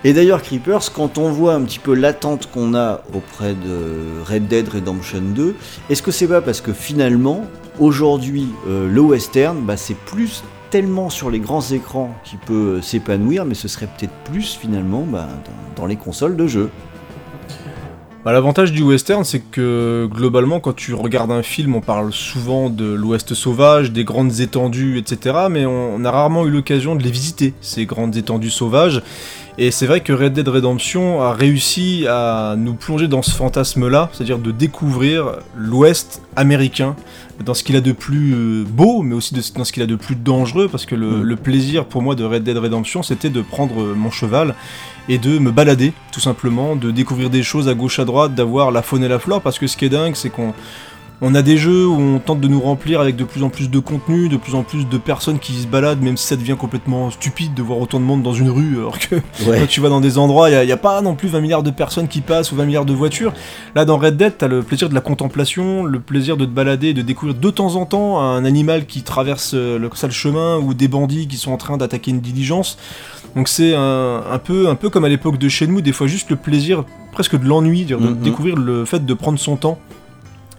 [0.03, 4.47] Et d'ailleurs Creepers, quand on voit un petit peu l'attente qu'on a auprès de Red
[4.47, 5.55] Dead Redemption 2,
[5.91, 7.45] est-ce que c'est pas parce que finalement,
[7.79, 13.45] aujourd'hui, euh, le western, bah, c'est plus tellement sur les grands écrans qui peut s'épanouir,
[13.45, 15.27] mais ce serait peut-être plus finalement bah,
[15.75, 16.69] dans- dans les consoles de jeu.
[18.23, 22.69] Bah, L'avantage du western, c'est que globalement, quand tu regardes un film, on parle souvent
[22.69, 25.47] de l'Ouest sauvage, des grandes étendues, etc.
[25.49, 29.01] Mais on, on a rarement eu l'occasion de les visiter, ces grandes étendues sauvages.
[29.57, 34.09] Et c'est vrai que Red Dead Redemption a réussi à nous plonger dans ce fantasme-là,
[34.13, 36.95] c'est-à-dire de découvrir l'Ouest américain,
[37.45, 39.87] dans ce qu'il a de plus euh, beau, mais aussi de- dans ce qu'il a
[39.87, 41.21] de plus dangereux, parce que le, Mm.
[41.23, 44.55] le plaisir pour moi de Red Dead Redemption, c'était de prendre euh, mon cheval
[45.09, 48.71] et de me balader, tout simplement, de découvrir des choses à gauche à droite, d'avoir
[48.71, 50.53] la faune et la flore, parce que ce qui est dingue, c'est qu'on
[51.23, 53.69] on a des jeux où on tente de nous remplir avec de plus en plus
[53.69, 56.55] de contenu, de plus en plus de personnes qui se baladent, même si ça devient
[56.57, 59.15] complètement stupide de voir autant de monde dans une rue, alors que
[59.45, 61.69] quand tu vas dans des endroits, il n'y a, pas non plus 20 milliards de
[61.69, 63.33] personnes qui passent ou 20 milliards de voitures.
[63.75, 66.93] Là, dans Red Dead, t'as le plaisir de la contemplation, le plaisir de te balader,
[66.95, 70.73] de découvrir de temps en temps un animal qui traverse euh, le sale chemin ou
[70.73, 72.79] des bandits qui sont en train d'attaquer une diligence.
[73.35, 76.31] Donc c'est un, un peu, un peu comme à l'époque de Shenmue, des fois juste
[76.31, 78.15] le plaisir, presque de l'ennui, de Mhm.
[78.21, 79.77] découvrir le fait de prendre son temps.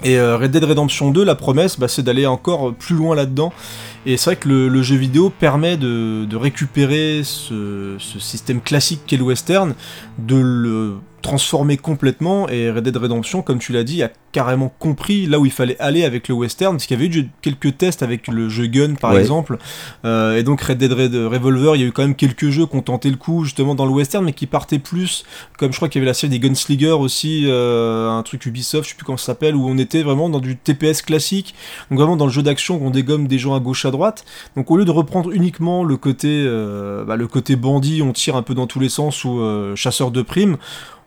[0.05, 3.53] Et euh, Red Dead Redemption 2, la promesse, bah, c'est d'aller encore plus loin là-dedans.
[4.05, 9.01] Et c'est vrai que le, jeu vidéo permet de, de récupérer ce, ce système classique
[9.07, 9.74] qu'est le western,
[10.19, 12.49] de le transformer complètement.
[12.49, 15.77] Et Red Dead Redemption, comme tu l'as dit, a carrément compris là où il fallait
[15.78, 18.94] aller avec le western, parce qu'il y avait eu quelques tests avec le jeu Gun
[18.94, 19.20] par Ouais.
[19.20, 19.59] exemple.
[20.05, 22.66] Euh, et donc Red Dead Red- Revolver, il y a eu quand même quelques jeux
[22.66, 25.24] qui ont tenté le coup justement dans le western, mais qui partaient plus,
[25.59, 28.85] comme je crois qu'il y avait la série des Gunslinger aussi, euh, un truc Ubisoft,
[28.85, 31.55] je sais plus comment ça s'appelle, où on était vraiment dans du TPS classique,
[31.90, 34.24] donc vraiment dans le jeu d'action où on dégomme des gens à gauche à droite.
[34.57, 38.36] Donc au lieu de reprendre uniquement le côté, euh, bah, le côté bandit, on tire
[38.36, 39.40] un peu dans tous les sens ou
[39.77, 40.57] chasseur de primes.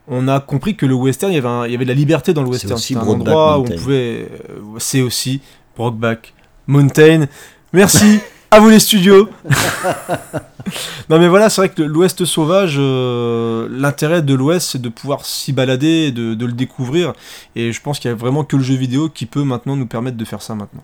[0.08, 1.96] On a compris que le western, il y avait, un- il y avait de la
[1.96, 2.80] liberté dans le C'est western.
[2.80, 4.30] C'était un endroit où on pouvait.
[4.50, 5.42] euh, c'est aussi
[5.76, 6.34] Brokeback
[6.68, 7.26] Mountain.
[7.74, 8.20] Merci
[8.52, 9.28] à vous les studios.
[11.10, 15.26] non mais voilà, c'est vrai que l'Ouest sauvage, euh, l'intérêt de l'Ouest, c'est de pouvoir
[15.26, 17.14] s'y balader, et de, de le découvrir.
[17.56, 19.88] Et je pense qu'il y a vraiment que le jeu vidéo qui peut maintenant nous
[19.88, 20.84] permettre de faire ça maintenant.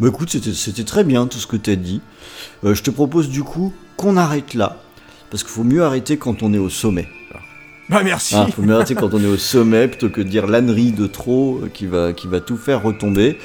[0.00, 2.00] Bah écoute, c'était- c'était très bien tout ce que tu as dit.
[2.64, 4.76] Euh, je te propose du coup qu'on arrête là.
[5.30, 7.06] Parce qu'il faut mieux arrêter quand on est au sommet.
[7.88, 8.36] Bah merci.
[8.46, 11.60] Il faut arrêter quand on est au sommet plutôt que de dire l'ânerie de trop
[11.62, 13.38] euh, qui va, qui va tout faire retomber.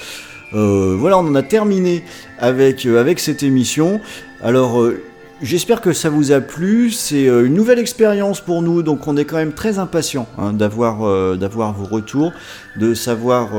[0.54, 2.04] Euh, voilà, on en a terminé
[2.40, 4.02] avec, euh, avec cette émission.
[4.42, 5.02] Alors, euh,
[5.42, 6.92] j'espère que ça vous a plu.
[6.92, 10.54] C'est euh, une nouvelle expérience pour nous, donc on est quand même très impatient hein,
[10.54, 12.34] d'avoir vos retours,
[12.78, 13.52] de savoir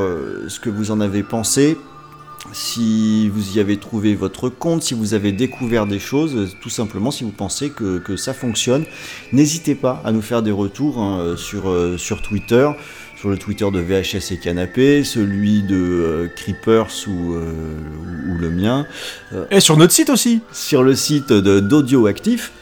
[0.48, 1.76] ce que vous en avez pensé.
[2.52, 6.68] Si vous y avez trouvé votre compte, si vous avez découvert des choses, euh, tout
[6.70, 8.84] simplement si vous pensez que, que ça fonctionne,
[9.32, 12.68] n'hésitez pas à nous faire des retours hein, euh, sur, euh, sur Twitter,
[13.18, 17.50] sur le Twitter de VHS et Canapé, celui de euh, Creepers ou, euh,
[18.30, 18.86] ou le mien,
[19.50, 20.40] Et sur notre site aussi.
[20.52, 22.52] sur le site d'Audio Actif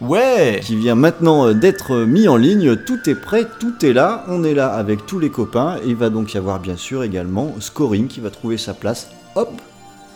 [0.00, 0.60] Ouais.
[0.64, 2.76] qui vient maintenant euh, d'être mis en ligne.
[2.76, 4.24] Tout est prêt, tout est là.
[4.28, 5.76] On est là avec tous les copains.
[5.84, 9.08] Et il va donc y avoir bien sûr également Scoring qui va trouver sa place,
[9.34, 9.50] hop,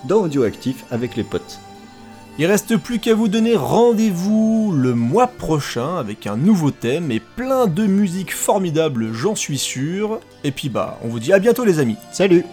[0.04, 1.60] dans Audioactif avec les potes.
[2.38, 7.18] Il reste plus qu'à vous donner rendez-vous le mois prochain avec un nouveau thème et
[7.18, 10.20] plein de musique formidable, j'en suis sûr.
[10.44, 11.96] Et puis bah, on vous dit à bientôt les amis.
[12.12, 12.44] Salut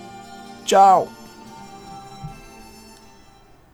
[0.66, 1.08] Ciao